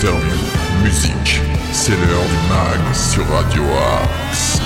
interviews, 0.00 0.82
musique. 0.82 1.42
C'est 1.72 1.92
l'heure 1.92 2.24
du 2.24 2.48
mag 2.48 2.94
sur 2.94 3.26
Radio 3.28 3.62
Axe. 4.02 4.58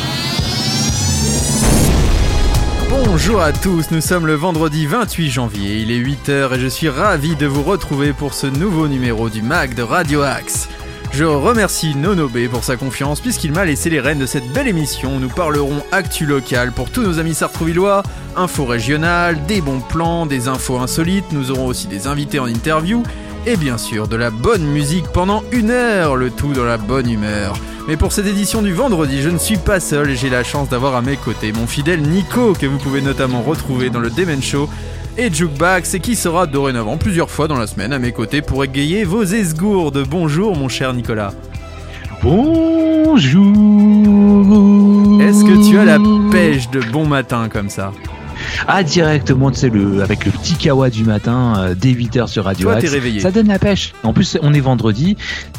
Bonjour 2.89 3.41
à 3.41 3.53
tous, 3.53 3.91
nous 3.91 4.01
sommes 4.01 4.29
le 4.29 4.35
vendredi 4.35 4.87
28 4.87 5.31
janvier, 5.31 5.79
il 5.79 5.91
est 5.91 5.99
8h 5.99 6.55
et 6.55 6.61
je 6.61 6.69
suis 6.69 6.89
ravi 6.89 7.35
de 7.35 7.47
vous 7.47 7.65
retrouver 7.65 8.13
pour 8.13 8.33
ce 8.33 8.47
nouveau 8.47 8.87
numéro 8.87 9.29
du 9.29 9.43
mag 9.43 9.75
de 9.75 9.83
Radio 9.83 10.23
Axe. 10.23 10.69
Je 11.11 11.25
remercie 11.25 11.97
Nonobé 11.97 12.47
pour 12.47 12.63
sa 12.63 12.77
confiance 12.77 13.21
puisqu'il 13.21 13.51
m'a 13.51 13.65
laissé 13.65 13.91
les 13.91 13.99
rênes 13.99 14.21
de 14.21 14.27
cette 14.27 14.53
belle 14.53 14.69
émission. 14.69 15.19
Nous 15.19 15.29
parlerons 15.29 15.83
actu 15.91 16.27
local 16.27 16.71
pour 16.71 16.91
tous 16.91 17.03
nos 17.03 17.19
amis 17.19 17.35
sartrouvillois, 17.35 18.05
infos 18.37 18.67
régionales, 18.67 19.45
des 19.47 19.61
bons 19.61 19.81
plans, 19.81 20.27
des 20.27 20.47
infos 20.47 20.79
insolites, 20.79 21.33
nous 21.33 21.51
aurons 21.51 21.67
aussi 21.67 21.89
des 21.89 22.07
invités 22.07 22.39
en 22.39 22.47
interview 22.47 23.03
et 23.47 23.57
bien 23.57 23.79
sûr 23.79 24.09
de 24.09 24.17
la 24.17 24.31
bonne 24.31 24.65
musique 24.65 25.07
pendant 25.09 25.43
une 25.53 25.71
heure, 25.71 26.17
le 26.17 26.31
tout 26.31 26.53
dans 26.53 26.65
la 26.65 26.79
bonne 26.79 27.11
humeur. 27.11 27.55
Mais 27.87 27.97
pour 27.97 28.13
cette 28.13 28.27
édition 28.27 28.63
du 28.63 28.73
vendredi, 28.73 29.21
je 29.21 29.29
ne 29.29 29.39
suis 29.39 29.59
pas 29.59 29.81
seul 29.81 30.11
et 30.11 30.17
j'ai 30.17 30.31
la 30.31 30.43
chance 30.43 30.71
d'avoir 30.71 30.95
à 30.95 31.03
mes 31.03 31.17
côtés 31.17 31.53
mon 31.53 31.67
fidèle 31.67 32.01
Nico 32.01 32.55
que 32.55 32.67
vous 32.67 32.79
pouvez 32.79 33.03
notamment 33.03 33.43
retrouver 33.43 33.91
dans 33.91 34.01
le 34.01 34.11
Demen 34.11 34.43
Show 34.43 34.69
et 35.19 35.33
Jukebox 35.33 35.95
et 35.95 36.01
qui 36.01 36.17
sera 36.17 36.47
dorénavant 36.47 36.97
plusieurs 36.97 37.31
fois 37.31 37.47
dans 37.47 37.59
la 37.59 37.67
semaine 37.67 37.93
à 37.93 37.99
mes 37.99 38.13
côtés 38.13 38.41
pour 38.41 38.65
égayer 38.65 39.05
vos 39.05 39.25
esgourdes. 39.25 40.07
Bonjour 40.09 40.57
mon 40.57 40.69
cher 40.69 40.95
Nicolas. 40.95 41.35
Bonjour. 42.23 43.53
Est-ce 45.21 45.45
que 45.45 45.69
tu 45.69 45.79
as 45.79 45.85
la 45.85 45.99
pêche 46.33 46.71
de 46.71 46.81
bon 46.81 47.07
matin 47.07 47.49
comme 47.51 47.69
ça? 47.69 47.93
Ah, 48.69 48.83
directement, 48.83 49.51
tu 49.51 49.59
sais, 49.59 49.69
le, 49.71 50.03
avec 50.03 50.25
le 50.25 50.33
petit 50.33 50.55
kawa 50.55 50.91
du 50.91 51.05
matin, 51.05 51.55
euh, 51.59 51.75
dès 51.77 51.91
8h 51.93 52.27
sur 52.29 52.45
Radio 52.45 52.65
Toi, 52.69 52.77
t'es 52.81 52.87
Axe. 52.87 52.93
réveillé. 52.95 53.21
Ça 53.21 53.31
donne 53.31 53.49
la 53.49 53.59
pêche. 53.59 53.93
En 54.03 54.13
plus, 54.13 54.39
on 54.43 54.53
est 54.55 54.61
vendredi. 54.61 55.17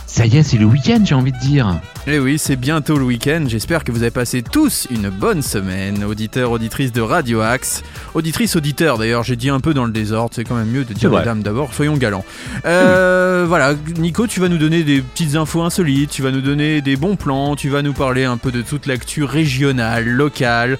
Ça 0.08 0.26
y 0.26 0.38
est, 0.38 0.44
c'est 0.44 0.58
le 0.58 0.66
week-end, 0.66 1.00
j'ai 1.04 1.14
envie 1.16 1.34
de 1.34 1.40
dire. 1.40 1.78
Eh 2.08 2.20
oui, 2.20 2.38
c'est 2.40 2.56
bientôt 2.56 2.98
le 2.98 3.04
week-end. 3.04 3.46
J'espère 3.48 3.84
que 3.84 3.92
vous 3.92 4.02
avez 4.02 4.12
passé 4.12 4.44
tous 4.44 4.88
une 4.90 5.10
bonne 5.10 5.42
semaine, 5.42 6.06
auditeurs, 6.06 6.52
auditrices 6.52 6.94
de 6.94 7.02
Radio 7.02 7.42
Axe. 7.42 7.84
Auditrices, 8.14 8.56
auditeurs 8.56 8.98
d'ailleurs, 8.98 9.24
j'ai 9.24 9.36
dit 9.36 9.50
un 9.50 9.60
peu 9.60 9.74
dans 9.74 9.84
le 9.84 9.92
désordre, 9.92 10.32
c'est 10.34 10.46
quand 10.46 10.56
même 10.56 10.70
mieux 10.70 10.86
de 10.86 10.94
dire 10.94 11.10
vrai. 11.10 11.20
les 11.20 11.26
dames 11.26 11.44
d'abord, 11.44 11.74
soyons 11.74 11.98
galants. 11.98 12.24
Euh, 12.66 13.46
Voilà, 13.48 13.74
Nico, 13.98 14.26
tu 14.26 14.40
vas 14.40 14.48
nous 14.48 14.58
donner 14.58 14.84
des 14.84 15.02
petites 15.02 15.36
infos 15.36 15.62
insolites, 15.62 16.10
tu 16.12 16.22
vas 16.22 16.32
nous 16.32 16.42
donner 16.42 16.82
des 16.82 16.96
bons 16.96 17.16
plans, 17.18 17.56
tu 17.58 17.70
vas 17.70 17.82
nous 17.82 17.94
parler 17.94 18.24
un 18.24 18.38
peu 18.38 18.52
de 18.52 18.62
toute 18.62 18.86
l'actu 18.86 19.24
régionale, 19.24 20.06
locale. 20.08 20.78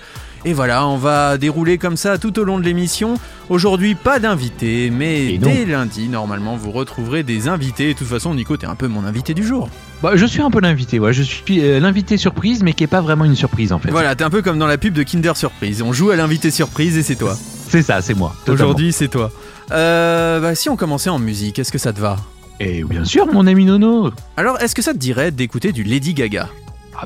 Et 0.48 0.54
voilà, 0.54 0.88
on 0.88 0.98
va 0.98 1.40
dérouler 1.40 1.80
comme 1.80 1.98
ça 1.98 2.20
tout 2.20 2.38
au 2.38 2.44
long 2.44 2.60
de 2.60 2.64
l'émission. 2.64 3.16
Aujourd'hui, 3.50 3.96
pas 3.96 4.20
d'invité, 4.20 4.92
mais 4.92 5.40
dès 5.40 5.66
lundi, 5.66 6.08
normalement, 6.08 6.56
vous 6.56 6.70
retrouverez 6.70 7.24
des 7.24 7.48
invités. 7.48 7.94
De 7.94 7.98
toute 7.98 8.08
façon, 8.08 8.36
Nico, 8.36 8.56
t'es 8.56 8.68
un 8.68 8.76
peu 8.76 8.88
mon 8.88 9.06
invité 9.06 9.34
du 9.34 9.44
jour. 9.44 9.70
Bah, 10.04 10.12
je 10.14 10.26
suis 10.28 10.44
un 10.44 10.52
peu 10.52 10.60
l'invité, 10.62 11.00
ouais. 11.00 11.14
Je 11.14 11.24
suis 11.24 11.66
euh, 11.66 11.80
l'invité 11.80 12.18
surprise, 12.18 12.62
mais 12.62 12.74
qui 12.74 12.84
est 12.84 12.88
pas 12.88 13.02
vraiment 13.02 13.26
une 13.26 13.36
surprise, 13.36 13.74
en 13.74 13.80
fait. 13.80 13.90
Voilà, 13.90 14.16
t'es 14.16 14.24
un 14.24 14.30
peu 14.30 14.44
comme 14.44 14.60
dans 14.60 14.68
la 14.68 14.78
pub 14.78 14.94
de 14.94 15.02
Kinder 15.02 15.36
Surprise. 15.36 15.82
On 15.82 15.94
joue 15.94 16.12
à 16.12 16.16
l'invité 16.16 16.52
surprise 16.52 16.96
et 16.96 17.02
c'est 17.02 17.16
toi. 17.16 17.36
C'est 17.68 17.82
ça, 17.82 18.00
c'est 18.04 18.14
moi. 18.14 18.36
Aujourd'hui, 18.48 18.94
c'est 18.94 19.08
toi. 19.08 19.32
Euh, 19.72 20.40
bah, 20.40 20.54
si 20.54 20.70
on 20.70 20.76
commençait 20.76 21.10
en 21.10 21.18
musique, 21.18 21.58
est-ce 21.58 21.72
que 21.72 21.80
ça 21.80 21.92
te 21.92 22.00
va? 22.00 22.18
Et 22.60 22.84
bien 22.84 23.04
sûr, 23.04 23.26
mon 23.34 23.48
ami 23.48 23.66
Nono. 23.66 24.12
Alors, 24.38 24.62
est-ce 24.62 24.76
que 24.76 24.84
ça 24.84 24.94
te 24.94 25.00
dirait 25.00 25.32
d'écouter 25.32 25.72
du 25.72 25.84
Lady 25.84 26.14
Gaga? 26.14 26.48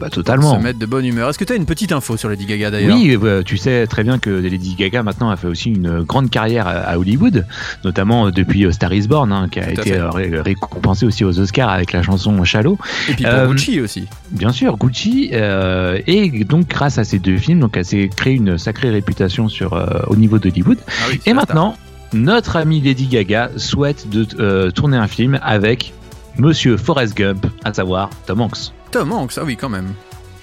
Ah, 0.02 0.06
bah, 0.06 0.08
Se 0.10 0.16
totalement. 0.16 0.60
mettre 0.60 0.80
de 0.80 0.86
bonne 0.86 1.06
humeur. 1.06 1.30
Est-ce 1.30 1.38
que 1.38 1.44
t'as 1.44 1.56
une 1.56 1.66
petite 1.66 1.92
info 1.92 2.16
sur 2.18 2.30
Lady 2.30 2.46
Gaga 2.46 2.72
d'ailleurs 2.72 2.96
Oui, 2.96 3.18
euh, 3.24 3.44
tu 3.44 3.58
sais 3.58 3.86
très 3.88 4.04
bien 4.04 4.18
que 4.20 4.30
Lady 4.30 4.76
Gaga 4.76 5.04
maintenant 5.04 5.30
a 5.30 5.36
fait 5.36 5.48
aussi 5.48 5.70
une 5.70 6.02
grande 6.04 6.30
carrière 6.30 6.68
à 6.68 6.98
Hollywood, 6.98 7.46
notamment 7.84 8.32
depuis 8.32 8.66
euh, 8.66 8.72
Star 8.72 8.94
is 8.94 9.08
Born, 9.08 9.32
hein, 9.32 9.48
qui 9.52 9.60
a 9.60 9.66
Tout 9.74 9.82
été 9.82 9.98
euh, 9.98 10.10
ré- 10.10 10.40
récompensé 10.40 11.06
aussi 11.06 11.24
aux 11.26 11.38
Oscars 11.40 11.70
avec 11.70 11.92
la 11.92 12.02
chanson 12.02 12.44
Shallow. 12.44 12.78
Et 13.10 13.14
puis 13.14 13.24
pour 13.26 13.34
Euh, 13.34 13.48
Gucci 13.48 13.80
aussi. 13.82 14.06
Bien 14.32 14.52
sûr, 14.52 14.78
Gucci, 14.78 15.32
euh, 15.34 16.00
et 16.08 16.30
donc 16.46 16.68
grâce 16.68 16.98
à 16.98 17.04
ces 17.04 17.20
deux 17.20 17.38
films, 17.38 17.60
donc 17.60 17.76
elle 17.76 17.86
s'est 17.86 18.10
créé 18.16 18.36
une 18.36 18.58
sacrée 18.58 18.90
réputation 18.90 19.50
sur 19.50 19.74
euh, 19.74 19.86
au 20.08 20.16
niveau 20.16 20.40
d'Hollywood. 20.40 20.78
Ah 20.88 21.06
oui, 21.10 21.20
Et 21.26 21.34
maintenant, 21.34 21.76
notre 22.14 22.56
amie 22.56 22.80
Lady 22.82 23.08
Gaga 23.08 23.50
souhaite 23.58 24.10
de 24.10 24.70
tourner 24.72 24.98
un 24.98 25.08
film 25.08 25.40
avec 25.44 25.94
Monsieur 26.38 26.78
Forrest 26.78 27.16
Gump, 27.18 27.46
à 27.66 27.74
savoir 27.74 28.10
Tom 28.26 28.42
Hanks. 28.42 28.72
Tom 28.92 29.12
Hanks, 29.12 29.34
ah 29.38 29.44
oui, 29.46 29.56
quand 29.58 29.70
même. 29.70 29.94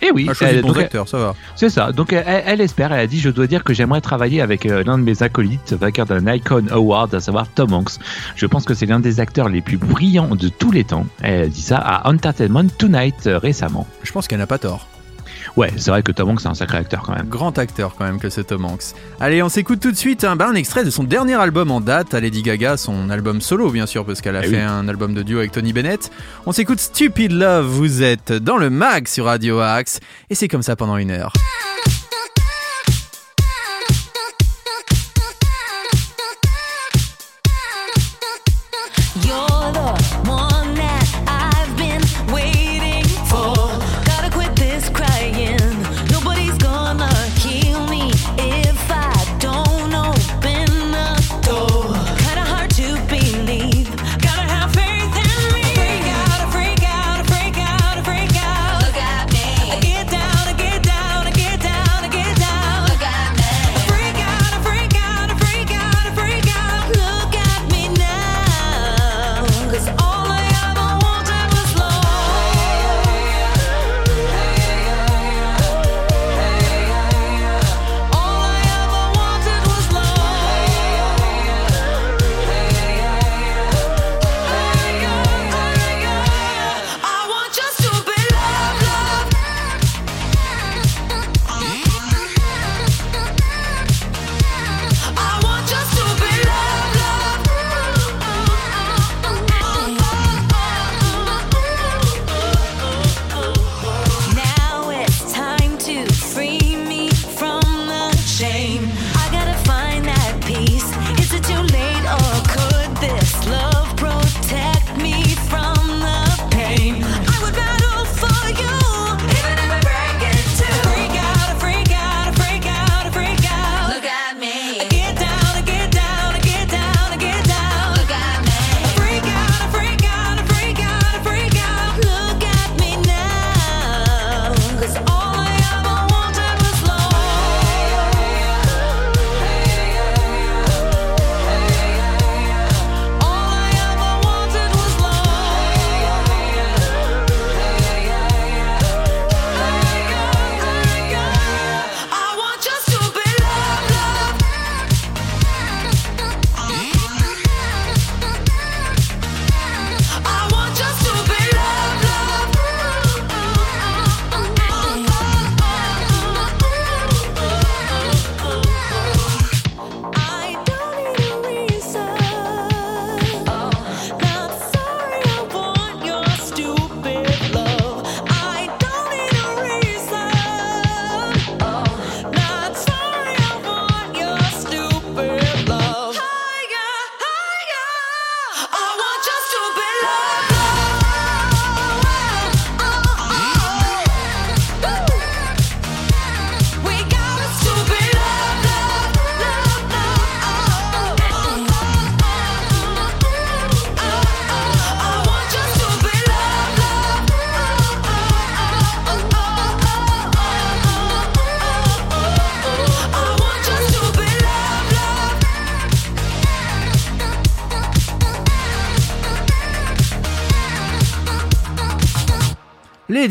Et 0.03 0.11
oui, 0.11 0.27
Ah, 0.31 0.35
choisi 0.35 0.57
elle- 0.57 0.63
donc, 0.63 0.77
acteurs, 0.77 1.09
ça 1.09 1.17
va. 1.19 1.35
c'est 1.57 1.71
ça. 1.71 1.91
Donc 1.91 2.13
elle, 2.13 2.25
elle 2.47 2.61
espère, 2.61 2.93
elle 2.93 3.01
a 3.01 3.07
dit, 3.07 3.19
je 3.19 3.31
dois 3.31 3.47
dire 3.47 3.65
que 3.65 3.73
j'aimerais 3.73 4.03
travailler 4.03 4.43
avec 4.43 4.67
euh, 4.67 4.85
l'un 4.85 4.99
de 4.99 5.03
mes 5.03 5.23
acolytes, 5.23 5.73
vainqueur 5.73 6.05
d'un 6.05 6.35
Icon 6.35 6.67
Award, 6.71 7.15
à 7.15 7.21
savoir 7.21 7.49
Tom 7.49 7.73
Hanks. 7.73 7.93
Je 8.37 8.45
pense 8.47 8.65
que 8.67 8.75
c'est 8.75 8.85
l'un 8.87 9.01
des 9.01 9.21
acteurs 9.21 9.49
les 9.49 9.63
plus 9.63 9.79
brillants 9.79 10.35
de 10.37 10.49
tous 10.49 10.71
les 10.71 10.85
temps. 10.85 11.07
Elle 11.23 11.43
a 11.45 11.47
dit 11.47 11.63
ça 11.63 11.79
à 11.79 12.11
Entertainment 12.11 12.69
Tonight 12.77 13.27
euh, 13.27 13.39
récemment. 13.39 13.87
Je 14.03 14.13
pense 14.13 14.29
qu'elle 14.29 14.39
n'a 14.39 14.47
pas 14.47 14.59
tort. 14.59 14.87
Ouais, 15.57 15.73
c'est 15.79 15.91
vrai 15.91 16.03
que 16.03 16.13
Tom 16.13 16.29
Hanks 16.29 16.41
c'est 16.43 16.49
un 16.49 16.55
sacré 16.55 16.77
acteur 16.79 17.03
quand 17.03 17.15
même. 17.15 17.29
Grand 17.29 17.57
acteur 17.59 17.95
quand 17.97 18.05
même 18.05 18.19
que 18.21 18.29
ce 18.29 18.43
Tom 18.43 18.65
Hanks. 18.67 18.93
Allez, 19.21 19.43
on 19.43 19.49
s'écoute 19.49 19.81
tout 19.81 19.91
de 19.91 19.97
suite 19.97 20.23
un, 20.25 20.37
bah, 20.37 20.49
un 20.51 20.55
extrait 20.55 20.85
de 20.85 20.91
son 20.91 21.03
dernier 21.03 21.35
album 21.35 21.71
en 21.71 21.81
date 21.81 22.13
à 22.13 22.21
Lady 22.21 22.43
Gaga, 22.43 22.77
son 22.77 23.09
album 23.09 23.41
solo 23.41 23.71
bien 23.71 23.87
sûr, 23.87 24.05
parce 24.05 24.21
qu'elle 24.21 24.37
a 24.37 24.45
Eh 24.45 24.49
fait 24.51 24.57
oui. 24.57 24.63
un 24.63 24.87
album 24.89 25.15
de 25.15 25.23
duo 25.23 25.39
avec 25.39 25.53
Tony 25.53 25.73
Bennett. 25.73 26.11
On 26.45 26.53
s'écoute 26.53 26.79
Stupid 26.81 27.33
Love, 27.33 27.67
vous 27.67 28.03
êtes 28.03 28.33
dans 28.33 28.59
le 28.59 28.69
mag 28.69 29.09
sur 29.09 29.25
Radio 29.25 29.61
Axe, 29.61 30.01
et 30.29 30.35
c'est 30.35 30.49
comme 30.49 30.63
ça 30.63 30.77
pendant 30.77 30.99
une 30.99 31.11
heure. 31.11 31.33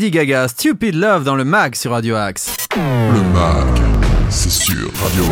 Lady 0.06 0.18
Gaga, 0.18 0.46
Stupid 0.46 0.94
Love 0.94 1.24
dans 1.24 1.34
le 1.34 1.42
mag 1.42 1.74
sur 1.74 1.90
Radio 1.90 2.14
Axe. 2.14 2.54
Le 2.76 3.22
mag, 3.34 3.66
c'est 4.30 4.52
sur 4.52 4.88
Radio 5.02 5.24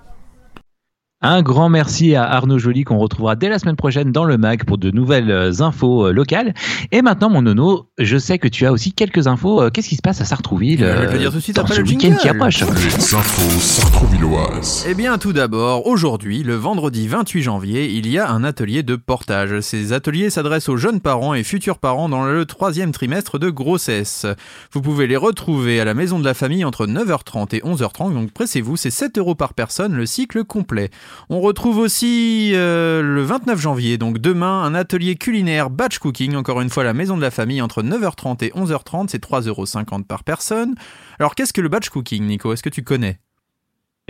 Un 1.22 1.42
grand 1.42 1.68
merci 1.68 2.14
à 2.14 2.24
Arnaud 2.24 2.58
Joly 2.58 2.84
qu'on 2.84 2.96
retrouvera 2.96 3.36
dès 3.36 3.50
la 3.50 3.58
semaine 3.58 3.76
prochaine 3.76 4.10
dans 4.10 4.24
le 4.24 4.38
mag 4.38 4.64
pour 4.64 4.78
de 4.78 4.90
nouvelles 4.90 5.30
euh, 5.30 5.60
infos 5.60 6.06
euh, 6.06 6.12
locales. 6.12 6.54
Et 6.92 7.02
maintenant, 7.02 7.28
mon 7.28 7.42
nono, 7.42 7.90
je 7.98 8.16
sais 8.16 8.38
que 8.38 8.48
tu 8.48 8.64
as 8.64 8.72
aussi 8.72 8.94
quelques 8.94 9.26
infos. 9.26 9.60
Euh, 9.60 9.68
Qu'est-ce 9.68 9.90
qui 9.90 9.96
se 9.96 10.00
passe 10.00 10.22
à 10.22 10.24
Sartrouville 10.24 10.78
Je 10.78 10.84
vais 10.86 11.12
te 11.12 11.18
dire 11.18 11.30
tout 11.30 11.36
de 11.36 11.42
suite 11.42 11.56
dans 11.56 11.62
après 11.62 11.74
ce 11.74 11.80
le 11.82 11.88
week-end 11.88 12.16
qui 12.18 12.26
approche 12.26 12.60
Les 12.62 13.14
infos 13.14 13.60
sartrouvilloises. 13.60 14.86
Eh 14.88 14.94
bien, 14.94 15.18
tout 15.18 15.34
d'abord, 15.34 15.86
aujourd'hui, 15.86 16.42
le 16.42 16.54
vendredi 16.54 17.06
28 17.06 17.42
janvier, 17.42 17.90
il 17.90 18.08
y 18.08 18.16
a 18.16 18.30
un 18.30 18.42
atelier 18.42 18.82
de 18.82 18.96
portage. 18.96 19.60
Ces 19.60 19.92
ateliers 19.92 20.30
s'adressent 20.30 20.70
aux 20.70 20.78
jeunes 20.78 21.02
parents 21.02 21.34
et 21.34 21.42
futurs 21.42 21.80
parents 21.80 22.08
dans 22.08 22.24
le 22.24 22.46
troisième 22.46 22.92
trimestre 22.92 23.38
de 23.38 23.50
grossesse. 23.50 24.24
Vous 24.72 24.80
pouvez 24.80 25.06
les 25.06 25.18
retrouver 25.18 25.82
à 25.82 25.84
la 25.84 25.92
maison 25.92 26.18
de 26.18 26.24
la 26.24 26.32
famille 26.32 26.64
entre 26.64 26.86
9h30 26.86 27.54
et 27.56 27.60
11h30, 27.60 28.14
donc 28.14 28.30
pressez-vous, 28.30 28.78
c'est 28.78 28.88
7 28.88 29.18
euros 29.18 29.34
par 29.34 29.52
personne 29.52 29.92
le 29.92 30.06
cycle 30.06 30.44
complet. 30.44 30.88
On 31.28 31.40
retrouve 31.40 31.78
aussi 31.78 32.52
euh, 32.54 33.02
le 33.02 33.22
29 33.22 33.60
janvier, 33.60 33.98
donc 33.98 34.18
demain, 34.18 34.62
un 34.62 34.74
atelier 34.74 35.16
culinaire 35.16 35.70
batch 35.70 35.98
cooking, 35.98 36.34
encore 36.34 36.60
une 36.60 36.70
fois 36.70 36.84
la 36.84 36.94
maison 36.94 37.16
de 37.16 37.22
la 37.22 37.30
famille 37.30 37.62
entre 37.62 37.82
9h30 37.82 38.44
et 38.44 38.50
11h30, 38.50 39.08
c'est 39.08 39.24
3,50 39.24 39.48
euros 39.48 39.64
par 40.06 40.24
personne. 40.24 40.74
Alors 41.18 41.34
qu'est-ce 41.34 41.52
que 41.52 41.60
le 41.60 41.68
batch 41.68 41.88
cooking, 41.90 42.24
Nico? 42.26 42.52
Est-ce 42.52 42.62
que 42.62 42.68
tu 42.68 42.82
connais? 42.82 43.18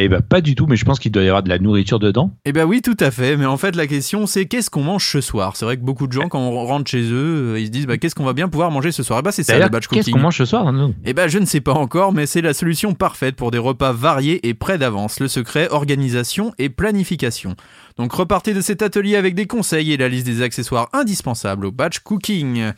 Eh 0.03 0.09
ben 0.09 0.23
pas 0.23 0.41
du 0.41 0.55
tout, 0.55 0.67
mais 0.67 0.77
je 0.77 0.87
pense 0.87 0.99
qu'il 0.99 1.13
doit 1.13 1.23
y 1.23 1.29
avoir 1.29 1.43
de 1.43 1.51
la 1.51 1.59
nourriture 1.59 1.99
dedans. 1.99 2.35
Eh 2.47 2.53
ben 2.53 2.65
oui, 2.65 2.81
tout 2.81 2.97
à 3.01 3.11
fait. 3.11 3.37
Mais 3.37 3.45
en 3.45 3.59
fait, 3.59 3.77
la 3.77 3.87
question, 3.87 4.27
c'est 4.27 4.47
qu'est-ce 4.47 4.71
qu'on 4.71 4.83
mange 4.83 5.07
ce 5.07 5.21
soir? 5.21 5.57
C'est 5.57 5.67
vrai 5.67 5.77
que 5.77 5.83
beaucoup 5.83 6.07
de 6.07 6.13
gens, 6.13 6.29
quand 6.29 6.41
on 6.41 6.65
rentre 6.65 6.91
chez 6.91 7.03
eux, 7.03 7.53
euh, 7.55 7.61
ils 7.61 7.67
se 7.67 7.71
disent 7.71 7.87
bah, 7.87 7.99
qu'est-ce 7.99 8.15
qu'on 8.15 8.25
va 8.25 8.33
bien 8.33 8.49
pouvoir 8.49 8.71
manger 8.71 8.93
ce 8.93 9.03
soir? 9.03 9.19
Eh 9.19 9.23
ben 9.23 9.31
c'est 9.31 9.43
ça 9.43 9.59
le 9.59 9.69
batch 9.69 9.89
qu'est-ce 9.89 10.05
cooking. 10.07 10.15
qu'on 10.15 10.21
mange 10.21 10.39
ce 10.39 10.47
soir 10.47 10.73
nous? 10.73 10.95
Eh 11.05 11.13
ben 11.13 11.29
je 11.29 11.39
ne 11.39 11.45
sais 11.45 11.61
pas 11.61 11.75
encore, 11.75 12.13
mais 12.15 12.25
c'est 12.25 12.41
la 12.41 12.55
solution 12.55 12.95
parfaite 12.95 13.37
pour 13.37 13.51
des 13.51 13.59
repas 13.59 13.93
variés 13.93 14.49
et 14.49 14.55
prêts 14.55 14.79
d'avance. 14.79 15.21
Le 15.21 15.29
secret, 15.29 15.69
organisation 15.71 16.55
et 16.59 16.71
planification. 16.71 17.55
Donc 17.99 18.13
repartez 18.13 18.55
de 18.55 18.63
cet 18.63 18.81
atelier 18.81 19.17
avec 19.17 19.35
des 19.35 19.47
conseils 19.47 19.93
et 19.93 19.99
la 19.99 20.09
liste 20.09 20.25
des 20.25 20.41
accessoires 20.41 20.89
indispensables 20.95 21.67
au 21.67 21.73
batch 21.73 21.99
cooking. 21.99 22.73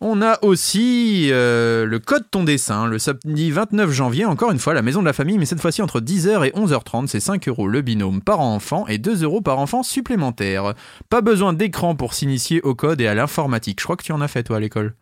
On 0.00 0.22
a 0.22 0.38
aussi 0.44 1.28
euh, 1.32 1.84
le 1.84 1.98
code 1.98 2.24
ton 2.30 2.44
dessin, 2.44 2.86
le 2.86 3.00
samedi 3.00 3.50
29 3.50 3.90
janvier, 3.90 4.24
encore 4.26 4.52
une 4.52 4.60
fois, 4.60 4.72
la 4.72 4.82
maison 4.82 5.00
de 5.00 5.06
la 5.06 5.12
famille, 5.12 5.38
mais 5.38 5.44
cette 5.46 5.60
fois-ci 5.60 5.82
entre 5.82 6.00
10h 6.00 6.46
et 6.46 6.50
11h30, 6.50 7.08
c'est 7.08 7.18
5 7.18 7.48
euros 7.48 7.66
le 7.66 7.80
binôme 7.82 8.22
par 8.22 8.38
enfant 8.38 8.86
et 8.86 8.98
2 8.98 9.24
euros 9.24 9.40
par 9.40 9.58
enfant 9.58 9.82
supplémentaire. 9.82 10.74
Pas 11.10 11.20
besoin 11.20 11.52
d'écran 11.52 11.96
pour 11.96 12.14
s'initier 12.14 12.62
au 12.62 12.76
code 12.76 13.00
et 13.00 13.08
à 13.08 13.14
l'informatique. 13.14 13.80
Je 13.80 13.84
crois 13.84 13.96
que 13.96 14.04
tu 14.04 14.12
en 14.12 14.20
as 14.20 14.28
fait 14.28 14.44
toi 14.44 14.58
à 14.58 14.60
l'école. 14.60 14.94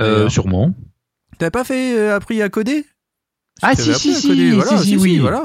euh. 0.00 0.30
Sûrement. 0.30 0.74
T'as 1.38 1.50
pas 1.50 1.64
fait 1.64 1.98
euh, 1.98 2.16
appris 2.16 2.40
à 2.40 2.48
coder? 2.48 2.86
Ah, 3.60 3.74
si, 3.74 3.90
appris 3.90 3.98
si, 3.98 4.10
à 4.10 4.20
coder, 4.28 4.50
si, 4.50 4.50
voilà, 4.52 4.78
si, 4.78 4.86
si, 4.88 4.96
oui. 4.96 5.18
voilà. 5.18 5.44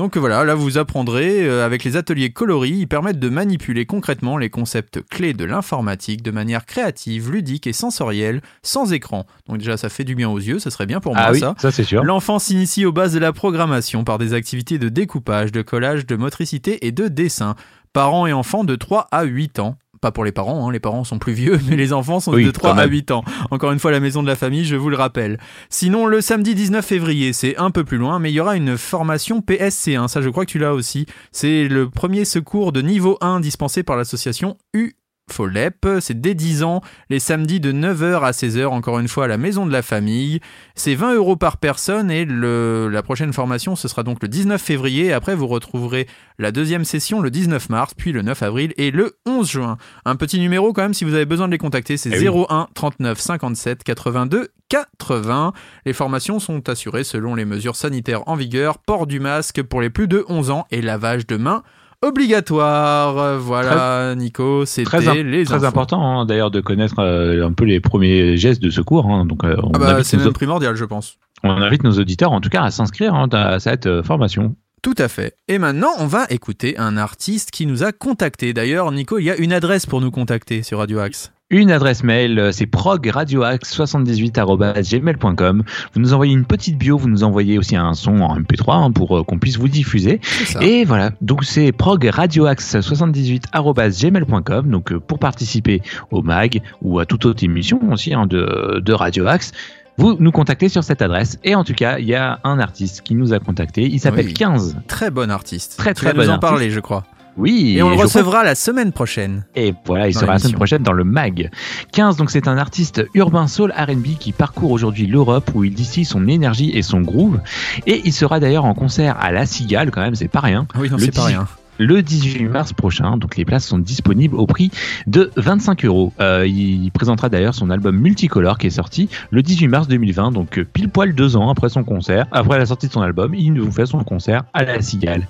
Donc 0.00 0.16
voilà, 0.16 0.44
là 0.44 0.54
vous 0.54 0.78
apprendrez 0.78 1.46
euh, 1.46 1.62
avec 1.62 1.84
les 1.84 1.94
ateliers 1.94 2.30
coloris, 2.30 2.70
ils 2.70 2.88
permettent 2.88 3.18
de 3.18 3.28
manipuler 3.28 3.84
concrètement 3.84 4.38
les 4.38 4.48
concepts 4.48 5.02
clés 5.02 5.34
de 5.34 5.44
l'informatique 5.44 6.22
de 6.22 6.30
manière 6.30 6.64
créative, 6.64 7.30
ludique 7.30 7.66
et 7.66 7.74
sensorielle, 7.74 8.40
sans 8.62 8.94
écran. 8.94 9.26
Donc 9.46 9.58
déjà 9.58 9.76
ça 9.76 9.90
fait 9.90 10.04
du 10.04 10.14
bien 10.14 10.30
aux 10.30 10.38
yeux, 10.38 10.58
ça 10.58 10.70
serait 10.70 10.86
bien 10.86 11.00
pour 11.00 11.14
moi 11.14 11.24
Ah 11.26 11.32
oui, 11.32 11.40
ça. 11.40 11.54
ça 11.58 11.70
c'est 11.70 11.84
sûr. 11.84 12.02
L'enfant 12.02 12.38
s'initie 12.38 12.86
aux 12.86 12.92
bases 12.92 13.12
de 13.12 13.18
la 13.18 13.34
programmation 13.34 14.02
par 14.02 14.16
des 14.16 14.32
activités 14.32 14.78
de 14.78 14.88
découpage, 14.88 15.52
de 15.52 15.60
collage, 15.60 16.06
de 16.06 16.16
motricité 16.16 16.86
et 16.86 16.92
de 16.92 17.08
dessin. 17.08 17.54
Parents 17.92 18.26
et 18.26 18.32
enfants 18.32 18.64
de 18.64 18.76
3 18.76 19.06
à 19.12 19.24
8 19.24 19.58
ans. 19.58 19.76
Pas 20.00 20.12
pour 20.12 20.24
les 20.24 20.32
parents, 20.32 20.66
hein, 20.66 20.72
les 20.72 20.80
parents 20.80 21.04
sont 21.04 21.18
plus 21.18 21.34
vieux, 21.34 21.60
mais 21.68 21.76
les 21.76 21.92
enfants 21.92 22.20
sont 22.20 22.32
Oui, 22.32 22.44
de 22.44 22.50
3 22.50 22.70
quand 22.70 22.78
à 22.78 22.82
même. 22.82 22.90
8 22.90 23.10
ans. 23.10 23.24
Encore 23.50 23.72
une 23.72 23.78
fois, 23.78 23.90
la 23.90 24.00
maison 24.00 24.22
de 24.22 24.26
la 24.28 24.36
famille, 24.36 24.64
je 24.64 24.76
vous 24.76 24.88
le 24.88 24.96
rappelle. 24.96 25.38
Sinon, 25.68 26.06
le 26.06 26.20
samedi 26.20 26.54
19 26.54 26.84
février, 26.84 27.32
c'est 27.32 27.56
un 27.58 27.70
peu 27.70 27.84
plus 27.84 27.98
loin, 27.98 28.18
mais 28.18 28.30
il 28.30 28.34
y 28.34 28.40
aura 28.40 28.56
une 28.56 28.78
formation 28.78 29.40
PSC1. 29.40 30.08
Ça, 30.08 30.22
je 30.22 30.28
crois 30.30 30.46
que 30.46 30.50
tu 30.50 30.58
l'as 30.58 30.72
aussi. 30.72 31.06
C'est 31.32 31.68
le 31.68 31.90
premier 31.90 32.24
secours 32.24 32.72
de 32.72 32.80
niveau 32.80 33.18
1 33.20 33.40
dispensé 33.40 33.82
par 33.82 33.96
l'association 33.96 34.56
U. 34.72 34.94
Folep, 35.32 35.86
c'est 36.00 36.20
dès 36.20 36.34
10 36.34 36.62
ans, 36.62 36.80
les 37.08 37.18
samedis 37.18 37.60
de 37.60 37.72
9h 37.72 38.22
à 38.22 38.30
16h, 38.30 38.66
encore 38.66 38.98
une 38.98 39.08
fois 39.08 39.24
à 39.24 39.28
la 39.28 39.38
maison 39.38 39.66
de 39.66 39.72
la 39.72 39.82
famille. 39.82 40.40
C'est 40.74 40.94
20 40.94 41.14
euros 41.14 41.36
par 41.36 41.56
personne 41.56 42.10
et 42.10 42.24
le, 42.24 42.88
la 42.88 43.02
prochaine 43.02 43.32
formation, 43.32 43.76
ce 43.76 43.88
sera 43.88 44.02
donc 44.02 44.22
le 44.22 44.28
19 44.28 44.60
février. 44.60 45.12
Après, 45.12 45.34
vous 45.34 45.46
retrouverez 45.46 46.06
la 46.38 46.52
deuxième 46.52 46.84
session 46.84 47.20
le 47.20 47.30
19 47.30 47.68
mars, 47.68 47.92
puis 47.96 48.12
le 48.12 48.22
9 48.22 48.42
avril 48.42 48.72
et 48.76 48.90
le 48.90 49.16
11 49.26 49.48
juin. 49.48 49.76
Un 50.04 50.16
petit 50.16 50.38
numéro 50.40 50.72
quand 50.72 50.82
même 50.82 50.94
si 50.94 51.04
vous 51.04 51.14
avez 51.14 51.26
besoin 51.26 51.46
de 51.46 51.52
les 51.52 51.58
contacter, 51.58 51.96
c'est 51.96 52.10
Eh 52.12 52.28
oui. 52.28 52.44
01 52.48 52.68
39 52.74 53.18
57 53.20 53.84
82 53.84 54.48
80. 54.68 55.52
Les 55.84 55.92
formations 55.92 56.38
sont 56.38 56.68
assurées 56.68 57.04
selon 57.04 57.34
les 57.34 57.44
mesures 57.44 57.76
sanitaires 57.76 58.26
en 58.28 58.36
vigueur, 58.36 58.78
port 58.78 59.06
du 59.06 59.20
masque 59.20 59.62
pour 59.62 59.80
les 59.80 59.90
plus 59.90 60.08
de 60.08 60.24
11 60.28 60.50
ans 60.50 60.66
et 60.70 60.80
lavage 60.80 61.26
de 61.26 61.36
mains 61.36 61.62
obligatoire. 62.02 63.38
Voilà, 63.38 64.14
Nico, 64.14 64.64
c'était 64.64 64.84
Très, 64.84 65.08
im- 65.08 65.22
les 65.22 65.44
très 65.44 65.56
infos. 65.56 65.66
important 65.66 66.20
hein, 66.20 66.26
d'ailleurs 66.26 66.50
de 66.50 66.60
connaître 66.60 66.98
euh, 66.98 67.46
un 67.46 67.52
peu 67.52 67.64
les 67.64 67.80
premiers 67.80 68.36
gestes 68.36 68.62
de 68.62 68.70
secours. 68.70 69.06
hein. 69.06 69.24
donc 69.26 69.44
euh, 69.44 69.56
on, 69.62 69.70
Ah 69.74 69.78
bah, 69.78 69.90
invite 69.94 70.04
c'est 70.06 70.16
nos, 70.16 70.32
primordial, 70.32 70.74
je 70.76 70.84
pense. 70.84 71.16
on 71.44 71.50
invite 71.50 71.84
nos 71.84 71.92
auditeurs 71.98 72.32
en 72.32 72.40
tout 72.40 72.48
cas 72.50 72.62
à 72.62 72.70
s'inscrire 72.70 73.14
hein, 73.14 73.28
à 73.32 73.58
cette 73.60 73.86
euh, 73.86 74.02
formation. 74.02 74.54
Tout 74.82 74.94
à 74.96 75.08
fait. 75.08 75.34
Et 75.48 75.58
maintenant, 75.58 75.90
on 75.98 76.06
va 76.06 76.24
écouter 76.30 76.78
un 76.78 76.96
artiste 76.96 77.50
qui 77.50 77.66
nous 77.66 77.82
a 77.84 77.92
contacté. 77.92 78.54
D'ailleurs, 78.54 78.90
Nico, 78.92 79.18
il 79.18 79.24
y 79.24 79.30
a 79.30 79.36
une 79.36 79.52
adresse 79.52 79.84
pour 79.84 80.00
nous 80.00 80.10
contacter 80.10 80.62
sur 80.62 80.78
Radio 80.78 81.00
Axe. 81.00 81.32
Une 81.52 81.72
adresse 81.72 82.04
mail, 82.04 82.38
euh, 82.38 82.52
c'est 82.52 82.66
progradioaxe78.gmail.com. 82.66 85.64
Vous 85.92 86.00
nous 86.00 86.12
envoyez 86.14 86.32
une 86.32 86.44
petite 86.44 86.78
bio, 86.78 86.96
vous 86.96 87.08
nous 87.08 87.24
envoyez 87.24 87.58
aussi 87.58 87.74
un 87.74 87.92
son 87.94 88.20
en 88.20 88.38
MP3 88.38 88.84
hein, 88.84 88.92
pour 88.92 89.18
euh, 89.18 89.24
qu'on 89.24 89.40
puisse 89.40 89.58
vous 89.58 89.66
diffuser. 89.66 90.20
Et 90.60 90.84
voilà, 90.84 91.10
donc 91.20 91.42
c'est 91.44 91.72
progradioaxe78.gmail.com. 91.72 94.70
Donc 94.70 94.92
euh, 94.92 95.00
pour 95.00 95.18
participer 95.18 95.82
au 96.12 96.22
MAG 96.22 96.62
ou 96.82 97.00
à 97.00 97.06
toute 97.06 97.26
autre 97.26 97.42
émission 97.42 97.80
aussi 97.90 98.14
hein, 98.14 98.26
de, 98.26 98.78
de 98.80 98.92
Radio 98.92 99.26
Axe, 99.26 99.50
vous 99.96 100.16
nous 100.20 100.30
contactez 100.32 100.68
sur 100.68 100.84
cette 100.84 101.02
adresse. 101.02 101.38
Et 101.44 101.54
en 101.56 101.64
tout 101.64 101.74
cas, 101.74 101.98
il 101.98 102.06
y 102.06 102.14
a 102.14 102.38
un 102.44 102.58
artiste 102.60 103.02
qui 103.02 103.14
nous 103.16 103.32
a 103.32 103.38
contacté. 103.40 103.82
Il 103.82 103.98
s'appelle 104.00 104.26
Oui. 104.26 104.34
15. 104.34 104.76
Très 104.86 105.10
bon 105.10 105.28
artiste. 105.30 105.76
Très, 105.76 105.94
Tu 105.94 106.02
très 106.04 106.12
vas 106.12 106.14
nous 106.14 106.20
bon 106.26 106.30
en 106.30 106.34
artiste. 106.34 106.48
parler, 106.50 106.70
je 106.70 106.78
crois. 106.80 107.02
Oui, 107.36 107.74
Et 107.76 107.82
on 107.82 107.88
le 107.88 107.94
crois 107.94 108.04
recevra 108.04 108.44
la 108.44 108.54
semaine 108.54 108.92
prochaine. 108.92 109.44
Et 109.54 109.74
voilà, 109.86 110.08
il 110.08 110.14
Dans 110.14 110.20
sera 110.20 110.32
la 110.32 110.38
semaine 110.38 110.54
prochaine 110.54 110.82
dans 110.82 110.92
le 110.92 111.04
MAG. 111.04 111.50
15, 111.92 112.16
donc 112.16 112.30
c'est 112.30 112.48
un 112.48 112.58
artiste 112.58 113.04
urbain 113.14 113.46
soul 113.46 113.72
R&B 113.72 114.18
qui 114.18 114.32
parcourt 114.32 114.70
aujourd'hui 114.70 115.06
l'Europe 115.06 115.50
où 115.54 115.64
il 115.64 115.74
distille 115.74 116.04
son 116.04 116.28
énergie 116.28 116.70
et 116.76 116.82
son 116.82 117.00
groove. 117.00 117.40
Et 117.86 118.02
il 118.04 118.12
sera 118.12 118.40
d'ailleurs 118.40 118.64
en 118.64 118.74
concert 118.74 119.16
à 119.20 119.32
La 119.32 119.46
Cigale, 119.46 119.90
quand 119.90 120.00
même, 120.00 120.14
c'est 120.14 120.28
pas 120.28 120.40
rien. 120.40 120.66
Ah 120.74 120.78
oui, 120.80 120.90
non, 120.90 120.98
c'est 120.98 121.14
pas 121.14 121.26
18 121.26 121.36
rien. 121.36 121.48
Le 121.80 122.02
18 122.02 122.44
mars 122.48 122.72
prochain. 122.72 123.16
Donc 123.16 123.36
les 123.36 123.44
places 123.44 123.66
sont 123.66 123.78
disponibles 123.78 124.36
au 124.36 124.46
prix 124.46 124.70
de 125.06 125.30
25 125.36 125.84
euros. 125.86 126.12
Euh, 126.20 126.46
il 126.46 126.90
présentera 126.92 127.28
d'ailleurs 127.28 127.54
son 127.54 127.70
album 127.70 127.96
Multicolore 127.96 128.58
qui 128.58 128.66
est 128.66 128.70
sorti 128.70 129.08
le 129.30 129.42
18 129.42 129.68
mars 129.68 129.88
2020, 129.88 130.30
donc 130.32 130.58
euh, 130.58 130.64
pile 130.64 130.90
poil 130.90 131.14
deux 131.14 131.36
ans 131.36 131.48
après 131.50 131.70
son 131.70 131.82
concert, 131.82 132.26
après 132.32 132.58
la 132.58 132.66
sortie 132.66 132.86
de 132.86 132.92
son 132.92 133.00
album, 133.00 133.34
il 133.34 133.52
nous 133.54 133.70
fait 133.72 133.86
son 133.86 134.04
concert 134.04 134.44
à 134.52 134.64
la 134.64 134.82
Cigale. 134.82 135.26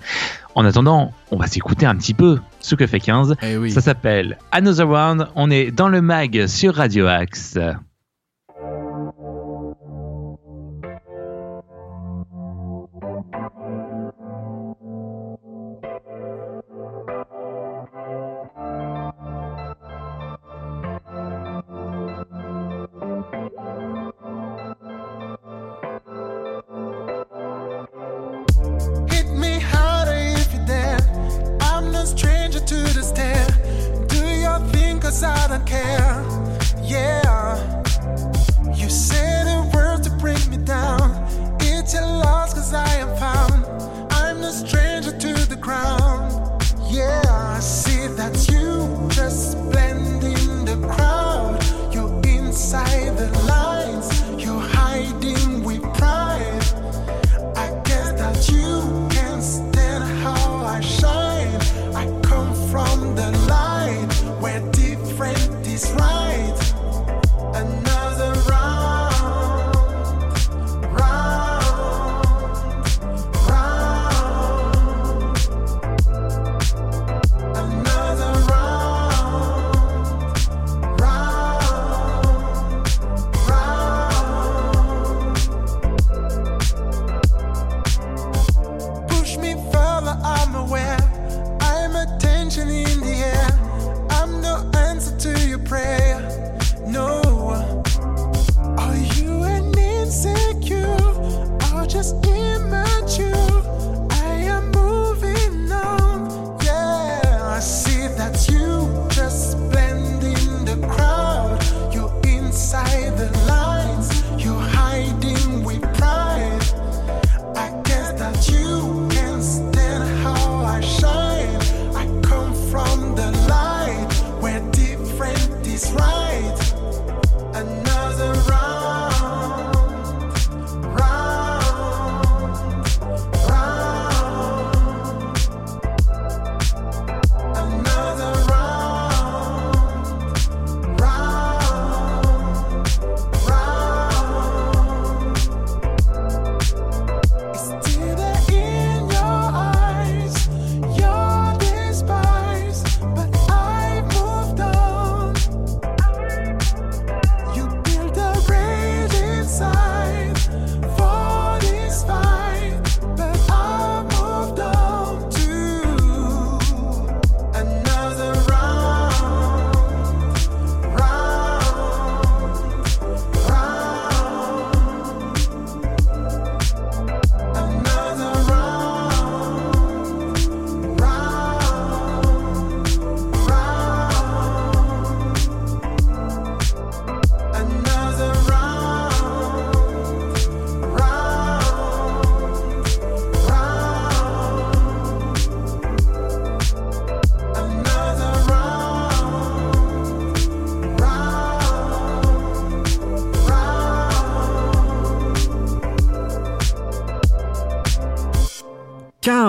En 0.57 0.65
attendant, 0.65 1.13
on 1.31 1.37
va 1.37 1.47
s'écouter 1.47 1.87
un 1.87 1.95
petit 1.95 2.15
peu 2.15 2.39
ce 2.59 2.75
que 2.75 2.87
fait 2.87 2.99
15. 2.99 3.37
Eh 3.43 3.57
oui. 3.57 3.71
Ça 3.71 3.81
s'appelle 3.81 4.37
Another 4.51 4.89
Round. 4.89 5.29
On 5.37 5.51
est 5.51 5.71
dans 5.71 5.89
le 5.89 6.03
mag 6.03 6.47
sur 6.47 6.75
Radio 6.75 7.07
Axe. 7.07 7.57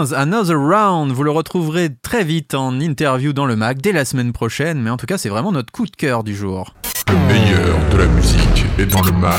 15, 0.02 0.14
Another 0.16 0.58
Round, 0.58 1.12
vous 1.12 1.22
le 1.22 1.30
retrouverez 1.30 1.90
très 2.02 2.24
vite 2.24 2.56
en 2.56 2.80
interview 2.80 3.34
dans 3.34 3.46
le 3.46 3.56
mag 3.56 3.80
dès 3.80 3.92
la 3.92 4.04
semaine 4.04 4.34
prochaine, 4.34 4.82
mais 4.82 4.90
en 4.90 4.98
tout 4.98 5.06
cas 5.06 5.20
c'est 5.20 5.30
vraiment 5.30 5.52
notre 5.52 5.72
coup 5.72 5.86
de 5.86 5.96
cœur 5.96 6.24
du 6.24 6.36
jour. 6.36 6.74
Le 7.08 7.18
meilleur 7.28 7.78
de 7.92 7.98
la 7.98 8.08
musique 8.08 8.66
est 8.80 8.88
dans 8.88 9.04
le 9.04 9.12
mag. 9.12 9.34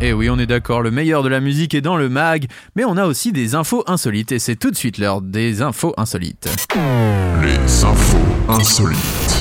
Et 0.00 0.12
oui, 0.12 0.28
on 0.28 0.40
est 0.40 0.46
d'accord, 0.46 0.82
le 0.82 0.90
meilleur 0.90 1.22
de 1.22 1.28
la 1.28 1.38
musique 1.38 1.72
est 1.74 1.80
dans 1.80 1.96
le 1.96 2.08
mag, 2.08 2.46
mais 2.74 2.84
on 2.84 2.96
a 2.96 3.06
aussi 3.06 3.30
des 3.30 3.54
infos 3.54 3.84
insolites, 3.86 4.32
et 4.32 4.40
c'est 4.40 4.56
tout 4.56 4.72
de 4.72 4.76
suite 4.76 4.98
l'heure 4.98 5.22
des 5.22 5.62
infos 5.62 5.94
insolites. 5.96 6.48
Les 7.40 7.84
infos 7.84 8.18
insolites. 8.48 9.31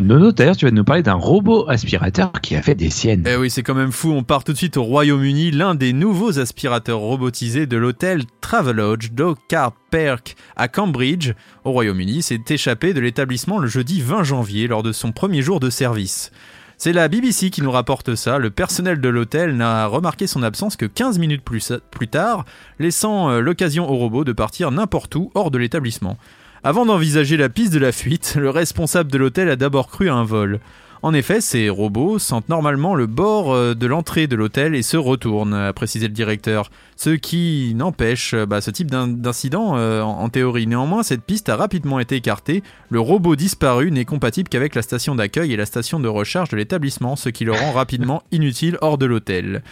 Nono, 0.00 0.32
d'ailleurs, 0.32 0.56
tu 0.56 0.64
vas 0.64 0.72
nous 0.72 0.82
parler 0.82 1.04
d'un 1.04 1.14
robot 1.14 1.68
aspirateur 1.68 2.32
qui 2.42 2.56
a 2.56 2.62
fait 2.62 2.74
des 2.74 2.90
siennes. 2.90 3.24
Eh 3.28 3.36
oui, 3.36 3.48
c'est 3.48 3.62
quand 3.62 3.74
même 3.74 3.92
fou, 3.92 4.10
on 4.10 4.24
part 4.24 4.42
tout 4.42 4.52
de 4.52 4.56
suite 4.56 4.76
au 4.76 4.82
Royaume-Uni, 4.82 5.52
l'un 5.52 5.76
des 5.76 5.92
nouveaux 5.92 6.40
aspirateurs 6.40 6.98
robotisés 6.98 7.66
de 7.66 7.76
l'hôtel 7.76 8.24
Travelodge 8.40 9.12
d'Oakar 9.12 9.70
Park 9.92 10.34
à 10.56 10.66
Cambridge, 10.66 11.32
au 11.62 11.70
Royaume-Uni, 11.70 12.22
s'est 12.22 12.42
échappé 12.48 12.92
de 12.92 13.00
l'établissement 13.00 13.58
le 13.58 13.68
jeudi 13.68 14.00
20 14.00 14.24
janvier 14.24 14.66
lors 14.66 14.82
de 14.82 14.90
son 14.90 15.12
premier 15.12 15.42
jour 15.42 15.60
de 15.60 15.70
service. 15.70 16.32
C'est 16.76 16.92
la 16.92 17.06
BBC 17.06 17.50
qui 17.50 17.62
nous 17.62 17.70
rapporte 17.70 18.16
ça. 18.16 18.38
Le 18.38 18.50
personnel 18.50 19.00
de 19.00 19.08
l'hôtel 19.08 19.56
n'a 19.56 19.86
remarqué 19.86 20.26
son 20.26 20.42
absence 20.42 20.76
que 20.76 20.86
15 20.86 21.20
minutes 21.20 21.44
plus, 21.44 21.72
plus 21.92 22.08
tard, 22.08 22.44
laissant 22.80 23.30
euh, 23.30 23.40
l'occasion 23.40 23.88
au 23.88 23.94
robot 23.94 24.24
de 24.24 24.32
partir 24.32 24.72
n'importe 24.72 25.14
où 25.14 25.30
hors 25.34 25.52
de 25.52 25.58
l'établissement. 25.58 26.18
Avant 26.66 26.86
d'envisager 26.86 27.36
la 27.36 27.50
piste 27.50 27.74
de 27.74 27.78
la 27.78 27.92
fuite, 27.92 28.36
le 28.40 28.48
responsable 28.48 29.12
de 29.12 29.18
l'hôtel 29.18 29.50
a 29.50 29.56
d'abord 29.56 29.88
cru 29.88 30.08
à 30.08 30.14
un 30.14 30.24
vol. 30.24 30.60
En 31.02 31.12
effet, 31.12 31.42
ces 31.42 31.68
robots 31.68 32.18
sentent 32.18 32.48
normalement 32.48 32.94
le 32.94 33.04
bord 33.06 33.52
euh, 33.52 33.74
de 33.74 33.86
l'entrée 33.86 34.26
de 34.26 34.34
l'hôtel 34.34 34.74
et 34.74 34.80
se 34.80 34.96
retournent, 34.96 35.52
a 35.52 35.74
précisé 35.74 36.08
le 36.08 36.14
directeur. 36.14 36.70
Ce 36.96 37.10
qui 37.10 37.74
n'empêche 37.76 38.32
euh, 38.32 38.46
bah, 38.46 38.62
ce 38.62 38.70
type 38.70 38.90
d'in- 38.90 39.08
d'incident 39.08 39.76
euh, 39.76 40.00
en 40.00 40.30
théorie. 40.30 40.66
Néanmoins, 40.66 41.02
cette 41.02 41.20
piste 41.20 41.50
a 41.50 41.56
rapidement 41.56 42.00
été 42.00 42.16
écartée. 42.16 42.62
Le 42.88 43.00
robot 43.00 43.36
disparu 43.36 43.90
n'est 43.90 44.06
compatible 44.06 44.48
qu'avec 44.48 44.74
la 44.74 44.80
station 44.80 45.14
d'accueil 45.14 45.52
et 45.52 45.56
la 45.58 45.66
station 45.66 46.00
de 46.00 46.08
recharge 46.08 46.48
de 46.48 46.56
l'établissement, 46.56 47.14
ce 47.16 47.28
qui 47.28 47.44
le 47.44 47.52
rend 47.52 47.72
rapidement 47.72 48.22
inutile 48.32 48.78
hors 48.80 48.96
de 48.96 49.04
l'hôtel. 49.04 49.62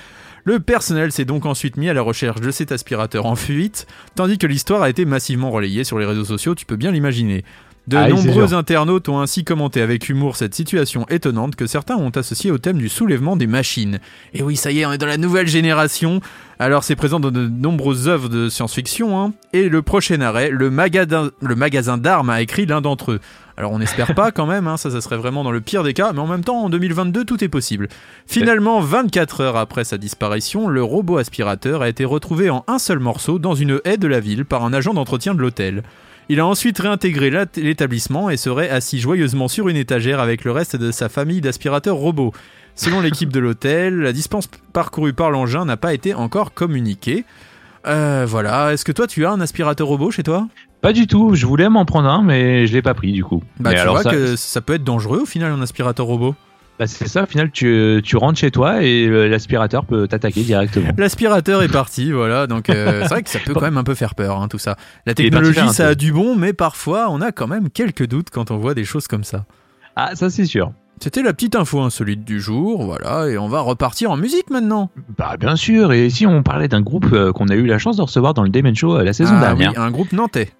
Le 0.45 0.59
personnel 0.61 1.13
s'est 1.13 1.25
donc 1.25 1.47
ensuite 1.47 1.77
mis 1.77 1.89
à 1.89 1.95
la 1.95 2.03
recherche 2.03 2.41
de 2.41 2.51
cet 2.51 2.73
aspirateur 2.73 3.27
en 3.27 3.37
fuite, 3.37 3.87
tandis 4.17 4.39
que 4.39 4.47
l'histoire 4.47 4.83
a 4.83 4.91
été 4.91 5.05
massivement 5.05 5.51
relayée 5.51 5.85
sur 5.85 5.99
les 5.99 6.07
réseaux 6.07 6.25
sociaux, 6.25 6.55
tu 6.55 6.67
peux 6.67 6.77
bien 6.77 6.91
l'imaginer. 6.91 7.45
De 7.89 7.97
Ah 7.97 8.09
nombreux 8.09 8.55
internautes 8.55 9.09
ont 9.09 9.21
ainsi 9.21 9.43
commenté 9.43 9.81
avec 9.83 10.09
humour 10.09 10.37
cette 10.37 10.55
situation 10.55 11.05
étonnante 11.09 11.57
que 11.57 11.67
certains 11.67 11.97
ont 11.97 12.11
associée 12.11 12.53
au 12.53 12.59
thème 12.59 12.79
du 12.79 12.89
soulèvement 12.89 13.35
des 13.35 13.49
machines. 13.49 13.99
Et 14.35 14.43
oui, 14.45 14.55
ça 14.57 14.71
y 14.71 14.79
est, 14.81 14.87
on 14.87 14.93
est 14.93 14.99
dans 14.99 15.07
la 15.09 15.17
nouvelle 15.17 15.49
génération. 15.49 16.21
Alors 16.61 16.85
c'est 16.85 16.95
présent 16.95 17.19
dans 17.19 17.33
de 17.33 17.49
nombreuses 17.49 18.07
œuvres 18.09 18.29
de 18.29 18.49
science-fiction. 18.49 19.21
hein. 19.21 19.33
Et 19.53 19.69
le 19.69 19.83
prochain 19.83 20.21
arrêt, 20.21 20.51
le, 20.51 20.71
magasin- 20.71 21.33
le 21.41 21.57
magasin 21.57 21.99
d'armes 21.99 22.31
a 22.31 22.41
écrit 22.41 22.67
l'un 22.67 22.81
d'entre 22.83 23.13
eux. 23.13 23.21
Alors 23.62 23.75
on 23.75 23.78
n'espère 23.78 24.16
pas 24.16 24.33
quand 24.33 24.47
même, 24.47 24.66
hein, 24.66 24.76
ça, 24.76 24.90
ça 24.90 25.00
serait 25.00 25.19
vraiment 25.19 25.45
dans 25.45 25.52
le 25.52 25.61
pire 25.61 25.85
des 25.85 25.95
cas, 25.95 26.12
mais 26.12 26.19
en 26.19 26.26
même 26.26 26.42
temps, 26.42 26.64
en 26.64 26.69
2022, 26.69 27.25
tout 27.25 27.45
est 27.45 27.49
possible. 27.49 27.87
Finalement, 28.26 28.81
24 28.81 29.40
heures 29.40 29.57
après 29.57 29.85
sa 29.85 29.99
disparition, 29.99 30.66
le 30.66 30.83
robot 30.83 31.19
aspirateur 31.19 31.81
a 31.81 31.88
été 31.88 32.04
retrouvé 32.04 32.50
en 32.50 32.64
un 32.66 32.81
seul 32.81 32.99
morceau 32.99 33.38
dans 33.38 33.54
une 33.54 33.81
haie 33.85 33.99
de 33.99 34.09
la 34.09 34.19
ville 34.19 34.47
par 34.47 34.64
un 34.64 34.73
agent 34.73 34.95
d'entretien 34.95 35.33
de 35.37 35.40
l'hôtel. 35.40 35.85
Il 36.28 36.40
a 36.40 36.47
ensuite 36.47 36.76
réintégré 36.76 37.31
l'établissement 37.54 38.31
et 38.31 38.37
serait 38.37 38.69
assis 38.69 38.99
joyeusement 38.99 39.47
sur 39.47 39.69
une 39.69 39.76
étagère 39.76 40.19
avec 40.19 40.42
le 40.42 40.50
reste 40.50 40.75
de 40.75 40.90
sa 40.90 41.09
famille 41.09 41.40
d'aspirateurs 41.40 41.95
robots. 41.95 42.33
Selon 42.75 43.00
l'équipe 43.00 43.33
de 43.33 43.38
l'hôtel, 43.38 44.00
la 44.00 44.12
distance 44.12 44.49
parcourue 44.73 45.12
par 45.12 45.31
l'engin 45.31 45.64
n'a 45.66 45.76
pas 45.76 45.95
été 45.95 46.14
encore 46.14 46.52
communiquée. 46.52 47.25
Euh, 47.87 48.26
voilà, 48.28 48.73
est-ce 48.73 48.85
que 48.85 48.90
toi 48.90 49.07
tu 49.07 49.25
as 49.25 49.31
un 49.31 49.40
aspirateur 49.40 49.87
robot 49.87 50.11
chez 50.11 50.25
toi? 50.25 50.49
Pas 50.83 50.93
du 50.93 51.07
tout. 51.07 51.35
Je 51.35 51.47
voulais 51.47 51.69
m'en 51.69 51.85
prendre 51.85 52.09
un, 52.09 52.23
mais 52.23 52.67
je 52.67 52.73
l'ai 52.73 52.83
pas 52.83 52.93
pris 52.95 53.12
du 53.12 53.25
coup. 53.25 53.43
Bah 53.61 53.71
mais 53.71 53.77
tu 53.77 53.81
alors 53.81 53.95
vois 53.95 54.03
ça, 54.03 54.11
que 54.11 54.37
ça 54.37 54.61
peut 54.61 54.75
être 54.75 54.85
dangereux 54.85 55.21
au 55.21 55.27
final 55.27 55.53
un 55.53 55.62
aspirateur 55.62 56.07
robot. 56.07 56.35
bah, 56.79 56.87
c'est 56.89 57.07
ça. 57.09 57.23
Au 57.23 57.27
final, 57.27 57.51
tu, 57.53 58.01
tu 58.05 58.17
rentres 58.17 58.39
chez 58.41 58.51
toi 58.51 58.83
et 58.83 59.07
euh, 59.07 59.29
l'aspirateur 59.29 59.85
peut 59.85 60.09
t'attaquer 60.09 60.43
directement. 60.43 60.89
L'aspirateur 60.99 61.62
est 61.62 61.69
parti, 61.69 62.11
voilà. 62.11 62.47
Donc 62.49 62.69
euh, 62.69 63.01
c'est 63.03 63.09
vrai 63.09 63.23
que 63.23 63.31
ça 63.31 63.39
peut 63.39 63.55
quand 63.55 63.61
même 63.62 63.79
un 63.79 63.85
peu 63.85 63.95
faire 63.95 64.15
peur, 64.17 64.41
hein, 64.43 64.49
tout 64.49 64.59
ça. 64.59 64.77
La 65.07 65.15
technologie, 65.15 65.69
ça 65.71 65.89
a 65.89 65.95
du 65.95 66.12
bon, 66.12 66.35
mais 66.35 66.53
parfois 66.53 67.07
on 67.11 67.21
a 67.21 67.31
quand 67.31 67.47
même 67.47 67.71
quelques 67.71 68.07
doutes 68.09 68.31
quand 68.31 68.51
on 68.51 68.59
voit 68.59 68.75
des 68.75 68.85
choses 68.85 69.06
comme 69.06 69.25
ça. 69.25 69.45
Ah, 69.95 70.17
ça 70.17 70.30
c'est 70.30 70.47
sûr. 70.47 70.73
C'était 71.00 71.23
la 71.23 71.33
petite 71.33 71.56
info 71.56 71.80
insolite 71.80 72.25
du 72.25 72.41
jour, 72.41 72.85
voilà, 72.85 73.26
et 73.28 73.37
on 73.37 73.49
va 73.49 73.61
repartir 73.61 74.13
en 74.13 74.17
musique 74.17 74.50
maintenant. 74.50 74.89
Bah 75.19 75.37
bien 75.39 75.56
sûr. 75.56 75.93
Et 75.93 76.11
si 76.11 76.26
on 76.28 76.43
parlait 76.45 76.69
d'un 76.69 76.80
groupe 76.80 77.06
euh, 77.13 77.33
qu'on 77.33 77.49
a 77.49 77.54
eu 77.54 77.67
la 77.67 77.78
chance 77.78 77.97
de 77.97 78.02
recevoir 78.02 78.35
dans 78.35 78.43
le 78.45 78.50
Demon 78.50 78.73
Show 78.75 78.99
la 79.02 79.13
saison 79.13 79.35
Ah 79.37 79.41
dernière. 79.41 79.71
oui, 79.73 79.78
un 79.78 79.91
groupe 79.91 80.13
nantais. 80.13 80.50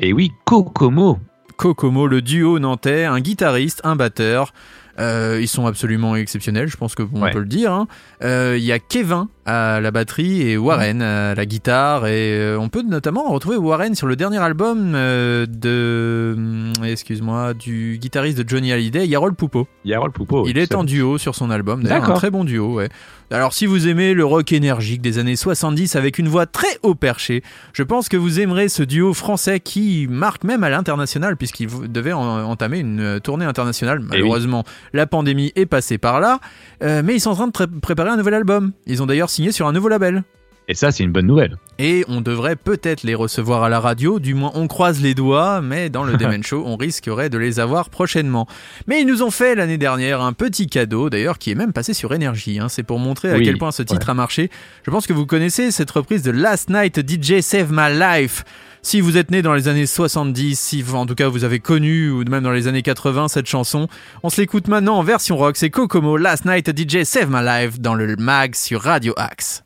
Et 0.00 0.12
oui, 0.12 0.32
Kokomo. 0.46 1.18
Kokomo, 1.56 2.06
le 2.06 2.22
duo 2.22 2.58
nantais, 2.58 3.04
un 3.04 3.20
guitariste, 3.20 3.80
un 3.84 3.96
batteur. 3.96 4.52
Euh, 4.98 5.38
ils 5.40 5.48
sont 5.48 5.66
absolument 5.66 6.16
exceptionnels, 6.16 6.68
je 6.68 6.76
pense 6.76 6.94
que 6.94 7.02
on 7.14 7.22
Ouais. 7.22 7.30
peut 7.30 7.38
le 7.40 7.44
dire. 7.46 7.72
hein. 7.72 7.86
Euh, 8.22 8.56
Il 8.58 8.64
y 8.64 8.72
a 8.72 8.78
Kevin 8.78 9.26
à 9.50 9.80
la 9.80 9.90
batterie 9.90 10.42
et 10.42 10.56
Warren 10.56 11.02
à 11.02 11.34
la 11.34 11.46
guitare. 11.46 12.06
Et 12.06 12.32
euh, 12.38 12.58
on 12.58 12.68
peut 12.68 12.82
notamment 12.82 13.28
retrouver 13.30 13.56
Warren 13.56 13.94
sur 13.94 14.06
le 14.06 14.14
dernier 14.16 14.38
album 14.38 14.92
euh, 14.94 15.46
de, 15.48 16.34
hum, 16.36 16.72
excuse-moi, 16.84 17.54
du 17.54 17.98
guitariste 18.00 18.38
de 18.38 18.48
Johnny 18.48 18.72
Hallyday, 18.72 19.06
Yarol 19.08 19.34
Poupeau. 19.34 19.66
Yarol 19.84 20.12
Poupo. 20.12 20.46
Il 20.46 20.58
est 20.58 20.74
en 20.74 20.84
duo 20.84 21.18
sur 21.18 21.34
son 21.34 21.50
album, 21.50 21.82
d'ailleurs, 21.82 21.98
un 21.98 22.00
D'accord. 22.00 22.16
très 22.18 22.30
bon 22.30 22.44
duo, 22.44 22.74
ouais. 22.74 22.88
Alors 23.32 23.52
si 23.52 23.64
vous 23.66 23.86
aimez 23.86 24.12
le 24.12 24.24
rock 24.24 24.50
énergique 24.52 25.00
des 25.02 25.18
années 25.18 25.36
70 25.36 25.94
avec 25.94 26.18
une 26.18 26.26
voix 26.26 26.46
très 26.46 26.66
haut 26.82 26.96
perché, 26.96 27.44
je 27.72 27.84
pense 27.84 28.08
que 28.08 28.16
vous 28.16 28.40
aimerez 28.40 28.68
ce 28.68 28.82
duo 28.82 29.14
français 29.14 29.60
qui 29.60 30.08
marque 30.10 30.42
même 30.42 30.64
à 30.64 30.68
l'international 30.70 31.36
puisqu'il 31.36 31.68
devait 31.92 32.12
en- 32.12 32.42
entamer 32.50 32.80
une 32.80 32.98
euh, 33.00 33.18
tournée 33.20 33.44
internationale. 33.44 34.00
Eh 34.00 34.02
oui. 34.02 34.08
Malheureusement, 34.22 34.64
la 34.92 35.06
pandémie 35.06 35.52
est 35.54 35.66
passée 35.66 35.96
par 35.96 36.18
là, 36.18 36.40
euh, 36.82 37.02
mais 37.04 37.14
ils 37.14 37.20
sont 37.20 37.30
en 37.30 37.34
train 37.36 37.46
de 37.46 37.52
pré- 37.52 37.68
préparer 37.68 38.10
un 38.10 38.16
nouvel 38.16 38.34
album. 38.34 38.72
Ils 38.88 39.00
ont 39.00 39.06
d'ailleurs 39.06 39.30
sur 39.50 39.66
un 39.66 39.72
nouveau 39.72 39.88
label. 39.88 40.22
Et 40.70 40.74
ça, 40.74 40.92
c'est 40.92 41.02
une 41.02 41.10
bonne 41.10 41.26
nouvelle. 41.26 41.56
Et 41.80 42.04
on 42.06 42.20
devrait 42.20 42.54
peut-être 42.54 43.02
les 43.02 43.16
recevoir 43.16 43.64
à 43.64 43.68
la 43.68 43.80
radio, 43.80 44.20
du 44.20 44.34
moins 44.34 44.52
on 44.54 44.68
croise 44.68 45.02
les 45.02 45.14
doigts, 45.14 45.60
mais 45.60 45.90
dans 45.90 46.04
le 46.04 46.16
Demen 46.16 46.44
Show, 46.44 46.62
on 46.64 46.76
risquerait 46.76 47.28
de 47.28 47.38
les 47.38 47.58
avoir 47.58 47.90
prochainement. 47.90 48.46
Mais 48.86 49.00
ils 49.00 49.06
nous 49.06 49.24
ont 49.24 49.32
fait 49.32 49.56
l'année 49.56 49.78
dernière 49.78 50.20
un 50.20 50.32
petit 50.32 50.68
cadeau, 50.68 51.10
d'ailleurs 51.10 51.38
qui 51.38 51.50
est 51.50 51.56
même 51.56 51.72
passé 51.72 51.92
sur 51.92 52.14
Énergie, 52.14 52.60
hein. 52.60 52.68
c'est 52.68 52.84
pour 52.84 53.00
montrer 53.00 53.32
à 53.32 53.34
Oui, 53.34 53.44
quel 53.44 53.58
point 53.58 53.72
ce 53.72 53.82
titre 53.82 54.10
a 54.10 54.14
marché. 54.14 54.48
Je 54.84 54.92
pense 54.92 55.08
que 55.08 55.12
vous 55.12 55.26
connaissez 55.26 55.72
cette 55.72 55.90
reprise 55.90 56.22
de 56.22 56.30
Last 56.30 56.70
Night 56.70 57.00
DJ 57.00 57.40
Save 57.40 57.72
My 57.72 57.92
Life. 57.92 58.44
Si 58.82 59.00
vous 59.00 59.16
êtes 59.16 59.32
né 59.32 59.42
dans 59.42 59.54
les 59.54 59.66
années 59.66 59.86
70, 59.86 60.56
si 60.56 60.84
en 60.94 61.04
tout 61.04 61.16
cas 61.16 61.26
vous 61.26 61.42
avez 61.42 61.58
connu, 61.58 62.10
ou 62.10 62.22
même 62.30 62.44
dans 62.44 62.52
les 62.52 62.68
années 62.68 62.82
80 62.82 63.26
cette 63.26 63.46
chanson, 63.46 63.88
on 64.22 64.30
se 64.30 64.40
l'écoute 64.40 64.68
maintenant 64.68 64.98
en 64.98 65.02
version 65.02 65.36
rock, 65.36 65.56
c'est 65.56 65.70
Kokomo 65.70 66.16
Last 66.16 66.44
Night 66.44 66.70
DJ 66.70 67.02
Save 67.02 67.28
My 67.28 67.44
Life 67.44 67.80
dans 67.80 67.94
le 67.94 68.14
mag 68.14 68.54
sur 68.54 68.82
Radio 68.82 69.14
Axe. 69.16 69.64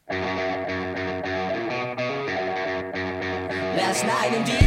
Last 3.76 4.04
night 4.04 4.32
a 4.32 4.36
DJ 4.48 4.63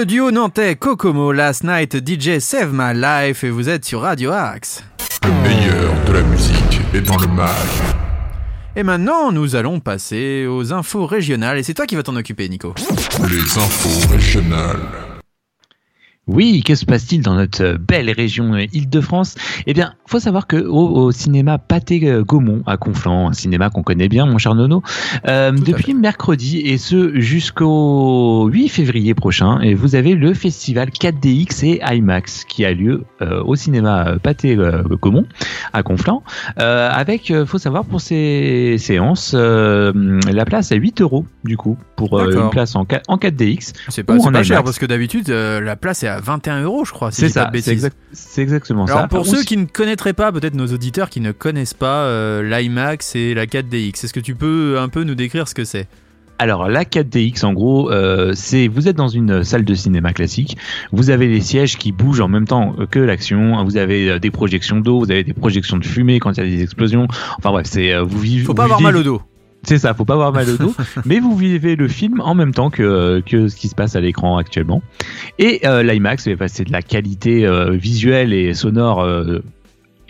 Le 0.00 0.06
duo 0.06 0.30
nantais 0.30 0.76
Kokomo 0.76 1.30
Last 1.30 1.62
Night 1.62 1.94
DJ 1.94 2.38
Save 2.38 2.70
My 2.72 2.98
Life 2.98 3.44
et 3.44 3.50
vous 3.50 3.68
êtes 3.68 3.84
sur 3.84 4.00
Radio 4.00 4.30
Axe. 4.32 4.82
Le 5.22 5.30
meilleur 5.46 5.92
de 6.06 6.12
la 6.14 6.22
musique 6.22 6.80
est 6.94 7.02
dans 7.02 7.18
le 7.18 7.26
mag. 7.26 7.50
Et 8.76 8.82
maintenant, 8.82 9.30
nous 9.30 9.56
allons 9.56 9.78
passer 9.78 10.46
aux 10.46 10.72
infos 10.72 11.04
régionales 11.04 11.58
et 11.58 11.62
c'est 11.62 11.74
toi 11.74 11.84
qui 11.84 11.96
vas 11.96 12.02
t'en 12.02 12.16
occuper, 12.16 12.48
Nico. 12.48 12.74
Les 13.28 13.58
infos 13.58 14.10
régionales. 14.10 15.09
Oui, 16.32 16.62
que 16.64 16.76
se 16.76 16.84
passe-t-il 16.84 17.22
dans 17.22 17.34
notre 17.34 17.64
euh, 17.64 17.76
belle 17.76 18.08
région 18.08 18.54
euh, 18.54 18.64
Île-de-France? 18.72 19.34
Eh 19.66 19.74
bien, 19.74 19.94
faut 20.06 20.20
savoir 20.20 20.46
que 20.46 20.56
au, 20.56 21.06
au 21.06 21.10
cinéma 21.10 21.58
Pâté 21.58 22.08
euh, 22.08 22.22
Gaumont 22.22 22.62
à 22.66 22.76
Conflans, 22.76 23.30
un 23.30 23.32
cinéma 23.32 23.68
qu'on 23.68 23.82
connaît 23.82 24.08
bien, 24.08 24.26
mon 24.26 24.38
cher 24.38 24.54
Nono, 24.54 24.80
euh, 25.26 25.50
depuis 25.50 25.92
mercredi 25.92 26.58
et 26.58 26.78
ce 26.78 27.18
jusqu'au 27.18 28.46
8 28.46 28.68
février 28.68 29.12
prochain, 29.14 29.60
et 29.60 29.74
vous 29.74 29.96
avez 29.96 30.14
le 30.14 30.32
festival 30.32 30.90
4DX 30.90 31.64
et 31.64 31.80
IMAX 31.82 32.44
qui 32.44 32.64
a 32.64 32.72
lieu 32.72 33.02
euh, 33.22 33.42
au 33.42 33.56
cinéma 33.56 34.14
Pâté 34.22 34.56
Gaumont 35.02 35.26
à 35.72 35.82
Conflans, 35.82 36.22
euh, 36.60 36.88
avec, 36.92 37.32
faut 37.44 37.58
savoir 37.58 37.84
pour 37.84 38.00
ces 38.00 38.76
séances, 38.78 39.34
la 39.34 40.44
place 40.44 40.70
à 40.70 40.76
8 40.76 41.00
euros 41.00 41.26
du 41.42 41.56
coup 41.56 41.76
pour 41.96 42.20
une 42.20 42.50
place 42.50 42.76
en, 42.76 42.84
4, 42.84 43.02
en 43.08 43.16
4DX. 43.16 43.72
C'est 43.88 44.04
pas, 44.04 44.16
pas 44.16 44.42
cher 44.44 44.62
parce 44.62 44.78
que 44.78 44.86
d'habitude, 44.86 45.28
la 45.28 45.74
place 45.74 46.04
est 46.04 46.08
à 46.08 46.19
21 46.22 46.62
euros, 46.62 46.84
je 46.84 46.92
crois. 46.92 47.10
Si 47.10 47.22
C'est 47.22 47.28
ça, 47.30 47.50
c'est 47.60 47.72
exact- 47.72 47.96
exactement 48.38 48.84
Alors 48.86 49.00
ça. 49.00 49.08
pour 49.08 49.20
Ou 49.20 49.24
ceux 49.24 49.42
qui 49.42 49.56
ne 49.56 49.64
connaîtraient 49.66 50.12
pas, 50.12 50.30
peut-être 50.32 50.54
nos 50.54 50.66
auditeurs 50.66 51.10
qui 51.10 51.20
ne 51.20 51.32
connaissent 51.32 51.74
pas 51.74 52.04
euh, 52.04 52.42
l'IMAX 52.42 53.16
et 53.16 53.34
la 53.34 53.46
4DX, 53.46 54.04
est-ce 54.04 54.12
que 54.12 54.20
tu 54.20 54.34
peux 54.34 54.78
un 54.78 54.88
peu 54.88 55.04
nous 55.04 55.14
décrire 55.14 55.48
ce 55.48 55.54
que 55.54 55.64
c'est? 55.64 55.88
Alors 56.38 56.68
la 56.70 56.84
4DX 56.84 57.44
en 57.44 57.52
gros, 57.52 57.90
euh, 57.92 58.32
c'est 58.34 58.66
vous 58.66 58.88
êtes 58.88 58.96
dans 58.96 59.08
une 59.08 59.44
salle 59.44 59.62
de 59.64 59.74
cinéma 59.74 60.14
classique, 60.14 60.56
vous 60.90 61.10
avez 61.10 61.28
les 61.28 61.42
sièges 61.42 61.76
qui 61.76 61.92
bougent 61.92 62.22
en 62.22 62.28
même 62.28 62.46
temps 62.46 62.74
que 62.90 62.98
l'action, 62.98 63.62
vous 63.62 63.76
avez 63.76 64.08
euh, 64.08 64.18
des 64.18 64.30
projections 64.30 64.80
d'eau, 64.80 65.00
vous 65.00 65.10
avez 65.10 65.22
des 65.22 65.34
projections 65.34 65.76
de 65.76 65.84
fumée 65.84 66.18
quand 66.18 66.32
il 66.38 66.38
y 66.38 66.40
a 66.40 66.56
des 66.56 66.62
explosions. 66.62 67.08
Enfin 67.38 67.50
bref, 67.50 67.66
c'est 67.68 67.94
vous 67.98 68.18
vivez. 68.18 68.44
Faut 68.44 68.54
pas 68.54 68.64
avoir 68.64 68.78
vivez- 68.78 68.90
mal 68.90 68.96
au 69.00 69.02
dos. 69.02 69.22
C'est 69.62 69.78
ça, 69.78 69.94
faut 69.94 70.04
pas 70.04 70.14
avoir 70.14 70.32
mal 70.32 70.48
au 70.48 70.56
dos, 70.56 70.74
mais 71.04 71.20
vous 71.20 71.36
vivez 71.36 71.76
le 71.76 71.86
film 71.86 72.20
en 72.20 72.34
même 72.34 72.52
temps 72.52 72.70
que 72.70 73.22
que 73.26 73.48
ce 73.48 73.56
qui 73.56 73.68
se 73.68 73.74
passe 73.74 73.94
à 73.94 74.00
l'écran 74.00 74.38
actuellement. 74.38 74.82
Et 75.38 75.60
euh, 75.66 75.82
l'IMAX, 75.82 76.26
eh 76.26 76.36
ben, 76.36 76.48
c'est 76.48 76.64
de 76.64 76.72
la 76.72 76.82
qualité 76.82 77.46
euh, 77.46 77.72
visuelle 77.72 78.32
et 78.32 78.54
sonore 78.54 79.06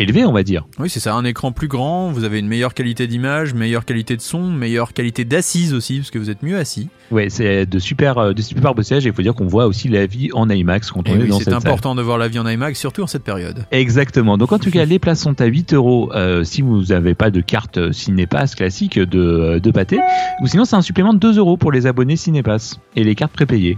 élevée, 0.00 0.24
on 0.24 0.32
va 0.32 0.42
dire. 0.42 0.66
Oui, 0.78 0.88
c'est 0.88 1.00
ça, 1.00 1.14
un 1.14 1.24
écran 1.24 1.52
plus 1.52 1.68
grand, 1.68 2.10
vous 2.10 2.24
avez 2.24 2.38
une 2.38 2.48
meilleure 2.48 2.74
qualité 2.74 3.06
d'image, 3.06 3.54
meilleure 3.54 3.84
qualité 3.84 4.16
de 4.16 4.22
son, 4.22 4.50
meilleure 4.50 4.92
qualité 4.92 5.24
d'assise 5.24 5.74
aussi, 5.74 5.98
parce 5.98 6.10
que 6.10 6.18
vous 6.18 6.30
êtes 6.30 6.42
mieux 6.42 6.58
assis. 6.58 6.88
Ouais, 7.10 7.28
c'est 7.28 7.66
de 7.66 7.78
super, 7.78 8.18
euh, 8.18 8.32
de 8.32 8.82
sièges. 8.82 9.04
Et 9.04 9.08
il 9.08 9.14
faut 9.14 9.22
dire 9.22 9.34
qu'on 9.34 9.46
voit 9.46 9.66
aussi 9.66 9.88
la 9.88 10.06
vie 10.06 10.30
en 10.32 10.48
IMAX 10.48 10.90
quand 10.90 11.06
Et 11.08 11.12
on 11.12 11.16
est 11.16 11.22
oui, 11.22 11.28
dans 11.28 11.38
c'est 11.38 11.44
cette 11.44 11.54
salle. 11.54 11.62
important 11.62 11.94
de 11.94 12.02
voir 12.02 12.18
la 12.18 12.28
vie 12.28 12.38
en 12.38 12.46
IMAX, 12.48 12.78
surtout 12.78 13.02
en 13.02 13.06
cette 13.06 13.24
période. 13.24 13.64
Exactement. 13.72 14.38
Donc 14.38 14.52
en 14.52 14.58
tout 14.58 14.70
cas, 14.70 14.84
les 14.84 14.98
places 14.98 15.20
sont 15.20 15.40
à 15.40 15.46
8 15.46 15.74
euros 15.74 16.10
euh, 16.14 16.44
si 16.44 16.62
vous 16.62 16.84
n'avez 16.84 17.14
pas 17.14 17.30
de 17.30 17.40
carte 17.40 17.78
euh, 17.78 17.92
Cinépass 17.92 18.54
classique 18.54 18.98
de, 18.98 19.58
de 19.62 19.70
pâté. 19.70 19.98
Ou 20.42 20.46
sinon, 20.46 20.64
c'est 20.64 20.76
un 20.76 20.82
supplément 20.82 21.12
de 21.12 21.18
2 21.18 21.38
euros 21.38 21.56
pour 21.56 21.72
les 21.72 21.86
abonnés 21.86 22.16
Cinépass 22.16 22.78
et 22.96 23.04
les 23.04 23.14
cartes 23.14 23.32
prépayées. 23.32 23.76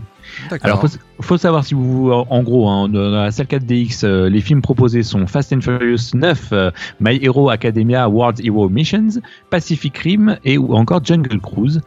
Alors, 0.63 0.81
faut, 0.81 0.99
faut 1.21 1.37
savoir 1.37 1.65
si 1.65 1.75
vous, 1.75 2.11
en 2.11 2.43
gros, 2.43 2.69
hein, 2.69 2.89
dans 2.89 3.11
la 3.11 3.31
salle 3.31 3.47
4DX, 3.47 4.05
euh, 4.05 4.29
les 4.29 4.41
films 4.41 4.63
proposés 4.63 5.03
sont 5.03 5.27
Fast 5.27 5.53
and 5.53 5.61
Furious 5.61 6.15
9, 6.15 6.49
euh, 6.53 6.71
My 7.01 7.19
Hero 7.23 7.51
Academia 7.51 8.09
World 8.09 8.41
Hero 8.45 8.69
Missions, 8.69 9.21
Pacific 9.51 9.97
Rim 9.99 10.37
et 10.45 10.59
ou 10.59 10.75
encore 10.75 11.05
Jungle 11.05 11.41
Cruise. 11.41 11.81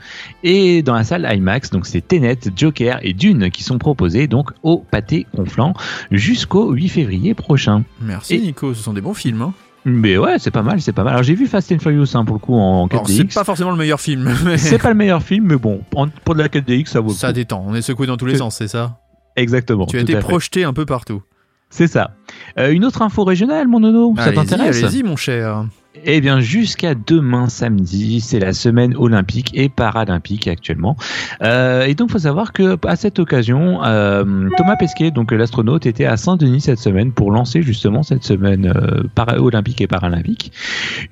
Et 0.44 0.82
dans 0.82 0.96
la 0.96 1.04
salle 1.04 1.28
IMAX, 1.32 1.70
donc 1.70 1.86
c'est 1.86 2.08
Tenet, 2.08 2.40
Joker 2.56 3.00
et 3.02 3.14
Dune 3.14 3.50
qui 3.52 3.64
sont 3.64 3.78
proposés 3.78 4.28
donc 4.28 4.52
au 4.64 4.80
pâté 4.80 5.26
conflant 5.36 5.74
jusqu'au 6.12 6.72
8 6.72 6.90
février 6.90 7.34
prochain. 7.34 7.84
Merci 8.02 8.36
Et- 8.36 8.40
Nico, 8.40 8.74
ce 8.74 8.82
sont 8.84 8.94
des 8.94 9.02
bons 9.02 9.14
films. 9.14 9.42
Hein. 9.42 9.54
Mais 9.88 10.18
ouais, 10.18 10.40
c'est 10.40 10.50
pas 10.52 10.64
mal, 10.64 10.82
c'est 10.82 10.94
pas 10.94 11.04
mal. 11.04 11.14
Alors 11.14 11.24
j'ai 11.24 11.36
vu 11.36 11.46
Fast 11.48 11.72
and 11.72 11.78
Furious 11.80 12.08
hein, 12.16 12.26
pour 12.26 12.36
le 12.36 12.40
coup 12.40 12.56
en 12.56 12.88
Alors, 12.88 13.08
c'est 13.08 13.24
4DX. 13.24 13.34
pas 13.36 13.44
forcément 13.44 13.70
le 13.72 13.78
meilleur 13.78 14.02
film, 14.02 14.34
mais 14.46 14.58
C'est 14.58 14.80
pas 14.82 14.90
le 14.90 14.96
meilleur 14.96 15.22
film, 15.22 15.46
mais 15.48 15.58
bon, 15.58 15.82
pour 16.24 16.34
de 16.36 16.42
la 16.42 16.48
4DX, 16.48 16.88
ça 16.88 17.02
vaut 17.02 17.10
le 17.10 17.14
ça 17.16 17.28
coup. 17.28 17.34
détend. 17.34 17.64
On 17.68 17.76
est 17.76 17.82
secoué 17.84 18.08
dans 18.08 18.18
tous 18.18 18.26
les 18.26 18.38
sens, 18.38 18.56
c'est 18.58 18.68
ça? 18.68 18.98
Exactement. 19.36 19.86
Tu 19.86 19.98
as 19.98 20.02
été 20.02 20.16
projeté 20.18 20.64
un 20.64 20.74
peu 20.74 20.86
partout. 20.86 21.22
C'est 21.70 21.88
ça. 21.88 22.12
Euh, 22.58 22.72
une 22.72 22.86
autre 22.86 23.02
info 23.02 23.24
régionale, 23.24 23.68
mon 23.68 23.80
nono, 23.80 24.14
ça 24.18 24.32
t'intéresse? 24.32 24.84
Allez-y, 24.84 25.04
mon 25.04 25.16
cher. 25.16 25.66
Eh 26.04 26.22
bien, 26.22 26.40
jusqu'à 26.40 26.94
demain 26.94 27.48
samedi, 27.48 28.20
c'est 28.22 28.40
la 28.40 28.54
semaine 28.54 28.96
olympique 28.98 29.52
et 29.54 29.70
paralympique 29.70 30.48
actuellement. 30.48 30.98
Euh, 31.42 31.86
et 31.86 31.96
donc, 31.96 32.12
faut 32.12 32.20
savoir 32.20 32.54
que 32.54 32.78
à 32.86 32.96
cette 32.96 33.18
occasion, 33.18 33.84
euh, 33.84 34.50
Thomas 34.58 34.76
Pesquet, 34.76 35.12
donc 35.12 35.32
l'astronaute, 35.32 35.86
était 35.86 36.06
à 36.06 36.18
Saint-Denis 36.18 36.62
cette 36.62 36.80
semaine 36.80 37.12
pour 37.12 37.32
lancer 37.32 37.62
justement 37.62 38.04
cette 38.04 38.24
semaine 38.24 38.72
euh, 38.76 39.40
olympique 39.40 39.82
et 39.82 39.88
paralympique, 39.88 40.52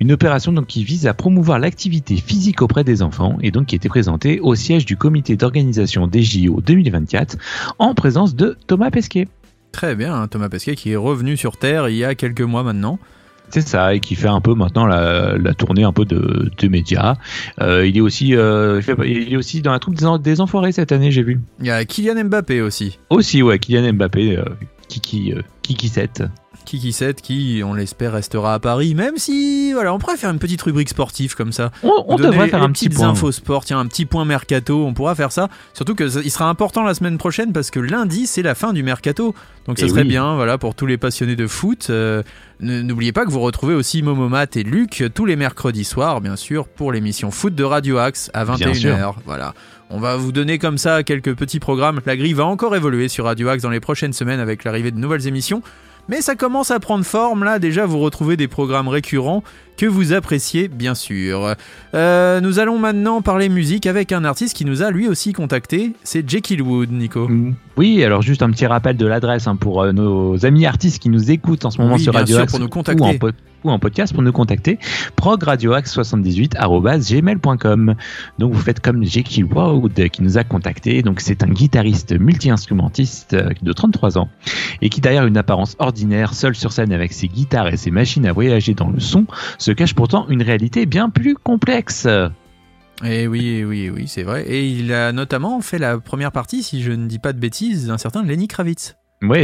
une 0.00 0.12
opération 0.12 0.52
donc 0.52 0.66
qui 0.66 0.84
vise 0.84 1.06
à 1.06 1.14
promouvoir 1.14 1.58
l'activité 1.58 2.16
physique 2.16 2.62
auprès 2.62 2.84
des 2.84 3.02
enfants 3.02 3.38
et 3.40 3.50
donc 3.50 3.66
qui 3.66 3.76
était 3.76 3.88
présentée 3.88 4.40
au 4.40 4.54
siège 4.54 4.84
du 4.84 4.96
comité 4.96 5.36
d'organisation 5.36 6.06
des 6.06 6.22
JO 6.22 6.60
2024 6.60 7.36
en 7.78 7.94
présence 7.94 8.36
de 8.36 8.56
Thomas 8.66 8.90
Pesquet. 8.90 9.28
Très 9.74 9.96
bien, 9.96 10.14
hein, 10.14 10.28
Thomas 10.28 10.48
Pesquet 10.48 10.76
qui 10.76 10.92
est 10.92 10.96
revenu 10.96 11.36
sur 11.36 11.56
Terre 11.56 11.88
il 11.88 11.96
y 11.96 12.04
a 12.04 12.14
quelques 12.14 12.42
mois 12.42 12.62
maintenant. 12.62 13.00
C'est 13.50 13.60
ça, 13.66 13.92
et 13.92 13.98
qui 13.98 14.14
fait 14.14 14.28
un 14.28 14.40
peu 14.40 14.54
maintenant 14.54 14.86
la, 14.86 15.36
la 15.36 15.52
tournée 15.52 15.82
un 15.82 15.92
peu 15.92 16.04
de, 16.04 16.48
de 16.56 16.68
médias. 16.68 17.16
Euh, 17.60 17.84
il 17.84 17.96
est 17.96 18.00
aussi, 18.00 18.36
euh, 18.36 18.80
il 19.04 19.32
est 19.32 19.36
aussi 19.36 19.62
dans 19.62 19.72
la 19.72 19.80
troupe 19.80 19.96
des, 19.96 20.06
en- 20.06 20.18
des 20.18 20.40
enfoirés 20.40 20.70
cette 20.70 20.92
année, 20.92 21.10
j'ai 21.10 21.24
vu. 21.24 21.40
Il 21.58 21.66
y 21.66 21.70
a 21.70 21.84
Kylian 21.84 22.24
Mbappé 22.24 22.62
aussi. 22.62 23.00
Aussi, 23.10 23.42
ouais, 23.42 23.58
Kylian 23.58 23.92
Mbappé, 23.94 24.38
euh, 24.38 24.44
Kiki, 24.88 25.34
Kiki 25.62 25.88
7. 25.88 26.22
Kiki 26.64 26.92
7 26.92 27.20
qui, 27.22 27.62
on 27.64 27.74
l'espère, 27.74 28.12
restera 28.12 28.54
à 28.54 28.58
Paris, 28.58 28.94
même 28.94 29.16
si, 29.16 29.72
voilà, 29.72 29.92
on 29.94 29.98
pourrait 29.98 30.16
faire 30.16 30.30
une 30.30 30.38
petite 30.38 30.62
rubrique 30.62 30.88
sportive 30.88 31.34
comme 31.34 31.52
ça. 31.52 31.70
On, 31.82 32.16
devrait 32.16 32.48
faire 32.48 32.62
un 32.62 32.72
petit 32.72 32.88
point. 32.88 33.08
infos 33.10 33.32
sport, 33.32 33.64
tiens, 33.64 33.78
un 33.78 33.86
petit 33.86 34.06
point 34.06 34.24
mercato, 34.24 34.84
on 34.86 34.94
pourra 34.94 35.14
faire 35.14 35.32
ça. 35.32 35.48
Surtout 35.74 35.94
que 35.94 36.08
ça- 36.08 36.20
il 36.24 36.30
sera 36.30 36.48
important 36.48 36.82
la 36.82 36.94
semaine 36.94 37.18
prochaine 37.18 37.52
parce 37.52 37.70
que 37.70 37.80
lundi 37.80 38.26
c'est 38.26 38.42
la 38.42 38.54
fin 38.54 38.72
du 38.72 38.82
mercato. 38.82 39.34
Donc 39.66 39.78
ça 39.78 39.86
Eh 39.86 39.88
serait 39.88 40.02
oui. 40.02 40.08
bien, 40.08 40.34
voilà, 40.36 40.58
pour 40.58 40.74
tous 40.74 40.86
les 40.86 40.98
passionnés 40.98 41.36
de 41.36 41.46
foot. 41.46 41.86
Euh, 41.90 42.22
N'oubliez 42.60 43.12
pas 43.12 43.24
que 43.26 43.30
vous 43.30 43.40
retrouvez 43.40 43.74
aussi 43.74 44.00
Momomat 44.02 44.46
et 44.54 44.62
Luc 44.62 45.04
tous 45.12 45.26
les 45.26 45.34
mercredis 45.36 45.84
soirs, 45.84 46.20
bien 46.20 46.36
sûr, 46.36 46.68
pour 46.68 46.92
l'émission 46.92 47.30
foot 47.32 47.54
de 47.54 47.64
Radio 47.64 47.98
Axe 47.98 48.30
à 48.32 48.44
Bien 48.44 48.72
sûr. 48.72 48.94
21h. 48.96 49.14
Voilà. 49.26 49.54
On 49.90 49.98
va 49.98 50.16
vous 50.16 50.30
donner 50.32 50.58
comme 50.58 50.78
ça 50.78 51.02
quelques 51.02 51.34
petits 51.34 51.58
programmes. 51.60 52.00
La 52.06 52.16
grille 52.16 52.32
va 52.32 52.46
encore 52.46 52.74
évoluer 52.76 53.08
sur 53.08 53.24
Radio 53.24 53.48
Axe 53.48 53.62
dans 53.64 53.70
les 53.70 53.80
prochaines 53.80 54.12
semaines 54.12 54.40
avec 54.40 54.62
l'arrivée 54.64 54.92
de 54.92 54.98
nouvelles 54.98 55.26
émissions. 55.26 55.62
Mais 56.08 56.20
ça 56.20 56.34
commence 56.34 56.70
à 56.70 56.80
prendre 56.80 57.04
forme 57.04 57.44
là, 57.44 57.58
déjà 57.58 57.86
vous 57.86 57.98
retrouvez 57.98 58.36
des 58.36 58.48
programmes 58.48 58.88
récurrents 58.88 59.42
que 59.76 59.86
vous 59.86 60.12
appréciez 60.12 60.68
bien 60.68 60.94
sûr. 60.94 61.54
Euh, 61.94 62.40
nous 62.40 62.58
allons 62.58 62.78
maintenant 62.78 63.22
parler 63.22 63.48
musique 63.48 63.86
avec 63.86 64.12
un 64.12 64.24
artiste 64.24 64.56
qui 64.56 64.64
nous 64.64 64.82
a 64.82 64.90
lui 64.90 65.08
aussi 65.08 65.32
contacté, 65.32 65.92
c'est 66.04 66.28
Jekyll 66.28 66.62
Wood, 66.62 66.92
Nico. 66.92 67.28
Mm. 67.28 67.54
Oui, 67.76 68.04
alors 68.04 68.22
juste 68.22 68.42
un 68.42 68.50
petit 68.50 68.66
rappel 68.66 68.96
de 68.96 69.06
l'adresse 69.06 69.46
hein, 69.46 69.56
pour 69.56 69.82
euh, 69.82 69.92
nos 69.92 70.44
amis 70.46 70.66
artistes 70.66 71.02
qui 71.02 71.08
nous 71.08 71.30
écoutent 71.30 71.64
en 71.64 71.70
ce 71.70 71.80
moment 71.80 71.94
Oui, 71.94 72.02
sur 72.02 72.14
Radio 72.14 72.38
Axe 72.38 72.52
pour 72.52 72.60
nous 72.60 72.66
ou 72.66 72.68
contacter. 72.68 73.02
en, 73.02 73.14
ou 73.64 73.70
en 73.70 73.78
podcast 73.78 74.12
pour 74.12 74.22
nous 74.22 74.32
contacter 74.32 74.78
progradioaxe78@gmail.com. 75.16 77.94
Donc 78.38 78.52
vous 78.52 78.60
faites 78.60 78.80
comme 78.80 79.02
Jekyll 79.04 79.44
Wood 79.44 80.10
qui 80.10 80.22
nous 80.22 80.36
a 80.38 80.44
contacté. 80.44 81.02
Donc 81.02 81.20
c'est 81.20 81.42
un 81.42 81.48
guitariste 81.48 82.18
multi-instrumentiste 82.18 83.34
euh, 83.34 83.50
de 83.60 83.72
33 83.72 84.18
ans 84.18 84.28
et 84.82 84.88
qui 84.88 85.00
derrière 85.00 85.26
une 85.26 85.36
apparence 85.36 85.74
ordinaire, 85.78 86.34
seul 86.34 86.54
sur 86.54 86.70
scène 86.72 86.92
avec 86.92 87.12
ses 87.12 87.28
guitares 87.28 87.68
et 87.68 87.76
ses 87.76 87.90
machines 87.90 88.26
à 88.26 88.32
voyager 88.32 88.74
dans 88.74 88.90
le 88.90 89.00
son, 89.00 89.26
se 89.58 89.72
cache 89.72 89.94
pourtant 89.94 90.28
une 90.28 90.42
réalité 90.42 90.86
bien 90.86 91.10
plus 91.10 91.34
complexe. 91.34 92.06
Et 93.02 93.26
oui, 93.26 93.56
eh 93.58 93.64
oui, 93.64 93.86
eh 93.86 93.90
oui, 93.90 94.06
c'est 94.06 94.22
vrai. 94.22 94.44
Et 94.46 94.68
il 94.68 94.92
a 94.92 95.12
notamment 95.12 95.60
fait 95.60 95.78
la 95.78 95.98
première 95.98 96.30
partie, 96.30 96.62
si 96.62 96.82
je 96.82 96.92
ne 96.92 97.06
dis 97.06 97.18
pas 97.18 97.32
de 97.32 97.40
bêtises, 97.40 97.88
d'un 97.88 97.98
certain 97.98 98.22
Lenny 98.22 98.46
Kravitz. 98.46 98.94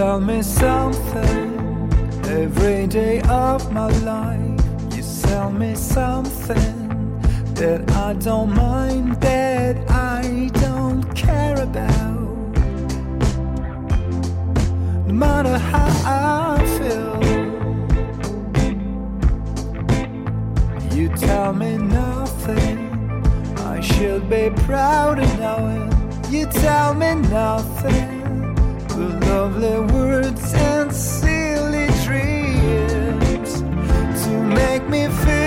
Tell 0.00 0.18
me 0.18 0.40
something 0.40 1.92
every 2.24 2.86
day 2.86 3.20
of 3.28 3.70
my 3.70 3.86
life. 3.98 4.58
You 4.96 5.02
tell 5.28 5.50
me 5.52 5.74
something 5.74 7.20
that 7.52 7.90
I 7.90 8.14
don't 8.14 8.54
mind, 8.54 9.20
that 9.20 9.76
I 9.90 10.48
don't 10.54 11.02
care 11.14 11.60
about. 11.60 12.56
No 15.06 15.12
matter 15.12 15.58
how 15.58 15.92
I 16.06 16.64
feel, 16.78 17.20
you 20.96 21.10
tell 21.10 21.52
me 21.52 21.76
nothing. 21.76 22.78
I 23.58 23.80
should 23.80 24.30
be 24.30 24.48
proud 24.64 25.18
of 25.18 25.38
knowing 25.38 25.92
you 26.30 26.46
tell 26.46 26.94
me 26.94 27.16
nothing 27.16 28.19
me 34.90 35.06
feel 35.06 35.39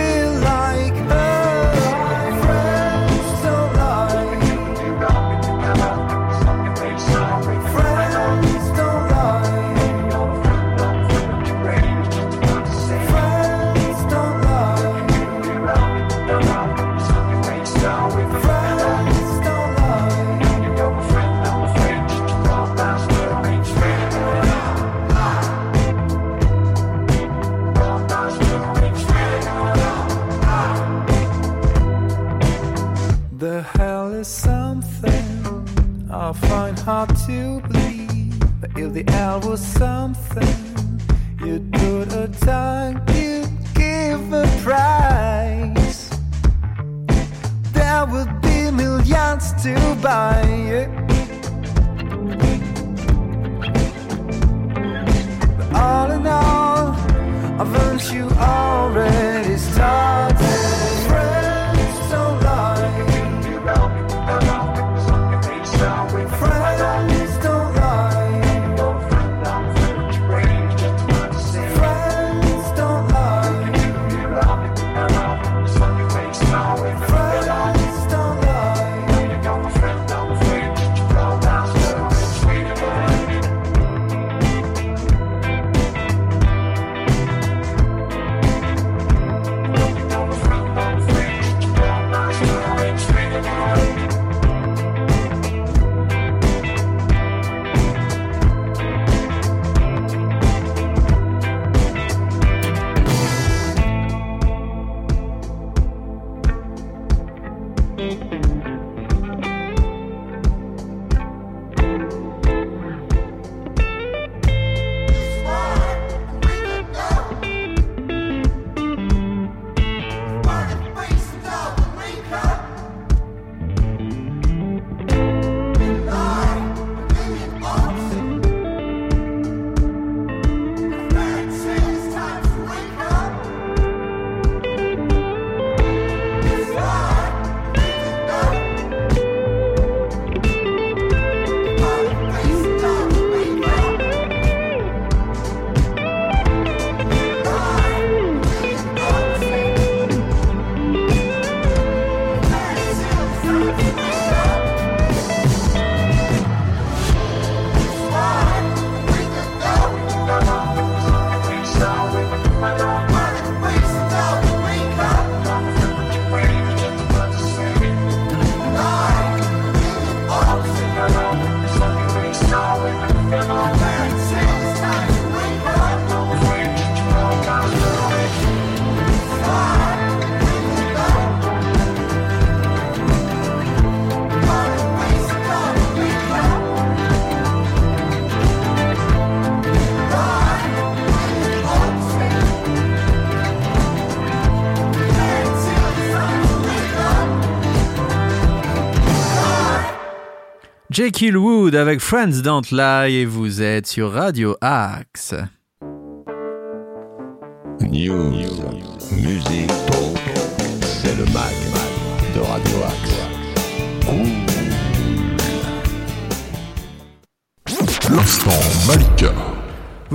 Jekyll 201.03 201.35
Wood 201.35 201.75
avec 201.75 201.99
Friends 201.99 202.41
Don't 202.41 202.71
Lie 202.71 203.15
et 203.15 203.25
vous 203.25 203.61
êtes 203.61 203.87
sur 203.87 204.13
Radio 204.13 204.55
Axe. 204.61 205.35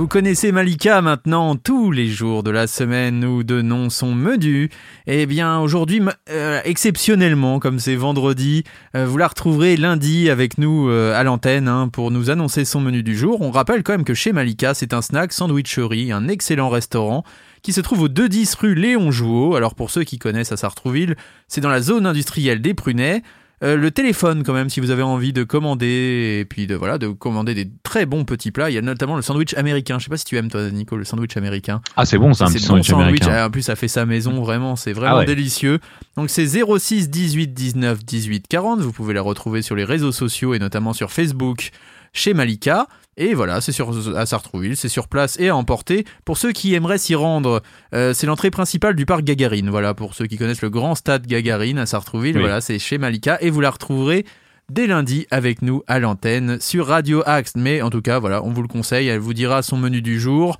Connaissez 0.09 0.51
Malika 0.51 1.03
maintenant, 1.03 1.55
tous 1.55 1.91
les 1.91 2.07
jours 2.07 2.41
de 2.41 2.49
la 2.49 2.65
semaine, 2.65 3.19
nous 3.19 3.43
donnons 3.43 3.91
son 3.91 4.15
menu. 4.15 4.71
Eh 5.05 5.27
bien, 5.27 5.59
aujourd'hui, 5.59 6.01
euh, 6.31 6.61
exceptionnellement, 6.65 7.59
comme 7.59 7.77
c'est 7.77 7.95
vendredi, 7.95 8.63
euh, 8.95 9.05
vous 9.05 9.17
la 9.17 9.27
retrouverez 9.27 9.77
lundi 9.77 10.31
avec 10.31 10.57
nous 10.57 10.89
euh, 10.89 11.13
à 11.13 11.23
l'antenne 11.23 11.67
hein, 11.67 11.89
pour 11.89 12.09
nous 12.09 12.31
annoncer 12.31 12.65
son 12.65 12.81
menu 12.81 13.03
du 13.03 13.15
jour. 13.15 13.41
On 13.41 13.51
rappelle 13.51 13.83
quand 13.83 13.93
même 13.93 14.03
que 14.03 14.15
chez 14.15 14.33
Malika, 14.33 14.73
c'est 14.73 14.95
un 14.95 15.03
snack 15.03 15.31
sandwicherie, 15.31 16.11
un 16.11 16.27
excellent 16.27 16.69
restaurant 16.69 17.23
qui 17.61 17.71
se 17.71 17.81
trouve 17.81 18.01
au 18.01 18.07
210 18.07 18.55
rue 18.55 18.73
Léon 18.73 19.11
Jouot. 19.11 19.55
Alors 19.55 19.75
pour 19.75 19.91
ceux 19.91 20.03
qui 20.03 20.17
connaissent 20.17 20.51
à 20.51 20.57
Sartrouville, 20.57 21.17
c'est 21.47 21.61
dans 21.61 21.69
la 21.69 21.81
zone 21.81 22.07
industrielle 22.07 22.61
des 22.61 22.73
Prunets. 22.73 23.21
Euh, 23.61 23.75
le 23.75 23.91
téléphone 23.91 24.43
quand 24.43 24.53
même 24.53 24.69
si 24.69 24.79
vous 24.79 24.89
avez 24.89 25.01
envie 25.03 25.33
de 25.33 25.43
commander 25.43 26.37
et 26.41 26.45
puis 26.45 26.65
de 26.65 26.75
voilà 26.75 26.97
de 26.97 27.09
commander 27.09 27.53
des 27.53 27.69
très 27.83 28.05
bons 28.05 28.23
petits 28.23 28.51
plats 28.51 28.69
il 28.69 28.73
y 28.73 28.77
a 28.77 28.81
notamment 28.81 29.17
le 29.17 29.21
sandwich 29.21 29.53
américain 29.55 29.99
je 29.99 30.05
sais 30.05 30.09
pas 30.09 30.15
si 30.15 30.23
tu 30.23 30.37
aimes 30.37 30.49
toi 30.49 30.69
Nico 30.71 30.95
le 30.95 31.03
sandwich 31.03 31.35
américain 31.35 31.81
Ah, 31.97 32.05
c'est 32.05 32.17
bon, 32.17 32.33
c'est 32.33 32.45
un 32.45 32.47
petit 32.47 32.59
bon 32.67 32.81
sandwich 32.81 32.91
américain. 32.91 33.27
Ah, 33.31 33.47
En 33.47 33.49
plus, 33.51 33.63
ça 33.63 33.75
fait 33.75 33.89
sa 33.89 34.05
maison, 34.05 34.41
vraiment, 34.41 34.75
c'est 34.77 34.93
vraiment 34.93 35.15
Ah 35.15 35.19
ouais. 35.19 35.25
délicieux. 35.25 35.79
Donc 36.15 36.29
c'est 36.29 36.45
06 36.47 37.09
18 37.09 37.53
19 37.53 38.05
18 38.05 38.47
40. 38.47 38.79
Vous 38.79 38.93
pouvez 38.93 39.13
la 39.13 39.21
retrouver 39.21 39.61
sur 39.61 39.75
les 39.75 39.83
réseaux 39.83 40.11
sociaux 40.13 40.53
et 40.53 40.59
notamment 40.59 40.93
sur 40.93 41.11
Facebook 41.11 41.71
chez 42.13 42.33
Malika. 42.33 42.87
Et 43.21 43.33
voilà, 43.33 43.59
c'est 43.59 43.73
sur 43.73 43.91
à 44.17 44.25
Sartrouville, 44.25 44.77
c'est 44.77 44.87
sur 44.89 45.09
place 45.09 45.37
et 45.41 45.49
à 45.49 45.55
emporter. 45.55 46.05
Pour 46.23 46.37
ceux 46.37 46.53
qui 46.53 46.73
aimeraient 46.73 46.97
s'y 46.97 47.15
rendre, 47.15 47.61
euh, 47.93 48.13
c'est 48.13 48.25
l'entrée 48.25 48.49
principale 48.49 48.95
du 48.95 49.05
parc 49.05 49.23
Gagarine. 49.23 49.69
Voilà, 49.69 49.93
pour 49.93 50.13
ceux 50.13 50.25
qui 50.25 50.37
connaissent 50.37 50.61
le 50.61 50.69
grand 50.69 50.95
stade 50.95 51.27
Gagarine 51.27 51.77
à 51.79 51.85
Sartrouville, 51.85 52.35
Oui. 52.37 52.41
voilà, 52.41 52.61
c'est 52.61 52.79
chez 52.79 52.97
Malika 52.97 53.37
et 53.41 53.49
vous 53.49 53.59
la 53.59 53.71
retrouverez 53.71 54.25
dès 54.71 54.87
lundi 54.87 55.27
avec 55.31 55.61
nous 55.61 55.83
à 55.87 55.99
l'antenne 55.99 56.59
sur 56.61 56.87
Radio 56.87 57.21
Axe. 57.25 57.53
Mais 57.57 57.81
en 57.81 57.89
tout 57.89 58.01
cas, 58.01 58.19
voilà, 58.19 58.41
on 58.43 58.51
vous 58.53 58.61
le 58.61 58.67
conseille, 58.69 59.09
elle 59.09 59.19
vous 59.19 59.33
dira 59.33 59.63
son 59.63 59.75
menu 59.77 60.01
du 60.01 60.17
jour. 60.17 60.57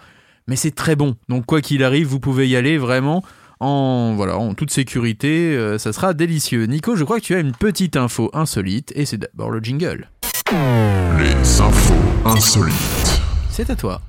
Mais 0.50 0.58
c'est 0.58 0.76
très 0.76 0.98
bon, 0.98 1.16
donc 1.30 1.46
quoi 1.46 1.62
qu'il 1.62 1.82
arrive, 1.84 2.08
vous 2.08 2.20
pouvez 2.20 2.48
y 2.50 2.56
aller 2.58 2.78
vraiment 2.78 3.24
en 3.62 4.16
voilà 4.16 4.38
en 4.38 4.54
toute 4.54 4.72
sécurité, 4.72 5.56
euh, 5.56 5.78
ça 5.78 5.94
sera 5.94 6.14
délicieux. 6.14 6.64
Nico, 6.66 6.96
je 6.96 7.04
crois 7.04 7.20
que 7.20 7.26
tu 7.26 7.36
as 7.36 7.40
une 7.40 7.52
petite 7.54 7.96
info 7.98 8.30
insolite 8.34 8.92
et 8.96 9.06
c'est 9.06 9.18
d'abord 9.18 9.50
le 9.52 9.60
jingle. 9.62 10.10
Les 11.20 11.62
infos 11.62 11.94
insolites. 12.30 13.22
C'est 13.50 13.70
à 13.70 13.76
toi. 13.76 14.02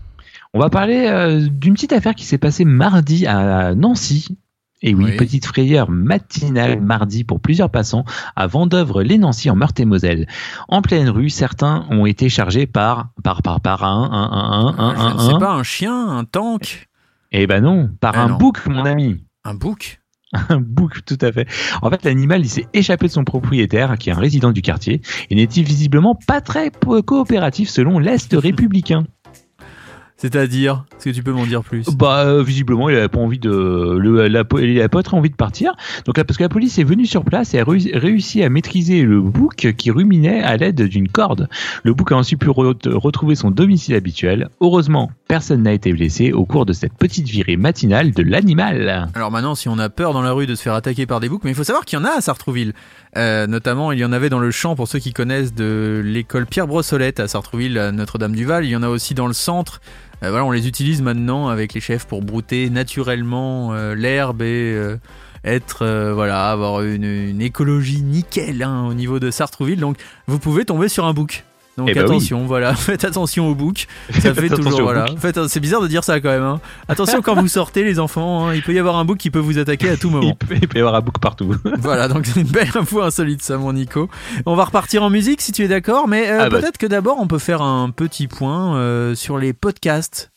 On 0.53 0.59
va 0.61 0.69
parler 0.71 1.07
euh, 1.09 1.49
d'une 1.49 1.75
petite 1.75 1.93
affaire 1.93 2.15
qui 2.15 2.25
s'est 2.25 2.39
passée 2.39 2.65
mardi 2.65 3.27
à 3.27 3.75
Nancy. 3.75 4.37
Et 4.83 4.95
oui, 4.95 5.05
Oui. 5.05 5.17
petite 5.17 5.45
frayeur 5.45 5.91
matinale 5.91 6.81
mardi 6.81 7.23
pour 7.25 7.39
plusieurs 7.41 7.69
passants 7.71 8.05
à 8.35 8.47
Vendœuvre-les-Nancy 8.47 9.51
en 9.51 9.57
Meurthe-et-Moselle. 9.57 10.27
En 10.69 10.81
pleine 10.81 11.11
rue, 11.11 11.29
certains 11.29 11.85
ont 11.91 12.07
été 12.07 12.29
chargés 12.31 12.67
par 12.67 13.11
par 13.23 13.43
par 13.43 13.61
par 13.61 13.85
un 13.85 14.09
un 14.11 14.75
un 14.79 14.79
un 14.79 15.17
un 15.17 15.19
sais 15.19 15.35
un. 15.35 15.39
pas 15.39 15.53
un 15.53 15.63
chien, 15.63 16.09
un 16.09 16.25
tank, 16.25 16.89
Eh 17.33 17.47
ben 17.47 17.63
non, 17.63 17.91
par 18.01 18.15
Ah 18.17 18.23
un 18.25 18.29
non. 18.29 18.39
bouc, 18.39 18.67
mon 18.67 18.87
ami. 18.87 19.23
un 19.45 19.55
bouc? 19.55 20.00
Un 20.49 20.61
bouc, 20.61 21.05
tout 21.05 21.19
à 21.21 21.33
fait. 21.33 21.47
En 21.83 21.91
fait, 21.91 22.05
l'animal, 22.05 22.43
il 22.43 22.49
s'est 22.49 22.67
échappé 22.73 23.07
de 23.07 23.13
son 23.13 23.25
propriétaire, 23.25 23.99
qui 23.99 24.11
est 24.11 24.13
un 24.13 24.19
résident 24.19 24.53
du 24.53 24.63
quartier, 24.63 25.01
et 25.29 25.35
n'était 25.35 25.63
visiblement 25.63 26.15
pas 26.27 26.41
très 26.41 26.71
coopératif 27.05 27.69
selon 27.69 27.99
l'Est 27.99 28.33
républicain? 28.39 29.05
C'est-à-dire, 30.17 30.85
est-ce 30.99 31.07
que 31.07 31.15
tu 31.15 31.23
peux 31.23 31.33
m'en 31.33 31.47
dire 31.47 31.63
plus? 31.65 31.87
Bah, 31.97 32.25
euh, 32.27 32.43
visiblement, 32.43 32.91
il 32.91 32.97
avait 32.97 33.09
pas 33.09 33.21
envie 33.21 33.39
de, 33.39 33.49
le, 33.99 34.29
la, 34.29 34.45
il 34.61 34.79
avait 34.79 34.89
pas 34.89 35.03
très 35.03 35.17
envie 35.17 35.31
de 35.31 35.35
partir. 35.35 35.73
Donc 36.05 36.19
là, 36.19 36.25
parce 36.25 36.37
que 36.37 36.43
la 36.43 36.51
police 36.51 36.79
est 36.79 36.85
venue 36.85 37.07
sur 37.07 37.25
place 37.25 37.55
et 37.55 37.59
a 37.59 37.65
réussi- 37.65 37.97
réussi 37.97 38.43
à 38.43 38.51
maîtriser 38.51 39.01
le 39.01 39.23
bouc 39.23 39.73
qui 39.79 39.91
ruminait 39.91 40.43
à 40.43 40.59
l'aide 40.59 40.83
d'une 40.83 41.09
corde. 41.09 41.49
Le 41.85 41.95
bouc 41.95 42.13
a 42.13 42.17
ensuite 42.17 42.39
pu 42.39 42.49
re- 42.51 42.77
retrouver 42.93 43.35
son 43.35 43.51
domicile 43.51 43.95
habituel. 43.95 44.51
Heureusement, 44.61 45.11
personne 45.31 45.63
n'a 45.63 45.73
été 45.73 45.93
blessé 45.93 46.33
au 46.33 46.45
cours 46.45 46.67
de 46.67 46.73
cette 46.73 46.93
petite 46.95 47.29
virée 47.29 47.57
matinale 47.57 48.11
de 48.11 48.21
l'animal. 48.25 49.09
Alors 49.15 49.31
maintenant, 49.31 49.55
si 49.55 49.69
on 49.69 49.79
a 49.79 49.89
peur 49.89 50.13
dans 50.13 50.23
la 50.23 50.33
rue 50.33 50.49
de 50.49 50.57
se 50.57 50.63
faire 50.63 50.75
attaquer 50.75 51.07
par 51.07 51.21
des 51.21 51.29
boucs, 51.29 51.45
mais 51.45 51.51
il 51.51 51.55
faut 51.55 51.63
savoir 51.63 51.85
qu'il 51.85 52.01
y 52.01 52.03
en 52.03 52.05
a 52.05 52.11
à 52.11 52.21
Sartrouville. 52.21 52.73
Euh, 53.17 53.47
notamment, 53.47 53.93
il 53.93 54.01
y 54.01 54.05
en 54.05 54.11
avait 54.11 54.29
dans 54.29 54.41
le 54.41 54.51
champ, 54.51 54.75
pour 54.75 54.89
ceux 54.89 54.99
qui 54.99 55.13
connaissent, 55.13 55.55
de 55.55 56.03
l'école 56.05 56.47
Pierre 56.47 56.67
Brossolette 56.67 57.21
à 57.21 57.29
Sartrouville, 57.29 57.91
Notre-Dame-du-Val. 57.95 58.65
Il 58.65 58.71
y 58.71 58.77
en 58.77 58.83
a 58.83 58.89
aussi 58.89 59.15
dans 59.15 59.29
le 59.29 59.33
centre. 59.33 59.81
Euh, 60.25 60.31
voilà, 60.31 60.45
on 60.45 60.51
les 60.51 60.67
utilise 60.67 61.01
maintenant 61.01 61.47
avec 61.47 61.75
les 61.75 61.81
chefs 61.81 62.07
pour 62.07 62.23
brouter 62.23 62.69
naturellement 62.69 63.73
euh, 63.73 63.95
l'herbe 63.95 64.43
et 64.43 64.77
être, 65.45 66.13
voilà, 66.13 66.51
avoir 66.51 66.83
une, 66.83 67.05
une 67.05 67.41
écologie 67.41 68.03
nickel 68.03 68.65
hein, 68.65 68.85
au 68.89 68.95
niveau 68.95 69.21
de 69.21 69.31
Sartrouville. 69.31 69.79
Donc, 69.79 69.97
vous 70.27 70.41
pouvez 70.41 70.65
tomber 70.65 70.89
sur 70.89 71.05
un 71.05 71.13
bouc. 71.13 71.45
Donc 71.77 71.89
Eh 71.91 71.95
ben 71.95 72.01
oui. 72.03 72.07
attention, 72.17 72.45
voilà, 72.47 72.75
faites 72.77 73.05
attention 73.05 73.49
au 73.49 73.55
bouc. 73.55 73.87
Ça 74.21 74.35
fait 74.35 74.49
toujours 74.51 74.83
voilà. 74.83 75.07
Faites- 75.19 75.47
c'est 75.49 75.61
bizarre 75.61 75.81
de 75.81 75.87
dire 75.89 76.05
ça 76.05 76.21
quand 76.21 76.29
même. 76.29 76.43
hein. 76.43 76.61
Attention 76.89 77.23
quand 77.23 77.35
vous 77.41 77.49
sortez 77.49 77.85
les 77.85 77.99
enfants, 77.99 78.49
hein, 78.49 78.55
il 78.55 78.63
peut 78.63 78.75
y 78.75 78.79
avoir 78.79 78.97
un 78.97 79.05
bouc 79.05 79.17
qui 79.19 79.31
peut 79.31 79.39
vous 79.39 79.57
attaquer 79.59 79.89
à 79.91 79.97
tout 79.97 80.09
Il 80.09 80.13
moment. 80.15 80.35
peut, 80.35 80.57
il 80.61 80.69
peut 80.69 80.77
y 80.79 80.81
avoir 80.81 80.95
un 80.97 81.01
bouc 81.01 81.19
partout. 81.19 81.55
voilà, 81.79 82.09
donc 82.09 82.27
c'est 82.27 82.41
une 82.41 82.49
belle 82.49 82.69
info 82.75 83.01
insolite 83.03 83.43
ça 83.43 83.57
mon 83.57 83.73
Nico. 83.73 84.11
On 84.47 84.57
va 84.57 84.65
repartir 84.65 85.03
en 85.03 85.11
musique 85.11 85.41
si 85.41 85.53
tu 85.53 85.63
es 85.65 85.69
d'accord, 85.69 86.07
mais 86.09 86.29
euh, 86.29 86.39
Ah 86.43 86.49
bah. 86.51 86.61
peut-être 86.61 86.77
que 86.77 86.87
d'abord 86.87 87.17
on 87.21 87.27
peut 87.29 87.39
faire 87.39 87.63
un 87.63 87.91
petit 87.91 88.27
point 88.29 88.77
euh, 88.77 89.15
sur 89.15 89.39
les 89.39 89.53
podcasts. 89.53 90.30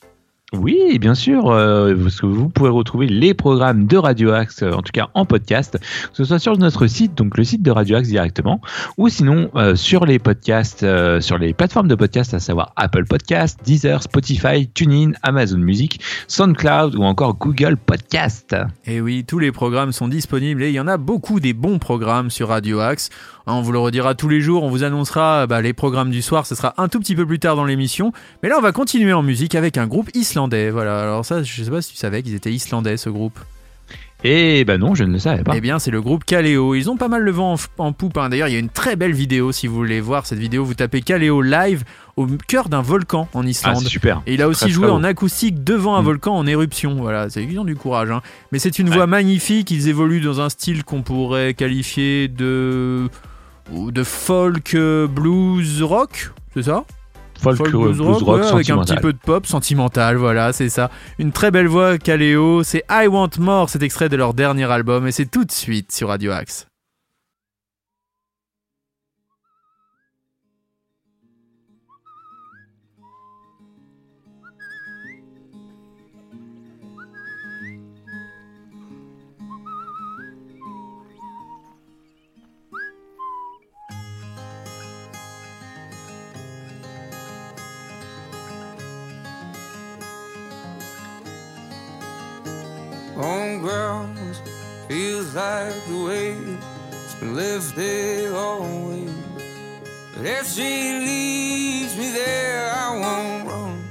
Oui, 0.53 0.99
bien 0.99 1.15
sûr, 1.15 1.49
euh, 1.49 1.95
vous 2.21 2.47
pouvez 2.47 2.69
retrouver 2.69 3.07
les 3.07 3.33
programmes 3.33 3.87
de 3.87 3.97
Radio 3.97 4.31
Axe, 4.33 4.61
euh, 4.61 4.71
en 4.71 4.83
tout 4.83 4.91
cas 4.91 5.09
en 5.15 5.25
podcast, 5.25 5.79
que 5.79 6.15
ce 6.15 6.25
soit 6.25 6.37
sur 6.37 6.55
notre 6.59 6.85
site, 6.85 7.15
donc 7.15 7.37
le 7.37 7.43
site 7.43 7.63
de 7.63 7.71
Radio 7.71 7.97
Axe 7.97 8.07
directement, 8.07 8.61
ou 8.97 9.09
sinon 9.09 9.49
euh, 9.55 9.75
sur 9.75 10.05
les 10.05 10.19
podcasts, 10.19 10.85
sur 11.21 11.39
les 11.39 11.55
plateformes 11.55 11.87
de 11.87 11.95
podcast, 11.95 12.35
à 12.35 12.39
savoir 12.39 12.71
Apple 12.75 13.05
Podcast, 13.05 13.61
Deezer, 13.65 14.03
Spotify, 14.03 14.67
TuneIn, 14.67 15.13
Amazon 15.23 15.57
Music, 15.57 15.99
SoundCloud 16.27 16.93
ou 16.95 17.01
encore 17.01 17.35
Google 17.35 17.75
Podcast. 17.75 18.55
Et 18.85 19.01
oui, 19.01 19.25
tous 19.25 19.39
les 19.39 19.51
programmes 19.51 19.91
sont 19.91 20.07
disponibles 20.07 20.61
et 20.61 20.69
il 20.69 20.75
y 20.75 20.79
en 20.79 20.87
a 20.87 20.97
beaucoup 20.97 21.39
des 21.39 21.53
bons 21.53 21.79
programmes 21.79 22.29
sur 22.29 22.49
Radio 22.49 22.79
Axe. 22.79 23.09
Hein, 23.45 23.53
On 23.55 23.61
vous 23.61 23.71
le 23.73 23.79
redira 23.79 24.15
tous 24.15 24.29
les 24.29 24.39
jours, 24.41 24.63
on 24.63 24.69
vous 24.69 24.83
annoncera 24.83 25.47
bah, 25.47 25.61
les 25.61 25.73
programmes 25.73 26.11
du 26.11 26.21
soir, 26.21 26.45
ce 26.45 26.55
sera 26.55 26.73
un 26.77 26.87
tout 26.87 26.99
petit 26.99 27.15
peu 27.15 27.25
plus 27.25 27.39
tard 27.39 27.55
dans 27.55 27.65
l'émission. 27.65 28.13
Mais 28.41 28.49
là, 28.49 28.55
on 28.57 28.61
va 28.61 28.71
continuer 28.71 29.11
en 29.13 29.21
musique 29.23 29.55
avec 29.55 29.77
un 29.77 29.87
groupe 29.87 30.09
islandais. 30.13 30.69
Voilà, 30.69 31.01
alors 31.01 31.25
ça, 31.25 31.43
je 31.43 31.63
sais 31.63 31.69
pas 31.71 31.81
si 31.81 31.91
tu 31.91 31.97
savais 31.97 32.23
qu'ils 32.23 32.35
étaient 32.35 32.53
islandais, 32.53 32.95
ce 32.97 33.09
groupe. 33.09 33.37
Et 34.25 34.63
ben 34.63 34.79
non, 34.79 34.95
je 34.95 35.03
ne 35.03 35.11
le 35.11 35.19
savais 35.19 35.43
pas. 35.43 35.51
Eh 35.53 35.59
bien, 35.59 35.79
c'est 35.79 35.91
le 35.91 36.01
groupe 36.01 36.23
Kaleo. 36.23 36.75
Ils 36.75 36.89
ont 36.89 36.95
pas 36.95 37.09
mal 37.09 37.23
le 37.23 37.31
vent 37.31 37.55
en, 37.55 37.83
en 37.87 37.91
poupe. 37.91 38.17
hein. 38.17 38.29
D'ailleurs, 38.29 38.47
il 38.47 38.53
y 38.53 38.55
a 38.55 38.59
une 38.59 38.69
très 38.69 38.95
belle 38.95 39.11
vidéo. 39.11 39.51
Si 39.51 39.67
vous 39.67 39.75
voulez 39.75 39.99
voir 39.99 40.25
cette 40.25 40.39
vidéo, 40.39 40.63
vous 40.63 40.75
tapez 40.75 41.01
Kaleo 41.01 41.41
live 41.41 41.83
au 42.15 42.25
cœur 42.47 42.69
d'un 42.69 42.81
volcan 42.81 43.27
en 43.33 43.41
Ah, 43.45 43.49
Islande. 43.49 43.79
c'est 43.83 43.89
super. 43.89 44.21
Et 44.25 44.35
il 44.35 44.41
a 44.41 44.47
aussi 44.47 44.61
Très, 44.61 44.69
joué 44.69 44.85
très 44.87 44.93
en 44.95 45.03
acoustique 45.03 45.65
devant 45.65 45.97
un 45.97 46.01
Mm. 46.01 46.05
volcan 46.05 46.37
en 46.37 46.47
éruption. 46.47 46.95
Voilà, 46.95 47.29
c'est 47.29 47.43
ils 47.43 47.59
ont 47.59 47.65
du 47.65 47.75
courage. 47.75 48.11
hein. 48.11 48.21
Mais 48.53 48.59
c'est 48.59 48.79
une 48.79 48.87
Ouais. 48.87 48.95
voix 48.95 49.07
magnifique. 49.07 49.69
Ils 49.71 49.89
évoluent 49.89 50.21
dans 50.21 50.39
un 50.39 50.47
style 50.47 50.85
qu'on 50.85 51.01
pourrait 51.01 51.53
qualifier 51.53 52.29
de 52.29 53.09
de 53.71 54.03
folk 54.03 54.73
euh, 54.75 55.07
blues 55.07 55.81
rock. 55.83 56.31
C'est 56.53 56.63
ça? 56.63 56.83
Folk, 57.41 57.57
Folk 57.57 57.71
blues 57.71 58.01
rock, 58.01 58.27
ouais, 58.27 58.45
avec 58.45 58.69
un 58.69 58.77
petit 58.79 58.95
peu 58.95 59.11
de 59.11 59.17
pop 59.17 59.45
sentimental, 59.45 60.15
voilà, 60.15 60.53
c'est 60.53 60.69
ça. 60.69 60.89
Une 61.19 61.33
très 61.33 61.51
belle 61.51 61.67
voix, 61.67 61.97
Kaleo. 61.97 62.63
C'est 62.63 62.85
I 62.89 63.07
Want 63.07 63.31
More, 63.39 63.69
cet 63.69 63.83
extrait 63.83 64.07
de 64.07 64.15
leur 64.15 64.33
dernier 64.33 64.71
album, 64.71 65.07
et 65.07 65.11
c'est 65.11 65.29
tout 65.29 65.43
de 65.43 65.51
suite 65.51 65.91
sur 65.91 66.07
Radio 66.07 66.31
Axe. 66.31 66.67
Homeground 93.23 94.19
feels 94.89 95.33
like 95.33 95.73
the 95.87 96.03
weight's 96.03 97.15
been 97.21 97.33
lifted 97.33 98.33
always. 98.35 99.15
But 100.13 100.25
if 100.25 100.45
she 100.45 100.99
leaves 100.99 101.97
me 101.97 102.11
there, 102.11 102.69
I 102.75 102.99
won't 102.99 103.47
run. 103.47 103.81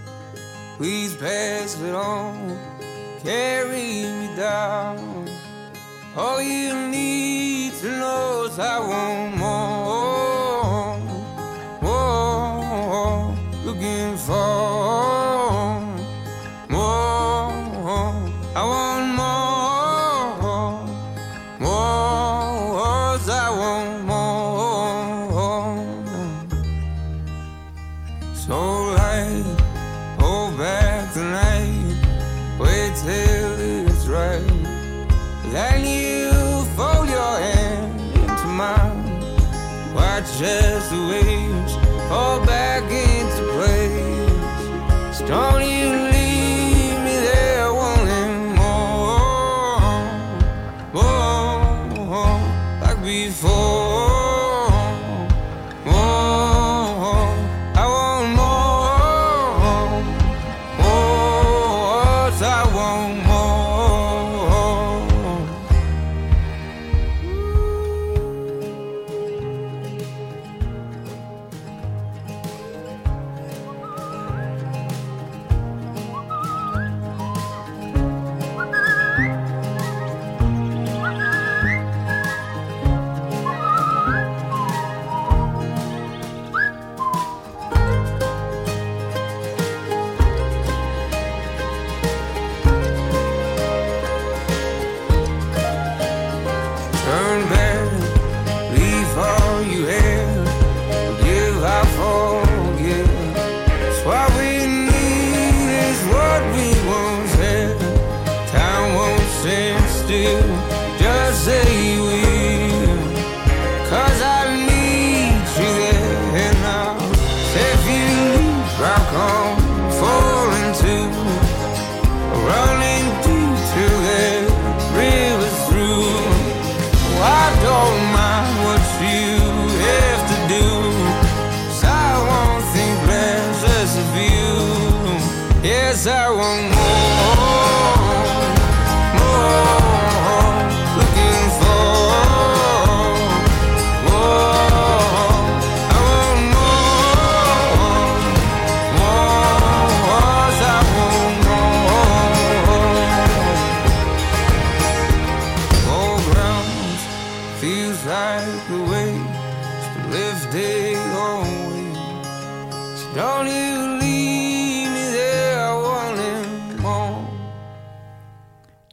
Please 0.77 1.17
pass 1.17 1.81
it 1.81 1.95
on, 1.95 2.59
carry 3.23 4.03
me 4.03 4.29
down. 4.37 5.27
All 6.15 6.43
you 6.43 6.75
need 6.89 7.73
to 7.81 7.89
know 7.89 8.45
is 8.51 8.59
I 8.59 8.81
want 8.81 9.37
more, 9.39 10.99
more. 11.81 13.35
Looking 13.65 14.15
for 14.19 14.72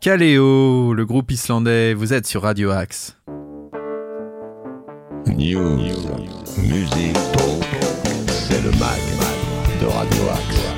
Kaleo, 0.10 0.95
le 0.95 1.05
groupe 1.05 1.30
islandais, 1.30 1.93
vous 1.93 2.14
êtes 2.14 2.26
sur 2.26 2.41
Radio 2.41 2.72
Axe. 2.72 3.16
News, 5.28 5.78
musique, 6.57 7.16
c'est 8.26 8.60
le 8.64 8.72
mag 8.80 8.97
de 9.80 9.86
Radio 9.86 10.24
Axe. 10.34 10.70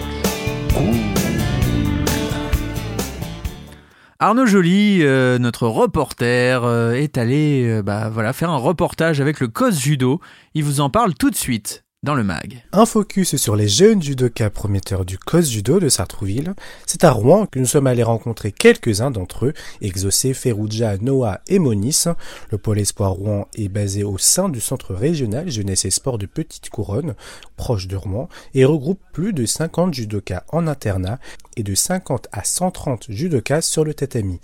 Arnaud 4.20 4.46
Joly, 4.46 5.00
euh, 5.04 5.40
notre 5.40 5.66
reporter, 5.66 6.66
euh, 6.66 6.92
est 6.92 7.18
allé 7.18 7.64
euh, 7.70 7.82
bah, 7.82 8.10
voilà, 8.10 8.34
faire 8.34 8.50
un 8.50 8.58
reportage 8.58 9.22
avec 9.22 9.40
le 9.40 9.48
COS 9.48 9.80
Judo. 9.80 10.20
Il 10.56 10.66
vous 10.66 10.82
en 10.82 10.90
parle 10.90 11.14
tout 11.14 11.30
de 11.30 11.38
suite 11.38 11.86
Un 12.72 12.88
focus 12.88 13.36
sur 13.36 13.56
les 13.56 13.68
jeunes 13.68 14.02
judokas 14.02 14.50
prometteurs 14.50 15.06
du 15.06 15.20
COS 15.20 15.52
Judo 15.52 15.80
de 15.80 15.88
Sartrouville. 15.88 16.56
C'est 16.88 17.04
à 17.04 17.12
Rouen 17.12 17.46
que 17.46 17.60
nous 17.60 17.68
sommes 17.68 17.86
allés 17.86 18.02
rencontrer 18.02 18.52
quelques-uns 18.52 19.12
d'entre 19.12 19.46
eux, 19.46 19.54
Exaucé, 19.82 20.34
Ferrugia, 20.34 20.98
Noah 20.98 21.42
et 21.46 21.60
Monis. 21.60 22.06
Le 22.50 22.58
pôle 22.58 22.80
espoir 22.80 23.12
Rouen 23.12 23.48
est 23.54 23.70
basé 23.70 24.04
au 24.04 24.18
sein 24.18 24.50
du 24.50 24.60
centre 24.60 24.96
régional 24.96 25.52
jeunesse 25.52 25.86
et 25.86 25.92
sport 25.92 26.18
de 26.18 26.26
Petite 26.26 26.72
Couronne, 26.72 27.14
proche 27.56 27.88
de 27.88 27.96
Rouen, 27.96 28.30
et 28.56 28.66
regroupe 28.66 29.11
plus 29.12 29.34
de 29.34 29.46
50 29.46 29.94
judokas 29.94 30.44
en 30.52 30.68
internat 30.68 31.20
et 31.58 31.64
de 31.64 31.76
50 31.76 32.28
à 32.32 32.44
130 32.44 33.08
judokas 33.10 33.62
sur 33.62 33.84
le 33.84 33.94
tatami. 33.94 34.40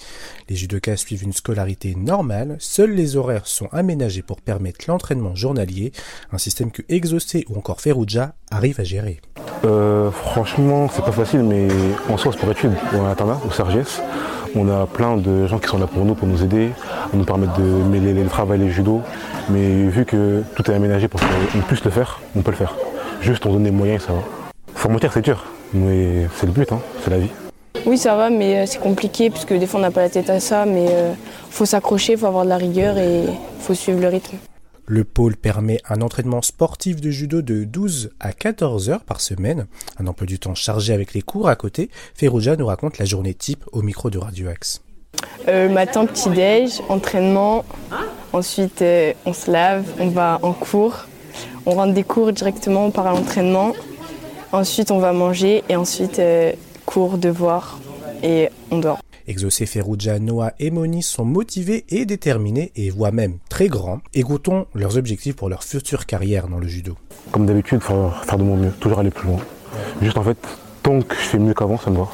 Les 0.49 0.55
judokas 0.55 0.97
suivent 0.97 1.23
une 1.23 1.33
scolarité 1.33 1.95
normale, 1.95 2.57
seuls 2.59 2.91
les 2.91 3.15
horaires 3.15 3.47
sont 3.47 3.69
aménagés 3.71 4.21
pour 4.21 4.41
permettre 4.41 4.85
l'entraînement 4.87 5.35
journalier, 5.35 5.91
un 6.31 6.37
système 6.37 6.71
que 6.71 6.81
Exaucé 6.89 7.45
ou 7.49 7.57
encore 7.57 7.81
Ferrugia 7.81 8.33
arrivent 8.51 8.79
à 8.79 8.83
gérer. 8.83 9.21
Euh, 9.65 10.11
franchement, 10.11 10.89
c'est 10.89 11.03
pas 11.03 11.11
facile, 11.11 11.43
mais 11.43 11.67
en 12.09 12.17
soi, 12.17 12.31
pour 12.33 12.51
études 12.51 12.73
ou 12.93 13.01
à 13.01 13.09
l'internat, 13.09 13.39
au 13.45 13.49
CRGS. 13.49 14.01
On 14.55 14.69
a 14.69 14.87
plein 14.87 15.17
de 15.17 15.45
gens 15.45 15.59
qui 15.59 15.67
sont 15.67 15.77
là 15.77 15.87
pour 15.87 16.05
nous, 16.05 16.15
pour 16.15 16.27
nous 16.27 16.43
aider, 16.43 16.71
à 17.13 17.15
nous 17.15 17.25
permettre 17.25 17.59
de 17.59 17.63
mêler 17.63 18.13
le 18.13 18.27
travail 18.27 18.61
et 18.61 18.65
le 18.65 18.71
judo. 18.71 19.01
Mais 19.49 19.87
vu 19.87 20.05
que 20.05 20.43
tout 20.55 20.69
est 20.69 20.73
aménagé 20.73 21.07
pour 21.07 21.19
qu'on 21.19 21.61
puisse 21.61 21.83
le 21.83 21.91
faire, 21.91 22.19
on 22.35 22.41
peut 22.41 22.51
le 22.51 22.57
faire. 22.57 22.75
Juste 23.21 23.45
on 23.45 23.53
donne 23.53 23.63
des 23.63 23.71
moyens, 23.71 24.03
ça 24.03 24.13
va. 24.13 24.36
Sans 24.77 24.89
mentir, 24.89 25.11
c'est 25.11 25.21
dur, 25.21 25.43
mais 25.73 26.27
c'est 26.35 26.45
le 26.45 26.51
but, 26.51 26.71
hein, 26.71 26.79
c'est 27.03 27.09
la 27.09 27.19
vie. 27.19 27.29
Oui, 27.85 27.97
ça 27.97 28.15
va, 28.15 28.29
mais 28.29 28.59
euh, 28.59 28.65
c'est 28.65 28.79
compliqué 28.79 29.29
puisque 29.29 29.53
des 29.53 29.65
fois 29.65 29.79
on 29.79 29.83
n'a 29.83 29.91
pas 29.91 30.01
la 30.01 30.09
tête 30.09 30.29
à 30.29 30.39
ça, 30.39 30.65
mais 30.65 30.87
euh, 30.89 31.13
faut 31.49 31.65
s'accrocher, 31.65 32.15
faut 32.15 32.25
avoir 32.25 32.43
de 32.43 32.49
la 32.49 32.57
rigueur 32.57 32.97
et 32.97 33.23
faut 33.59 33.73
suivre 33.73 33.99
le 33.99 34.07
rythme. 34.07 34.37
Le 34.85 35.03
pôle 35.03 35.35
permet 35.35 35.79
un 35.89 36.01
entraînement 36.01 36.41
sportif 36.41 37.01
de 37.01 37.11
judo 37.11 37.41
de 37.41 37.65
12 37.65 38.11
à 38.21 38.31
14 38.31 38.89
heures 38.89 39.03
par 39.03 39.19
semaine, 39.19 39.67
un 39.99 40.07
emploi 40.07 40.25
du 40.25 40.39
temps 40.39 40.55
chargé 40.55 40.93
avec 40.93 41.13
les 41.13 41.21
cours 41.21 41.49
à 41.49 41.57
côté. 41.57 41.89
Ferrugia 42.13 42.55
nous 42.55 42.67
raconte 42.67 42.97
la 42.97 43.05
journée 43.05 43.33
type 43.33 43.65
au 43.73 43.81
micro 43.81 44.09
de 44.09 44.17
Radio 44.17 44.47
Axe. 44.47 44.81
Euh, 45.49 45.67
matin, 45.67 46.05
petit-déj, 46.05 46.81
entraînement. 46.87 47.65
Ensuite, 48.31 48.81
euh, 48.81 49.13
on 49.25 49.33
se 49.33 49.51
lave, 49.51 49.83
on 49.99 50.07
va 50.07 50.39
en 50.41 50.53
cours. 50.53 51.07
On 51.65 51.71
rentre 51.71 51.93
des 51.93 52.03
cours 52.03 52.31
directement, 52.31 52.85
on 52.85 52.91
part 52.91 53.07
à 53.07 53.11
l'entraînement. 53.11 53.73
Ensuite, 54.51 54.91
on 54.91 54.99
va 54.99 55.13
manger 55.13 55.63
et 55.69 55.75
ensuite, 55.75 56.19
euh, 56.19 56.53
cours, 56.85 57.17
devoirs 57.17 57.79
et 58.23 58.49
on 58.71 58.79
dort. 58.79 58.99
Exaucé, 59.27 59.65
Ferrugia, 59.65 60.19
Noah 60.19 60.53
et 60.57 60.71
Moni 60.71 61.03
sont 61.03 61.25
motivés 61.25 61.83
et 61.89 62.05
déterminés 62.05 62.71
et 62.77 62.89
voient 62.89 63.11
même 63.11 63.39
très 63.49 63.67
grands. 63.67 63.99
Écoutons 64.13 64.67
leurs 64.73 64.97
objectifs 64.97 65.35
pour 65.35 65.49
leur 65.49 65.65
future 65.65 66.05
carrière 66.05 66.47
dans 66.47 66.59
le 66.59 66.67
judo. 66.67 66.95
Comme 67.31 67.45
d'habitude, 67.45 67.81
faut 67.81 68.09
faire 68.23 68.37
de 68.37 68.43
mon 68.43 68.55
mieux, 68.55 68.71
toujours 68.79 68.99
aller 68.99 69.11
plus 69.11 69.27
loin. 69.27 69.39
Juste 70.01 70.17
en 70.17 70.23
fait, 70.23 70.37
tant 70.81 71.01
que 71.01 71.15
je 71.15 71.21
fais 71.21 71.39
mieux 71.39 71.53
qu'avant, 71.53 71.77
ça 71.77 71.89
me 71.89 71.97
va. 71.97 72.07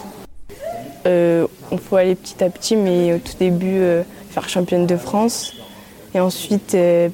Euh, 1.05 1.45
on 1.69 1.77
peut 1.77 1.97
aller 1.97 2.15
petit 2.15 2.43
à 2.43 2.49
petit, 2.49 2.75
mais 2.75 3.13
au 3.13 3.19
tout 3.19 3.37
début, 3.39 3.77
euh, 3.77 4.01
faire 4.31 4.49
championne 4.49 4.87
de 4.87 4.97
France. 4.97 5.53
Et 6.15 6.19
ensuite, 6.19 6.73
euh, 6.73 7.09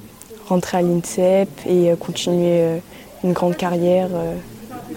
rentrer 0.48 0.78
à 0.78 0.82
l'INSEP 0.82 1.50
et 1.66 1.92
euh, 1.92 1.96
continuer 1.98 2.62
euh, 2.62 2.78
une 3.24 3.34
grande 3.34 3.58
carrière 3.58 4.10
euh, 4.14 4.36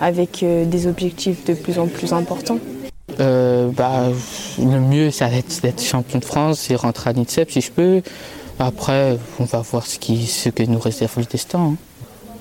avec 0.00 0.42
euh, 0.42 0.64
des 0.64 0.86
objectifs 0.86 1.44
de 1.44 1.54
plus 1.54 1.78
en 1.78 1.86
plus 1.86 2.12
importants. 2.12 2.58
Euh, 3.20 3.68
bah, 3.76 4.08
le 4.58 4.80
mieux, 4.80 5.10
ça 5.10 5.28
va 5.28 5.36
être 5.36 5.60
d'être 5.62 5.82
champion 5.82 6.18
de 6.18 6.24
France 6.24 6.70
et 6.70 6.76
rentrer 6.76 7.10
à 7.10 7.12
l'INSEP 7.12 7.50
si 7.50 7.60
je 7.60 7.70
peux. 7.70 8.02
Après, 8.58 9.18
on 9.38 9.44
va 9.44 9.58
voir 9.60 9.86
ce, 9.86 9.98
qui, 9.98 10.26
ce 10.26 10.48
que 10.48 10.62
nous 10.62 10.78
réserve 10.78 11.12
le 11.18 11.24
destin. 11.24 11.58
hein. 11.60 11.74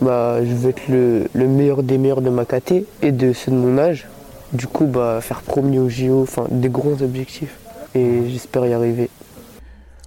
Bah, 0.02 0.38
je 0.44 0.54
veux 0.54 0.70
être 0.70 0.88
le, 0.88 1.28
le 1.34 1.48
meilleur 1.48 1.84
des 1.84 1.98
meilleurs 1.98 2.22
de 2.22 2.30
ma 2.30 2.46
caté 2.46 2.86
et 3.02 3.12
de 3.12 3.34
ceux 3.34 3.52
de 3.52 3.58
mon 3.58 3.78
âge. 3.78 4.08
Du 4.54 4.68
coup, 4.68 4.86
bah, 4.86 5.20
faire 5.22 5.42
premier 5.42 5.80
au 5.80 5.90
JO, 5.90 6.22
enfin, 6.24 6.46
des 6.50 6.70
gros 6.70 7.02
objectifs. 7.02 7.56
Et 7.96 8.30
j'espère 8.30 8.66
y 8.66 8.74
arriver. 8.74 9.10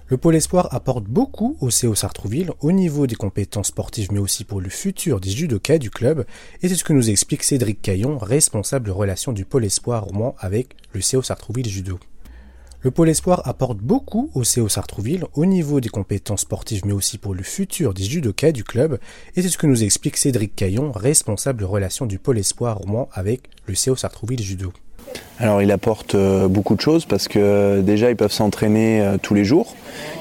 Le 0.07 0.17
pôle 0.17 0.35
espoir 0.35 0.67
apporte 0.71 1.05
beaucoup 1.05 1.57
au 1.61 1.69
CO 1.69 1.95
Sartrouville 1.95 2.51
au 2.59 2.71
niveau 2.71 3.07
des 3.07 3.15
compétences 3.15 3.69
sportives 3.69 4.11
mais 4.11 4.19
aussi 4.19 4.43
pour 4.43 4.61
le 4.61 4.69
futur 4.69 5.19
des 5.19 5.31
judokas 5.31 5.79
du 5.79 5.89
club 5.89 6.25
et 6.61 6.69
c'est 6.69 6.75
ce 6.75 6.83
que 6.83 6.93
nous 6.93 7.09
explique 7.09 7.41
Cédric 7.41 7.81
Caillon, 7.81 8.19
responsable 8.19 8.91
relation 8.91 9.31
du 9.31 9.45
pôle 9.45 9.65
espoir 9.65 10.03
roman 10.03 10.35
avec 10.37 10.75
le 10.93 10.99
CO 11.01 11.23
Sartrouville 11.23 11.67
Judo. 11.67 11.97
Le 12.81 12.91
pôle 12.91 13.09
espoir 13.09 13.47
apporte 13.47 13.79
beaucoup 13.79 14.29
au 14.35 14.43
CO 14.43 14.69
Sartrouville 14.69 15.25
au 15.33 15.47
niveau 15.47 15.81
des 15.81 15.89
compétences 15.89 16.41
sportives 16.41 16.85
mais 16.85 16.93
aussi 16.93 17.17
pour 17.17 17.33
le 17.33 17.41
futur 17.41 17.95
des 17.95 18.03
judokas 18.03 18.51
du 18.51 18.63
club 18.63 18.99
et 19.35 19.41
c'est 19.41 19.49
ce 19.49 19.57
que 19.57 19.65
nous 19.65 19.83
explique 19.83 20.17
Cédric 20.17 20.55
Caillon, 20.55 20.91
responsable 20.91 21.63
relation 21.63 22.05
du 22.05 22.19
pôle 22.19 22.37
espoir 22.37 22.77
roman 22.77 23.09
avec 23.11 23.49
le 23.65 23.73
CO 23.73 23.95
Sartrouville 23.95 24.43
Judo. 24.43 24.71
Alors 25.39 25.61
il 25.61 25.71
apporte 25.71 26.15
euh, 26.15 26.47
beaucoup 26.47 26.75
de 26.75 26.81
choses 26.81 27.05
parce 27.05 27.27
que 27.27 27.81
déjà 27.81 28.09
ils 28.09 28.15
peuvent 28.15 28.31
s'entraîner 28.31 29.01
euh, 29.01 29.17
tous 29.21 29.33
les 29.33 29.43
jours. 29.43 29.75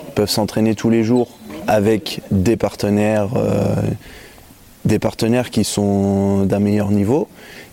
Ils 0.09 0.15
peuvent 0.15 0.31
s'entraîner 0.31 0.75
tous 0.75 0.91
les 0.91 1.05
jours 1.05 1.39
avec 1.67 2.21
des 2.31 2.57
partenaires, 2.57 3.31
euh, 3.37 3.75
des 4.85 4.99
partenaires 4.99 5.51
qui 5.51 5.65
sont 5.65 6.45
d'un 6.45 6.59
meilleur 6.59 6.91
niveau 6.91 7.29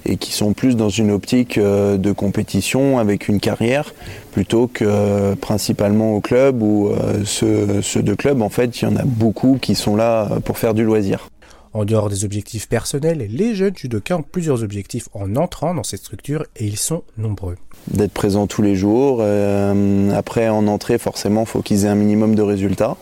et 0.05 0.17
qui 0.17 0.32
sont 0.32 0.53
plus 0.53 0.76
dans 0.76 0.89
une 0.89 1.11
optique 1.11 1.59
de 1.59 2.11
compétition 2.11 2.97
avec 2.97 3.28
une 3.28 3.39
carrière 3.39 3.93
plutôt 4.32 4.67
que 4.67 5.36
principalement 5.36 6.15
au 6.15 6.22
club 6.22 6.63
euh, 6.63 7.24
ceux, 7.26 8.01
de 8.01 8.13
club 8.13 8.41
en 8.41 8.49
fait 8.49 8.82
il 8.82 8.86
y 8.86 8.88
en 8.88 8.95
a 8.95 9.03
beaucoup 9.03 9.59
qui 9.61 9.76
sont 9.76 9.95
là 9.95 10.30
pour 10.45 10.57
faire 10.57 10.74
du 10.74 10.84
loisir. 10.84 11.30
En 11.74 11.86
dehors 11.86 12.09
des 12.09 12.26
objectifs 12.26 12.67
personnels, 12.67 13.26
les 13.30 13.55
jeunes 13.55 13.76
judokas 13.78 14.17
ont 14.17 14.24
plusieurs 14.24 14.61
objectifs 14.61 15.07
en 15.13 15.38
entrant 15.38 15.74
dans 15.74 15.84
cette 15.84 16.01
structure 16.01 16.45
et 16.57 16.65
ils 16.65 16.78
sont 16.78 17.03
nombreux. 17.17 17.55
d'être 17.88 18.11
présent 18.11 18.45
tous 18.45 18.61
les 18.61 18.76
jours. 18.76 19.19
Euh, 19.22 20.11
après, 20.11 20.49
en 20.49 20.67
entrée, 20.67 20.97
forcément, 20.97 21.41
il 21.41 21.47
faut 21.47 21.61
qu'ils 21.61 21.86
aient 21.86 21.89
un 21.89 21.95
minimum 21.95 22.36
de 22.36 22.41
résultats. 22.41 22.97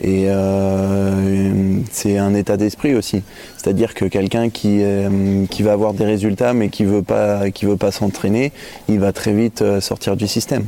Et 0.00 0.24
euh, 0.26 1.78
c'est 1.92 2.18
un 2.18 2.34
état 2.34 2.56
d'esprit 2.56 2.96
aussi. 2.96 3.22
C'est-à-dire 3.56 3.94
que 3.94 4.04
quelqu'un 4.06 4.50
qui, 4.50 4.82
euh, 4.82 5.46
va 5.60 5.72
avoir 5.72 5.94
des 5.94 6.04
résultats 6.04 6.54
mais 6.54 6.70
qui 6.70 6.84
veut 6.84 7.02
pas, 7.04 7.52
qui 7.52 7.66
veut 7.66 7.76
pas 7.76 7.92
s'entraîner, 7.92 8.50
il 8.88 8.98
va 8.98 9.12
très 9.12 9.32
vite 9.32 9.62
sortir 9.78 10.16
du 10.16 10.26
système. 10.26 10.66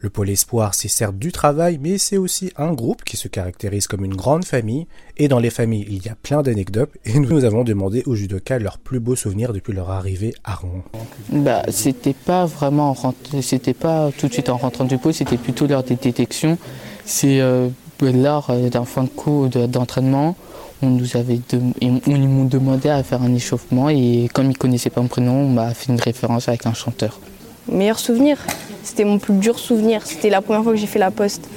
Le 0.00 0.10
pôle 0.10 0.30
espoir, 0.30 0.74
c'est 0.74 0.88
certes 0.88 1.18
du 1.18 1.32
travail, 1.32 1.78
mais 1.82 1.98
c'est 1.98 2.16
aussi 2.18 2.52
un 2.56 2.72
groupe 2.72 3.02
qui 3.04 3.16
se 3.16 3.26
caractérise 3.26 3.86
comme 3.88 4.04
une 4.04 4.14
grande 4.14 4.44
famille. 4.44 4.86
Et 5.16 5.26
dans 5.26 5.40
les 5.40 5.50
familles, 5.50 5.86
il 5.88 6.04
y 6.04 6.08
a 6.08 6.14
plein 6.14 6.42
d'anecdotes. 6.42 6.90
Et 7.04 7.18
nous 7.18 7.44
avons 7.44 7.64
demandé 7.64 8.04
aux 8.06 8.14
judokas 8.14 8.58
leurs 8.60 8.78
plus 8.78 9.00
beaux 9.00 9.16
souvenirs 9.16 9.52
depuis 9.52 9.72
leur 9.72 9.90
arrivée 9.90 10.34
à 10.44 10.54
Rouen. 10.54 10.82
Bah, 11.30 11.62
c'était 11.68 12.14
pas 12.14 12.46
vraiment 12.46 12.96
c'était 13.42 13.74
pas 13.74 14.10
tout 14.16 14.28
de 14.28 14.32
suite 14.32 14.48
en 14.50 14.56
rentrant 14.56 14.84
du 14.84 14.98
pôle, 14.98 15.14
c'était 15.14 15.36
plutôt 15.36 15.66
lors 15.66 15.82
des 15.82 15.96
détections. 15.96 16.58
C'est 17.04 17.40
euh, 17.40 17.68
lors 18.00 18.50
euh, 18.50 18.68
d'un 18.68 18.84
fin 18.84 19.02
de 19.04 19.08
cours 19.08 19.48
de- 19.48 19.66
d'entraînement, 19.66 20.36
on 20.82 20.90
nous 20.90 21.16
avait 21.16 21.40
on- 21.54 21.72
ils 22.06 22.28
m'ont 22.28 22.44
demandé 22.44 22.88
à 22.88 23.02
faire 23.02 23.22
un 23.22 23.34
échauffement 23.34 23.88
et 23.88 24.28
comme 24.32 24.50
ils 24.50 24.56
connaissaient 24.58 24.90
pas 24.90 25.00
mon 25.00 25.08
prénom, 25.08 25.32
on 25.40 25.48
m'a 25.48 25.74
fait 25.74 25.90
une 25.92 26.00
référence 26.00 26.48
avec 26.48 26.66
un 26.66 26.74
chanteur. 26.74 27.18
Meilleur 27.70 27.98
souvenir, 27.98 28.38
c'était 28.82 29.04
mon 29.04 29.18
plus 29.18 29.34
dur 29.34 29.58
souvenir. 29.58 30.06
C'était 30.06 30.30
la 30.30 30.40
première 30.40 30.62
fois 30.62 30.72
que 30.72 30.78
j'ai 30.78 30.86
fait 30.86 30.98
la 30.98 31.10
poste. 31.10 31.48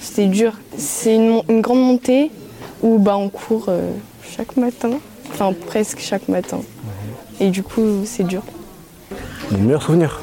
C'était 0.00 0.26
dur. 0.26 0.52
C'est 0.76 1.16
une, 1.16 1.60
grande 1.60 1.80
montée 1.80 2.30
où 2.82 2.98
bah, 2.98 3.16
on 3.16 3.28
court 3.28 3.66
euh, 3.68 3.90
chaque 4.22 4.56
matin, 4.56 4.90
enfin 5.30 5.52
presque 5.66 5.98
chaque 5.98 6.28
matin. 6.28 6.60
Et 7.40 7.50
du 7.50 7.62
coup, 7.62 8.04
c'est 8.04 8.24
dur. 8.24 8.42
Mon 9.50 9.58
meilleur 9.58 9.82
souvenir 9.82 10.20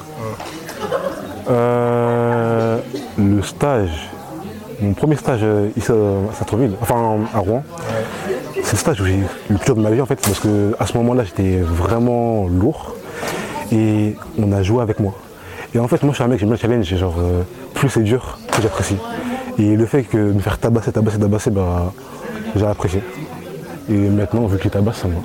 Euh, 1.49 2.79
Le 3.17 3.41
stage. 3.41 4.09
Mon 4.81 4.93
premier 4.93 5.17
stage 5.17 5.41
euh, 5.43 5.69
ici 5.75 5.91
à 5.91 6.33
Sartreville, 6.37 6.73
enfin 6.81 7.19
à 7.33 7.39
Rouen. 7.39 7.63
C'est 8.63 8.73
le 8.73 8.77
stage 8.77 9.01
où 9.01 9.05
j'ai 9.05 9.15
eu 9.15 9.25
le 9.49 9.57
plus 9.57 9.65
dur 9.65 9.75
de 9.75 9.81
ma 9.81 9.91
vie 9.91 10.01
en 10.01 10.05
fait, 10.05 10.15
parce 10.15 10.39
que 10.39 10.73
à 10.79 10.87
ce 10.87 10.97
moment-là 10.97 11.23
j'étais 11.25 11.57
vraiment 11.57 12.47
lourd 12.47 12.95
et 13.73 14.15
on 14.37 14.51
a 14.51 14.63
joué 14.63 14.81
avec 14.81 14.99
moi. 14.99 15.15
Et 15.73 15.79
en 15.79 15.87
fait 15.87 16.03
moi 16.03 16.11
je 16.11 16.15
suis 16.15 16.23
un 16.23 16.27
mec, 16.27 16.39
j'aime 16.39 16.49
bien 16.49 16.55
le 16.55 16.61
challenge, 16.61 16.93
et 16.93 16.97
genre 16.97 17.15
euh, 17.19 17.41
plus 17.73 17.89
c'est 17.89 18.03
dur, 18.03 18.37
plus 18.51 18.61
j'apprécie. 18.61 18.97
Et 19.57 19.75
le 19.75 19.85
fait 19.85 20.03
que 20.03 20.17
me 20.17 20.39
faire 20.39 20.57
tabasser, 20.59 20.91
tabasser, 20.91 21.19
tabasser, 21.19 21.51
bah 21.51 21.93
j'ai 22.55 22.65
apprécié. 22.65 23.01
Et 23.89 24.09
maintenant 24.09 24.45
vu 24.45 24.57
que 24.57 24.63
les 24.63 24.69
tabasse, 24.69 24.97
ça 24.97 25.07
me 25.07 25.13
va. 25.13 25.19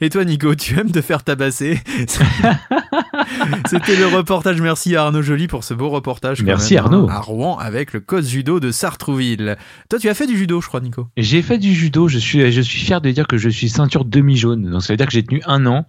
Et 0.00 0.10
toi, 0.10 0.24
Nico, 0.24 0.54
tu 0.54 0.78
aimes 0.78 0.92
te 0.92 1.00
faire 1.00 1.24
tabasser 1.24 1.80
C'était 3.68 3.96
le 3.96 4.06
reportage. 4.06 4.60
Merci 4.60 4.94
à 4.94 5.04
Arnaud 5.04 5.22
Joly 5.22 5.48
pour 5.48 5.64
ce 5.64 5.74
beau 5.74 5.88
reportage. 5.88 6.42
Merci, 6.42 6.74
même, 6.74 6.84
hein, 6.84 6.86
Arnaud. 6.86 7.08
À 7.08 7.20
Rouen 7.20 7.58
avec 7.58 7.92
le 7.92 8.00
code 8.00 8.24
judo 8.24 8.60
de 8.60 8.70
Sartrouville. 8.70 9.56
Toi, 9.88 9.98
tu 9.98 10.08
as 10.08 10.14
fait 10.14 10.26
du 10.26 10.36
judo, 10.36 10.60
je 10.60 10.68
crois, 10.68 10.80
Nico. 10.80 11.08
J'ai 11.16 11.42
fait 11.42 11.58
du 11.58 11.74
judo, 11.74 12.08
je 12.08 12.18
suis, 12.18 12.52
je 12.52 12.60
suis 12.60 12.80
fier 12.80 13.00
de 13.00 13.10
dire 13.10 13.26
que 13.26 13.38
je 13.38 13.48
suis 13.48 13.68
ceinture 13.68 14.04
demi-jaune. 14.04 14.70
Donc 14.70 14.82
ça 14.82 14.92
veut 14.92 14.96
dire 14.96 15.06
que 15.06 15.12
j'ai 15.12 15.24
tenu 15.24 15.42
un 15.46 15.66
an. 15.66 15.86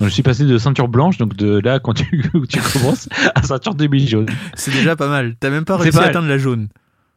Donc 0.00 0.08
je 0.08 0.14
suis 0.14 0.22
passé 0.22 0.44
de 0.44 0.58
ceinture 0.58 0.88
blanche, 0.88 1.18
donc 1.18 1.36
de 1.36 1.60
là 1.62 1.78
quand 1.78 1.92
tu, 1.94 2.04
tu 2.48 2.58
commences, 2.72 3.08
à 3.34 3.42
ceinture 3.42 3.74
demi-jaune. 3.74 4.26
C'est 4.54 4.72
déjà 4.72 4.96
pas 4.96 5.08
mal. 5.08 5.36
T'as 5.38 5.50
même 5.50 5.64
pas 5.64 5.76
réussi 5.76 5.92
pas 5.92 5.98
à 5.98 6.00
mal. 6.06 6.10
atteindre 6.10 6.28
la 6.28 6.38
jaune. 6.38 6.68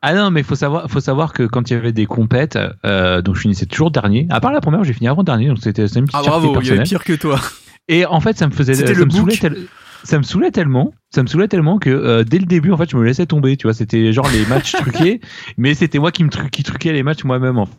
Ah 0.01 0.13
non, 0.13 0.31
mais 0.31 0.43
faut 0.43 0.55
savoir, 0.55 0.89
faut 0.91 0.99
savoir 0.99 1.31
que 1.31 1.43
quand 1.43 1.69
il 1.69 1.73
y 1.73 1.77
avait 1.77 1.93
des 1.93 2.05
compètes, 2.05 2.59
euh, 2.85 3.21
donc 3.21 3.35
je 3.35 3.41
finissais 3.41 3.65
toujours 3.65 3.89
dernier. 3.89 4.27
À 4.29 4.41
part 4.41 4.51
la 4.51 4.59
première, 4.59 4.83
j'ai 4.83 4.91
fini 4.91 5.07
avant 5.07 5.23
dernier, 5.23 5.47
donc 5.47 5.59
c'était 5.61 5.85
une 5.85 6.05
petite 6.05 6.09
Ah 6.13 6.21
bravo, 6.23 6.59
il 6.61 6.67
y 6.67 6.71
avait 6.71 6.83
pire 6.83 7.05
que 7.05 7.13
toi. 7.13 7.39
Et 7.87 8.05
en 8.05 8.19
fait, 8.19 8.37
ça 8.37 8.47
me 8.47 8.51
faisait, 8.51 8.73
ça 8.73 8.83
le 8.91 9.05
me 9.05 9.09
saoulait 9.09 9.31
book. 9.31 9.39
tel- 9.39 9.57
ça 10.03 10.17
me 10.17 10.23
saoulait 10.23 10.51
tellement, 10.51 10.93
ça 11.13 11.21
me 11.21 11.27
saoulait 11.27 11.47
tellement 11.47 11.77
que 11.77 11.89
euh, 11.89 12.23
dès 12.23 12.39
le 12.39 12.45
début, 12.45 12.71
en 12.71 12.77
fait, 12.77 12.89
je 12.89 12.97
me 12.97 13.03
laissais 13.03 13.25
tomber. 13.25 13.55
Tu 13.57 13.67
vois, 13.67 13.73
c'était 13.73 14.11
genre 14.13 14.27
les 14.31 14.45
matchs 14.47 14.71
truqués, 14.73 15.21
mais 15.57 15.73
c'était 15.75 15.99
moi 15.99 16.11
qui 16.11 16.23
me 16.23 16.29
tru- 16.29 16.49
qui 16.49 16.63
truquais 16.63 16.91
les 16.91 17.03
matchs 17.03 17.23
moi-même. 17.23 17.57
En 17.59 17.65
fait. 17.67 17.73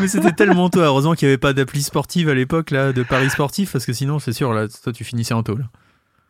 Mais 0.00 0.08
c'était 0.08 0.32
tellement 0.32 0.68
tôt. 0.68 0.80
Heureusement 0.80 1.14
qu'il 1.14 1.26
n'y 1.28 1.30
avait 1.32 1.38
pas 1.38 1.52
d'appli 1.52 1.82
sportive 1.82 2.28
à 2.28 2.34
l'époque, 2.34 2.70
là, 2.70 2.92
de 2.92 3.02
Paris 3.02 3.30
sportif, 3.30 3.72
parce 3.72 3.86
que 3.86 3.92
sinon, 3.92 4.18
c'est 4.18 4.32
sûr, 4.32 4.52
là, 4.52 4.66
toi, 4.68 4.92
tu 4.92 5.04
finissais 5.04 5.34
en 5.34 5.40
là. 5.40 5.64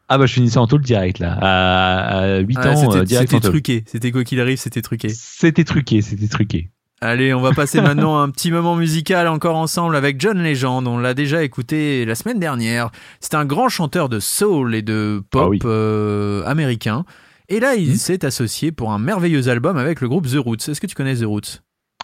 Ah 0.08 0.18
bah 0.18 0.26
je 0.26 0.34
finissais 0.34 0.58
en 0.58 0.68
tôle 0.68 0.82
direct 0.82 1.18
là, 1.18 1.36
à, 1.40 2.18
à 2.36 2.38
8 2.38 2.56
Ah, 2.60 2.70
ans 2.70 2.76
c'était- 2.76 2.96
euh, 2.98 3.02
direct 3.04 3.28
C'était 3.30 3.40
tôle. 3.40 3.50
truqué. 3.50 3.84
C'était 3.86 4.12
quoi 4.12 4.22
qu'il 4.22 4.40
arrive, 4.40 4.56
c'était 4.58 4.80
truqué. 4.82 5.08
C'était 5.08 5.64
truqué, 5.64 6.00
c'était 6.00 6.28
truqué. 6.28 6.70
Allez, 7.02 7.34
on 7.34 7.40
va 7.42 7.52
passer 7.52 7.80
maintenant 7.82 8.16
à 8.18 8.22
un 8.22 8.30
petit 8.30 8.50
moment 8.50 8.74
musical 8.74 9.28
encore 9.28 9.56
ensemble 9.56 9.96
avec 9.96 10.18
John 10.20 10.42
Legend. 10.42 10.86
On 10.88 10.96
l'a 10.98 11.12
déjà 11.12 11.42
écouté 11.42 12.04
la 12.06 12.14
semaine 12.14 12.38
dernière. 12.38 12.90
C'est 13.20 13.34
un 13.34 13.44
grand 13.44 13.68
chanteur 13.68 14.08
de 14.08 14.18
soul 14.18 14.74
et 14.74 14.80
de 14.82 15.22
pop 15.30 15.42
Ah 15.44 15.48
oui. 15.48 15.58
euh, 15.66 16.42
américain. 16.46 17.04
Et 17.48 17.60
là, 17.60 17.74
Hmm. 17.76 17.80
il 17.80 17.98
s'est 17.98 18.24
associé 18.24 18.72
pour 18.72 18.92
un 18.92 18.98
merveilleux 18.98 19.48
album 19.48 19.76
avec 19.76 20.00
le 20.00 20.08
groupe 20.08 20.26
The 20.26 20.36
Roots. 20.38 20.68
Est-ce 20.68 20.80
que 20.80 20.86
tu 20.86 20.94
connais 20.94 21.14
The 21.16 21.24
Roots? 21.24 21.60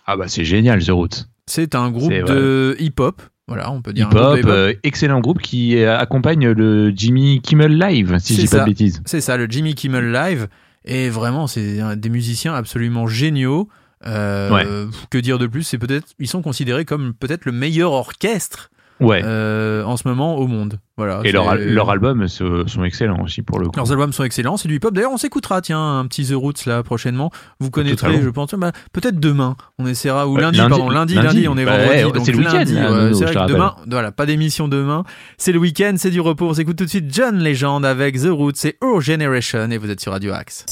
Ah 0.07 0.16
bah 0.16 0.28
c'est 0.28 0.45
génial 0.45 0.84
The 0.84 0.90
Roots. 0.90 1.26
C'est 1.47 1.74
un 1.74 1.90
groupe 1.90 2.12
de 2.12 2.76
hip-hop. 2.78 3.22
Voilà, 3.49 3.72
on 3.72 3.82
peut 3.82 3.93
dire 3.93 4.09
de 4.09 4.14
Hip-hop, 4.16 4.47
euh, 4.47 4.72
excellent 4.84 5.20
groupe 5.20 5.40
qui 5.43 5.76
euh, 5.78 5.99
accompagne 5.99 6.51
le 6.51 6.93
Jimmy 6.95 7.40
Kimmel 7.43 7.76
Live, 7.76 8.16
si 8.20 8.34
je 8.36 8.43
dis 8.43 8.47
pas 8.49 8.61
de 8.61 8.66
bêtises. 8.66 9.03
C'est 9.05 9.20
ça, 9.20 9.36
le 9.36 9.47
Jimmy 9.49 9.74
Kimmel 9.74 10.12
Live. 10.12 10.49
Et 10.84 11.09
vraiment, 11.09 11.47
c'est 11.47 11.97
des 11.97 12.09
musiciens 12.09 12.55
absolument 12.55 13.07
géniaux. 13.07 13.68
Euh, 14.07 14.50
Ouais. 14.50 14.66
Que 15.11 15.18
dire 15.18 15.38
de 15.38 15.46
plus 15.46 15.62
C'est 15.62 15.78
peut-être, 15.78 16.09
ils 16.18 16.28
sont 16.28 16.42
considérés 16.42 16.84
comme 16.84 17.14
peut-être 17.14 17.44
le 17.44 17.53
meilleur 17.53 17.92
orchestre 17.92 18.70
Ouais. 19.00 19.20
euh, 19.24 19.82
en 19.82 19.96
ce 19.96 20.07
moment 20.07 20.36
au 20.36 20.46
monde. 20.46 20.78
Voilà. 20.96 21.22
Et 21.24 21.32
leurs 21.32 21.90
albums 21.90 22.28
sont 22.28 22.84
excellents 22.84 23.20
aussi 23.24 23.42
pour 23.42 23.59
le 23.59 23.66
coup. 23.66 23.72
leurs 23.76 23.90
albums 23.90 24.12
sont 24.12 24.22
excellents, 24.22 24.57
c'est 24.57 24.68
du 24.68 24.76
hip-hop. 24.76 24.94
D'ailleurs, 24.94 25.11
on 25.11 25.16
s'écoutera, 25.16 25.61
tiens, 25.61 25.98
un 25.98 26.07
petit 26.07 26.24
The 26.26 26.34
Roots 26.34 26.66
là 26.66 26.84
prochainement. 26.84 27.32
Vous 27.59 27.70
connaîtrez, 27.70 28.20
je 28.22 28.28
pense, 28.28 28.55
bah, 28.55 28.70
peut-être 28.92 29.18
demain. 29.18 29.57
On 29.80 29.86
essaiera 29.86 30.28
ou 30.28 30.36
Ouais, 30.36 30.42
lundi, 30.42 30.59
lundi- 30.59 30.70
pardon, 30.70 30.88
lundi, 30.90 31.14
lundi. 31.14 31.26
lundi, 31.26 31.48
on 31.48 31.57
est 31.57 31.64
Bah, 31.64 31.78
vendredi, 31.78 32.05
ouais, 32.05 32.12
donc 32.12 32.24
c'est 32.24 32.30
le 32.32 32.38
week-end, 32.38 32.53
lundi. 32.59 32.74
c'est 33.18 33.24
vrai 33.24 33.34
que 33.34 33.53
demain, 33.53 33.74
voilà, 33.88 34.12
pas 34.12 34.26
d'émission 34.26 34.68
demain. 34.68 35.03
C'est 35.36 35.53
le 35.53 35.59
week-end, 35.59 35.94
c'est 35.96 36.11
du 36.11 36.20
repos. 36.20 36.46
On 36.50 36.55
s'écoute 36.55 36.76
tout 36.76 36.84
de 36.84 36.90
suite 36.90 37.12
John 37.12 37.42
Legend 37.42 37.84
avec 37.84 38.20
The 38.20 38.28
Roots, 38.30 38.53
c'est 38.55 38.76
Our 38.84 39.00
Generation 39.00 39.68
et 39.70 39.78
vous 39.78 39.90
êtes 39.90 40.00
sur 40.00 40.12
Radio 40.12 40.32
Axe. 40.32 40.64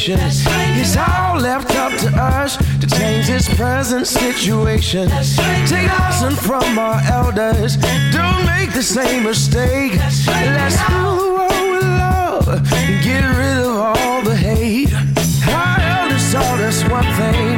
Generation. 0.00 0.18
It's 0.80 0.96
all 0.96 1.38
left 1.38 1.74
up 1.76 1.92
to 2.00 2.08
us 2.16 2.56
to 2.56 2.86
change 2.86 3.26
this 3.26 3.52
present 3.54 4.06
situation. 4.06 5.08
Take 5.66 5.88
lesson 5.88 6.34
from 6.36 6.78
our 6.78 7.00
elders. 7.10 7.76
Don't 8.12 8.46
make 8.46 8.72
the 8.72 8.82
same 8.82 9.24
mistake. 9.24 9.94
Let's 10.26 10.80
rule 10.90 11.16
the 11.16 11.30
world 11.36 11.70
with 11.72 11.82
love 11.82 12.48
and 12.48 13.04
get 13.04 13.24
rid 13.24 13.58
of 13.66 13.76
all 13.76 14.22
the 14.22 14.36
hate. 14.36 14.92
Our 15.48 15.80
elders 15.80 16.32
taught 16.32 16.60
us 16.60 16.82
one 16.84 17.10
thing, 17.18 17.49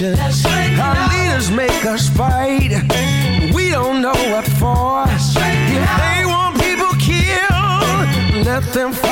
situation. 0.00 0.80
Our 0.80 1.08
leaders 1.12 1.50
make 1.50 1.84
us 1.84 2.08
fight. 2.08 2.72
We 3.54 3.70
don't 3.70 4.00
know 4.02 4.18
what 4.32 4.46
for. 4.58 5.04
If 5.08 5.90
they 6.02 6.24
want 6.24 6.58
people 6.60 6.92
killed, 6.98 8.46
let 8.46 8.64
them 8.72 8.92
fight 8.92 9.09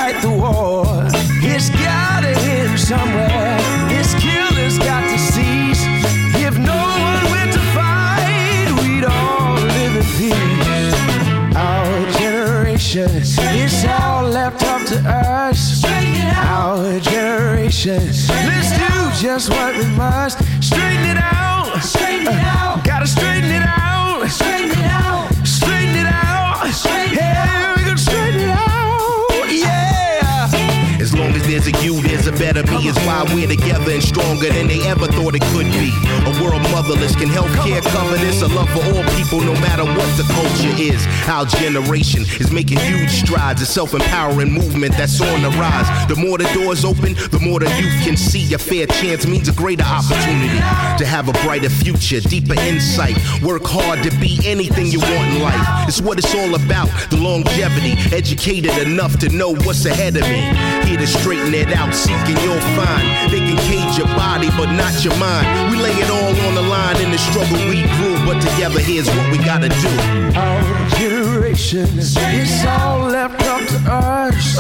better 32.53 32.73
me. 32.73 32.89
Is 32.89 32.97
why 33.05 33.25
we're 33.35 33.49
together 33.49 33.93
and 33.93 34.03
stronger 34.03 34.49
than 34.49 34.69
they 34.69 34.81
ever 34.89 35.07
thought 35.07 35.35
it 35.35 35.45
could 35.53 35.69
be. 35.77 35.93
A 36.25 36.33
world 36.41 36.63
motherless 36.73 37.15
can 37.15 37.29
healthcare 37.29 37.83
cover 37.83 38.17
this. 38.17 38.41
A 38.41 38.49
love 38.49 38.71
for 38.71 38.81
all 38.89 39.05
people, 39.19 39.41
no 39.41 39.53
matter 39.61 39.85
what 39.85 40.09
the 40.17 40.25
culture 40.33 40.75
is. 40.81 41.05
Our 41.29 41.45
generation 41.45 42.23
is 42.41 42.51
making 42.51 42.79
huge 42.79 43.11
strides. 43.11 43.61
A 43.61 43.67
self-empowering 43.67 44.51
movement 44.51 44.97
that's 44.97 45.21
on 45.21 45.43
the 45.43 45.51
rise. 45.61 45.89
The 46.09 46.17
more 46.17 46.39
the 46.39 46.49
doors 46.55 46.85
open, 46.85 47.15
the 47.29 47.41
more 47.43 47.61
the 47.61 47.69
youth 47.77 47.99
can 48.05 48.17
see. 48.17 48.55
A 48.55 48.59
fair 48.59 48.87
chance 48.87 49.27
means 49.27 49.49
a 49.49 49.53
greater 49.53 49.85
opportunity 49.85 50.59
to 50.99 51.05
have 51.05 51.29
a 51.29 51.33
brighter 51.45 51.71
future, 51.71 52.21
deeper 52.21 52.59
insight. 52.61 53.17
Work 53.43 53.67
hard 53.67 54.03
to 54.05 54.11
be 54.19 54.41
anything 54.45 54.87
you 54.87 55.01
want 55.01 55.29
in 55.35 55.43
life. 55.43 55.89
It's 55.89 56.01
what 56.01 56.19
it's 56.19 56.35
all 56.35 56.55
about. 56.55 56.89
The 57.11 57.19
longevity, 57.19 57.93
educated 58.15 58.77
enough 58.79 59.19
to 59.19 59.29
know 59.29 59.55
what's 59.67 59.85
ahead 59.85 60.17
of 60.17 60.23
me. 60.23 60.41
Here 60.89 60.99
to 60.99 61.07
straighten 61.07 61.53
it 61.53 61.69
out, 61.73 61.93
seeking 61.93 62.38
you'll 62.43 62.61
find. 62.77 63.33
They 63.33 63.41
can 63.41 63.59
cage 63.69 63.99
your 63.99 64.09
body, 64.17 64.49
but 64.57 64.71
not 64.73 65.05
your 65.05 65.17
mind. 65.17 65.47
We 65.71 65.77
lay 65.79 65.93
it 65.93 66.11
all 66.11 66.35
on 66.47 66.55
the 66.55 66.63
line 66.63 67.01
in 67.03 67.11
the 67.11 67.19
struggle 67.19 67.59
we 67.69 67.83
grew, 67.97 68.17
but 68.27 68.41
together 68.41 68.81
here's 68.81 69.09
what 69.09 69.31
we 69.31 69.39
gotta 69.39 69.69
do. 69.69 69.93
Our 70.39 70.63
generation, 70.99 71.89
it's 71.99 72.65
all 72.65 73.01
left 73.01 73.43
up 73.43 73.63
to 73.69 73.79
us. 73.91 74.59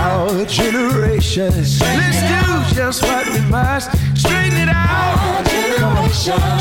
Our 0.00 0.44
generation, 0.46 1.52
let's 1.54 1.78
do 1.80 2.74
just 2.74 3.02
what 3.02 3.28
we 3.32 3.40
must. 3.50 3.90
Straighten 4.16 4.58
it 4.58 4.68
out. 4.68 5.44
Come 5.78 5.96
on. 5.96 6.51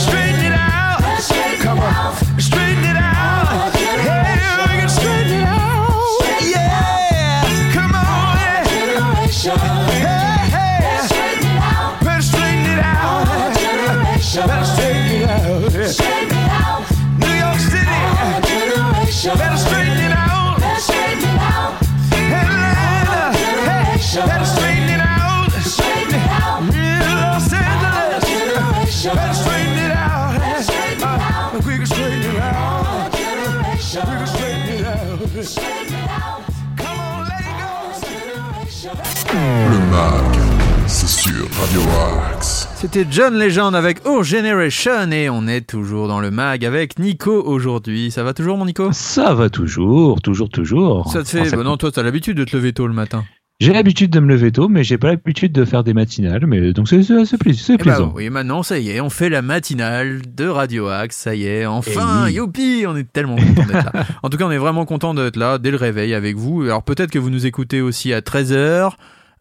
Le 39.46 39.80
mag, 39.89 40.39
c'est 40.86 41.08
sur 41.08 41.48
Radio 41.60 41.82
Axe. 42.32 42.68
C'était 42.76 43.08
John 43.10 43.34
Legend 43.39 43.74
avec 43.76 43.98
Oh 44.06 44.22
Generation 44.22 45.10
et 45.12 45.32
on 45.32 45.48
est 45.48 45.62
toujours 45.62 46.08
dans 46.08 46.20
le 46.20 46.30
mag 46.30 46.64
avec 46.64 47.00
Nico 47.00 47.42
aujourd'hui. 47.44 48.12
Ça 48.12 48.22
va 48.22 48.36
toujours 48.36 48.58
mon 48.58 48.66
Nico? 48.66 48.92
Ça 48.92 49.34
va 49.34 49.50
toujours, 49.50 50.22
toujours, 50.22 50.50
toujours. 50.50 51.12
Ça 51.12 51.24
te 51.24 51.30
fait... 51.30 51.42
Enfin, 51.42 51.58
bah 51.58 51.64
non, 51.64 51.78
toi 51.78 51.92
t'as 51.92 52.04
l'habitude 52.04 52.38
de 52.38 52.44
te 52.44 52.56
lever 52.56 52.72
tôt 52.72 52.86
le 52.86 52.94
matin. 52.94 53.24
J'ai 53.60 53.74
l'habitude 53.74 54.12
de 54.12 54.20
me 54.20 54.28
lever 54.28 54.52
tôt, 54.52 54.68
mais 54.70 54.84
j'ai 54.84 55.00
pas 55.00 55.08
l'habitude 55.08 55.52
de 55.54 55.66
faire 55.66 55.84
des 55.84 55.96
matinales. 55.96 56.46
Mais 56.46 56.72
donc 56.72 56.88
c'est 56.88 57.00
Eh 57.10 57.14
bah 57.16 57.78
plaisant. 57.80 58.14
oui, 58.16 58.30
maintenant 58.30 58.62
ça 58.62 58.78
y 58.78 58.92
est, 58.92 59.02
on 59.02 59.10
fait 59.10 59.30
la 59.30 59.42
matinale 59.42 60.22
de 60.36 60.46
Radio 60.48 60.86
Axe, 60.88 61.18
ça 61.18 61.34
y 61.34 61.46
est, 61.48 61.66
enfin, 61.66 62.26
Eh 62.26 62.30
oui. 62.30 62.34
youpi, 62.36 62.86
on 62.88 62.96
est 62.96 63.12
tellement 63.12 63.38
content 63.38 63.66
d'être 63.66 63.86
là. 63.86 64.06
En 64.24 64.30
tout 64.30 64.38
cas, 64.38 64.46
on 64.46 64.52
est 64.52 64.58
vraiment 64.60 64.86
content 64.86 65.16
d'être 65.16 65.36
là 65.36 65.58
dès 65.58 65.72
le 65.72 65.78
réveil 65.78 66.14
avec 66.14 66.36
vous. 66.38 66.62
Alors 66.62 66.84
peut-être 66.84 67.10
que 67.10 67.18
vous 67.20 67.32
nous 67.32 67.48
écoutez 67.48 67.82
aussi 67.82 68.14
à 68.14 68.22
13h, 68.22 68.92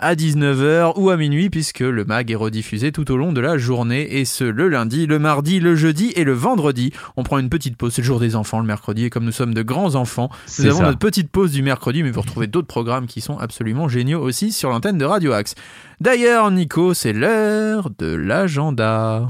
à 0.01 0.15
19h 0.15 0.95
ou 0.97 1.11
à 1.11 1.17
minuit 1.17 1.51
puisque 1.51 1.81
le 1.81 2.05
mag 2.05 2.31
est 2.31 2.35
rediffusé 2.37 2.91
tout 2.91 3.11
au 3.13 3.17
long 3.17 3.33
de 3.33 3.41
la 3.41 3.59
journée 3.59 4.19
et 4.19 4.25
ce 4.25 4.45
le 4.45 4.69
lundi, 4.69 5.07
le 5.07 5.19
mardi, 5.19 5.61
le 5.61 5.77
jeudi 5.77 6.13
et 6.17 6.25
le 6.25 6.33
vendredi. 6.33 6.93
On 7.17 7.23
prend 7.23 7.39
une 7.39 7.51
petite 7.51 7.77
pause, 7.77 7.93
c'est 7.95 8.03
le 8.03 8.07
jour 8.07 8.19
des 8.19 8.35
enfants 8.35 8.61
le 8.61 8.67
mercredi 8.67 9.05
et 9.05 9.11
comme 9.11 9.25
nous 9.25 9.33
sommes 9.33 9.55
de 9.55 9.63
grands 9.63 9.95
enfants, 9.95 10.31
nous 10.59 10.67
avons 10.67 10.79
ça. 10.79 10.85
notre 10.87 10.99
petite 10.99 11.31
pause 11.31 11.53
du 11.53 11.63
mercredi 11.63 12.03
mais 12.03 12.11
vous 12.11 12.23
retrouvez 12.23 12.47
d'autres 12.47 12.67
programmes 12.67 13.07
qui 13.07 13.21
sont 13.21 13.39
absolument 13.39 13.89
géniaux 13.89 14.21
aussi 14.21 14.53
sur 14.53 14.71
l'antenne 14.71 14.99
de 14.99 15.05
Radio 15.05 15.33
Axe. 15.33 15.55
D'ailleurs, 16.01 16.51
Nico, 16.51 16.95
c'est 16.95 17.13
l'heure 17.13 17.91
de 17.99 18.15
l'agenda. 18.15 19.27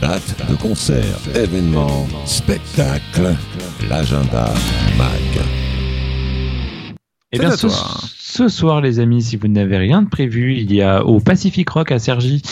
Date 0.00 0.34
de 0.50 0.56
concert, 0.56 1.18
événements, 1.34 2.06
spectacles, 2.26 3.36
l'agenda 3.88 4.52
MAG. 4.98 5.40
Eh 7.32 7.36
C'est 7.36 7.38
bien, 7.38 7.56
ce. 7.56 7.66
Ce 8.34 8.48
soir, 8.48 8.80
les 8.80 8.98
amis, 8.98 9.22
si 9.22 9.36
vous 9.36 9.46
n'avez 9.46 9.76
rien 9.76 10.02
de 10.02 10.08
prévu, 10.08 10.56
il 10.56 10.74
y 10.74 10.82
a 10.82 11.04
au 11.04 11.20
Pacific 11.20 11.68
Rock 11.70 11.92
à 11.92 12.00
Cergy 12.00 12.42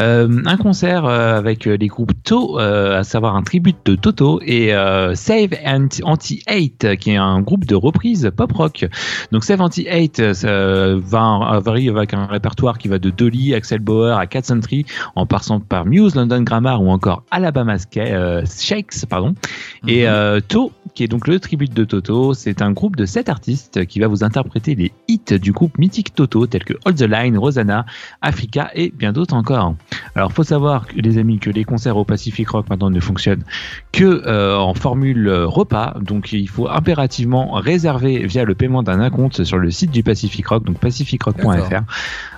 euh, 0.00 0.42
un 0.46 0.56
concert 0.56 1.04
euh, 1.04 1.38
avec 1.38 1.68
euh, 1.68 1.76
les 1.76 1.86
groupes 1.86 2.10
To, 2.24 2.58
euh, 2.58 2.98
à 2.98 3.04
savoir 3.04 3.36
un 3.36 3.44
tribute 3.44 3.76
de 3.84 3.94
Toto, 3.94 4.40
et 4.44 4.70
Save 5.14 5.50
Anti- 5.64 6.02
Anti-Hate, 6.02 6.96
qui 6.96 7.12
est 7.12 7.16
un 7.16 7.40
groupe 7.40 7.66
de 7.66 7.76
reprise 7.76 8.32
pop 8.36 8.50
rock. 8.50 8.86
Donc 9.30 9.44
Save 9.44 9.60
Anti-Hate 9.60 10.18
euh, 10.18 10.34
ça 10.34 10.96
va 10.96 11.60
varie 11.60 11.88
avec 11.88 12.14
un 12.14 12.26
répertoire 12.26 12.76
qui 12.76 12.88
va 12.88 12.98
de 12.98 13.10
Dolly, 13.10 13.54
Axel 13.54 13.78
Bauer 13.78 14.18
à 14.18 14.26
Cat 14.26 14.42
Century, 14.42 14.86
en 15.14 15.24
passant 15.24 15.60
par 15.60 15.86
Muse, 15.86 16.16
London 16.16 16.42
Grammar 16.42 16.82
ou 16.82 16.90
encore 16.90 17.22
Alabama 17.30 17.76
Shakes, 17.78 19.06
pardon. 19.08 19.36
Et 19.86 20.08
euh, 20.08 20.40
To, 20.48 20.72
qui 20.94 21.04
est 21.04 21.08
donc 21.08 21.28
le 21.28 21.38
tribute 21.38 21.74
de 21.74 21.84
Toto, 21.84 22.34
c'est 22.34 22.60
un 22.60 22.72
groupe 22.72 22.96
de 22.96 23.06
sept 23.06 23.28
artistes 23.28 23.86
qui 23.86 24.00
va 24.00 24.08
vous 24.08 24.24
interpréter 24.24 24.74
les 24.74 24.90
hits 25.06 25.27
du 25.32 25.52
groupe 25.52 25.78
mythique 25.78 26.14
Toto, 26.14 26.46
tels 26.46 26.64
que 26.64 26.74
All 26.84 26.94
the 26.94 27.02
Line, 27.02 27.38
Rosanna, 27.38 27.86
Africa 28.22 28.70
et 28.74 28.90
bien 28.90 29.12
d'autres 29.12 29.34
encore. 29.34 29.74
Alors, 30.14 30.32
faut 30.32 30.44
savoir, 30.44 30.86
les 30.94 31.18
amis, 31.18 31.38
que 31.38 31.50
les 31.50 31.64
concerts 31.64 31.96
au 31.96 32.04
Pacific 32.04 32.48
Rock 32.48 32.68
maintenant 32.70 32.90
ne 32.90 33.00
fonctionnent 33.00 33.44
que 33.92 34.04
euh, 34.26 34.56
en 34.56 34.74
formule 34.74 35.28
euh, 35.28 35.46
repas, 35.46 35.94
donc 36.00 36.32
il 36.32 36.48
faut 36.48 36.68
impérativement 36.68 37.52
réserver 37.52 38.26
via 38.26 38.44
le 38.44 38.54
paiement 38.54 38.82
d'un 38.82 39.00
acompte 39.00 39.44
sur 39.44 39.58
le 39.58 39.70
site 39.70 39.90
du 39.90 40.02
Pacific 40.02 40.46
Rock, 40.46 40.64
donc 40.64 40.78
pacificrock.fr, 40.78 41.82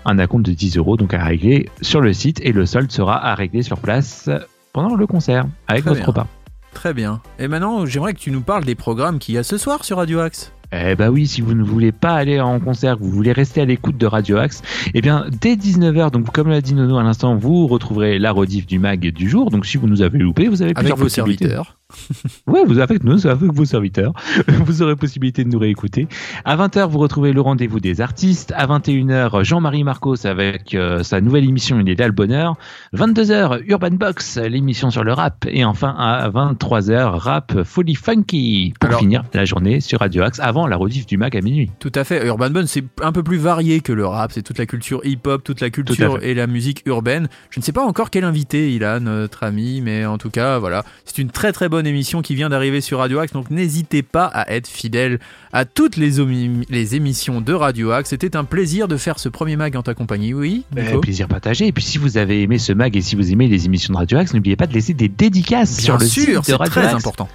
un 0.04 0.18
acompte 0.18 0.46
de 0.46 0.52
10 0.52 0.76
euros 0.76 0.96
donc 0.96 1.14
à 1.14 1.24
régler 1.24 1.68
sur 1.82 2.00
le 2.00 2.12
site 2.12 2.40
et 2.42 2.52
le 2.52 2.66
solde 2.66 2.90
sera 2.90 3.24
à 3.24 3.34
régler 3.34 3.62
sur 3.62 3.78
place 3.78 4.30
pendant 4.72 4.94
le 4.94 5.06
concert 5.06 5.46
avec 5.68 5.82
Très 5.82 5.90
votre 5.90 6.00
bien. 6.00 6.06
repas. 6.06 6.26
Très 6.72 6.94
bien. 6.94 7.20
Et 7.38 7.48
maintenant, 7.48 7.84
j'aimerais 7.84 8.14
que 8.14 8.20
tu 8.20 8.30
nous 8.30 8.42
parles 8.42 8.64
des 8.64 8.76
programmes 8.76 9.18
qu'il 9.18 9.34
y 9.34 9.38
a 9.38 9.42
ce 9.42 9.58
soir 9.58 9.84
sur 9.84 9.96
Radio 9.96 10.20
Axe. 10.20 10.52
Eh 10.72 10.94
bah 10.94 11.10
oui, 11.10 11.26
si 11.26 11.40
vous 11.40 11.54
ne 11.54 11.64
voulez 11.64 11.90
pas 11.90 12.14
aller 12.14 12.38
en 12.40 12.60
concert, 12.60 12.96
vous 13.00 13.10
voulez 13.10 13.32
rester 13.32 13.60
à 13.60 13.64
l'écoute 13.64 13.98
de 13.98 14.06
Radio 14.06 14.36
Axe, 14.36 14.62
eh 14.94 15.00
bien 15.00 15.26
dès 15.40 15.56
19h, 15.56 16.12
donc 16.12 16.30
comme 16.30 16.48
l'a 16.48 16.60
dit 16.60 16.74
Nono 16.74 16.96
à 16.98 17.02
l'instant, 17.02 17.34
vous 17.34 17.66
retrouverez 17.66 18.20
la 18.20 18.30
rediff 18.30 18.66
du 18.68 18.78
mag 18.78 19.00
du 19.00 19.28
jour. 19.28 19.50
Donc 19.50 19.66
si 19.66 19.78
vous 19.78 19.88
nous 19.88 20.00
avez 20.02 20.18
loupé, 20.18 20.46
vous 20.46 20.62
avez 20.62 20.70
Avec 20.70 20.78
plusieurs 20.78 20.96
vos 20.96 21.04
possibilités. 21.04 21.46
serviteurs. 21.48 21.76
Ouais, 22.46 22.64
vous 22.64 22.80
avec 22.80 23.04
nous, 23.04 23.26
avec 23.26 23.52
vos 23.52 23.64
serviteurs. 23.64 24.12
Vous 24.64 24.82
aurez 24.82 24.96
possibilité 24.96 25.44
de 25.44 25.48
nous 25.48 25.58
réécouter. 25.58 26.06
À 26.44 26.56
20h, 26.56 26.88
vous 26.88 26.98
retrouvez 26.98 27.32
le 27.32 27.40
rendez-vous 27.40 27.80
des 27.80 28.00
artistes. 28.00 28.52
À 28.56 28.66
21h, 28.66 29.44
Jean-Marie 29.44 29.84
Marcos 29.84 30.26
avec 30.26 30.74
euh, 30.74 31.02
sa 31.02 31.20
nouvelle 31.20 31.44
émission 31.44 31.78
Il 31.80 31.88
est 31.88 31.98
là 31.98 32.06
le 32.06 32.12
bonheur. 32.12 32.56
22h, 32.94 33.62
Urban 33.66 33.90
Box, 33.92 34.38
l'émission 34.38 34.90
sur 34.90 35.04
le 35.04 35.12
rap. 35.12 35.46
Et 35.48 35.64
enfin, 35.64 35.94
à 35.98 36.28
23h, 36.28 37.16
rap 37.16 37.62
Folie 37.62 37.94
Funky 37.94 38.74
pour 38.80 38.88
Alors- 38.90 39.00
finir 39.00 39.24
la 39.32 39.44
journée 39.44 39.80
sur 39.80 40.00
Radio 40.00 40.22
Axe 40.22 40.40
avant 40.40 40.66
la 40.66 40.76
rediff 40.76 41.06
du 41.06 41.16
mag 41.16 41.36
à 41.36 41.40
minuit. 41.40 41.70
Tout 41.78 41.92
à 41.94 42.04
fait. 42.04 42.26
Urban 42.26 42.50
Bun, 42.50 42.66
c'est 42.66 42.84
un 43.02 43.12
peu 43.12 43.22
plus 43.22 43.38
varié 43.38 43.80
que 43.80 43.92
le 43.92 44.06
rap. 44.06 44.32
C'est 44.32 44.42
toute 44.42 44.58
la 44.58 44.66
culture 44.66 45.00
hip-hop, 45.04 45.42
toute 45.44 45.60
la 45.60 45.70
culture 45.70 46.22
et 46.22 46.34
la 46.34 46.46
musique 46.46 46.82
urbaine. 46.86 47.28
Je 47.50 47.60
ne 47.60 47.64
sais 47.64 47.72
pas 47.72 47.84
encore 47.84 48.10
quel 48.10 48.24
invité 48.24 48.74
il 48.74 48.84
a, 48.84 49.00
notre 49.00 49.42
ami, 49.44 49.80
mais 49.80 50.04
en 50.06 50.18
tout 50.18 50.30
cas, 50.30 50.58
voilà. 50.58 50.84
C'est 51.04 51.18
une 51.18 51.30
très 51.30 51.52
très 51.52 51.68
bonne 51.68 51.79
émission 51.84 52.22
qui 52.22 52.34
vient 52.34 52.48
d'arriver 52.48 52.80
sur 52.80 52.98
Radio 52.98 53.18
Axe. 53.18 53.32
Donc 53.32 53.50
n'hésitez 53.50 54.02
pas 54.02 54.26
à 54.26 54.52
être 54.52 54.68
fidèle 54.68 55.18
à 55.52 55.64
toutes 55.64 55.96
les, 55.96 56.20
émissions 56.94 57.40
de 57.40 57.52
Radio 57.52 57.90
Axe. 57.92 58.10
C'était 58.10 58.36
un 58.36 58.44
plaisir 58.44 58.88
de 58.88 58.96
faire 58.96 59.18
ce 59.18 59.28
premier 59.28 59.56
mag 59.56 59.76
en 59.76 59.82
ta 59.82 59.94
compagnie. 59.94 60.34
Oui, 60.34 60.64
Nico? 60.76 61.00
plaisir 61.00 61.28
partagé. 61.28 61.66
Et 61.66 61.72
puis 61.72 61.84
si 61.84 61.98
vous 61.98 62.16
avez 62.16 62.42
aimé 62.42 62.58
ce 62.58 62.72
mag 62.72 62.96
et 62.96 63.00
si 63.00 63.16
vous 63.16 63.32
aimez 63.32 63.48
les 63.48 63.66
émissions 63.66 63.92
de 63.92 63.98
Radio 63.98 64.18
Axe, 64.18 64.34
n'oubliez 64.34 64.56
pas 64.56 64.66
de 64.66 64.72
laisser 64.72 64.94
des 64.94 65.08
dédicaces 65.08 65.76
Bien 65.76 65.84
sur 65.84 65.98
le 65.98 66.06
sûr, 66.06 66.22
site 66.22 66.36
de 66.36 66.42
c'est 66.42 66.54
Radio 66.54 66.70
très 66.70 66.86
Axe. 66.86 66.94
important. 66.94 67.28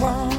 one. 0.00 0.29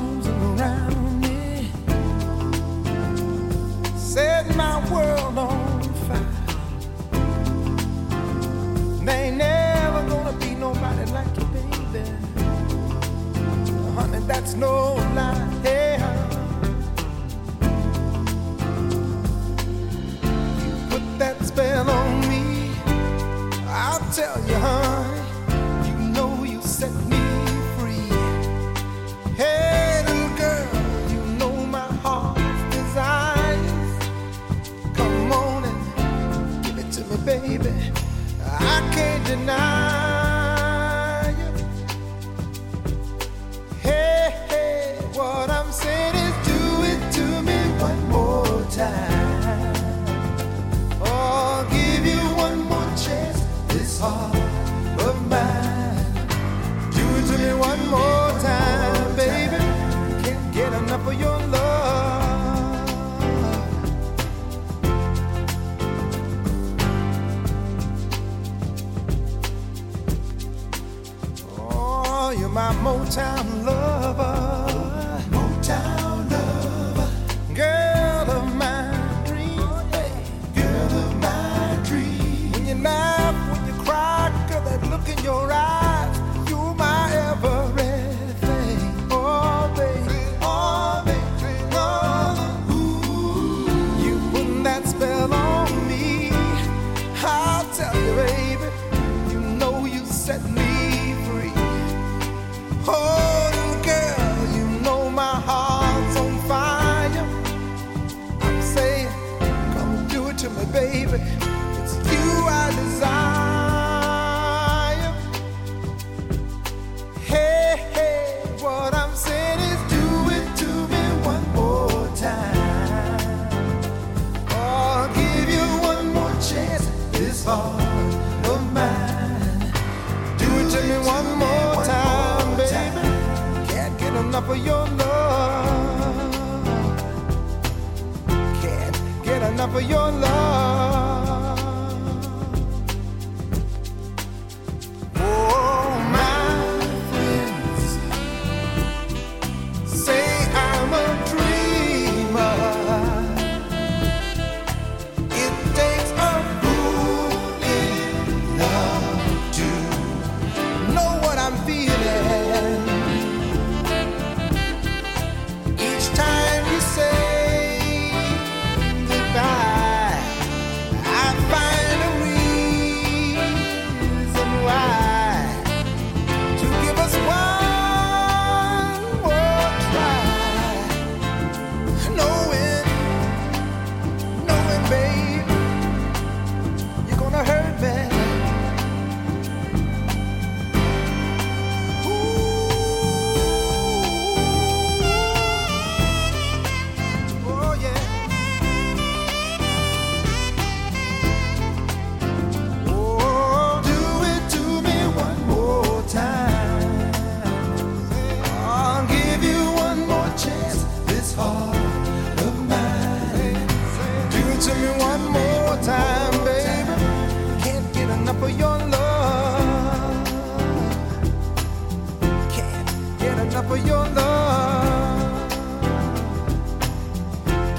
for 223.71 223.77
your 223.77 224.05
love. 224.09 225.49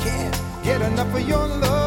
Can't 0.02 0.36
get 0.64 0.80
enough 0.80 1.14
of 1.14 1.28
your 1.28 1.46
love. 1.46 1.81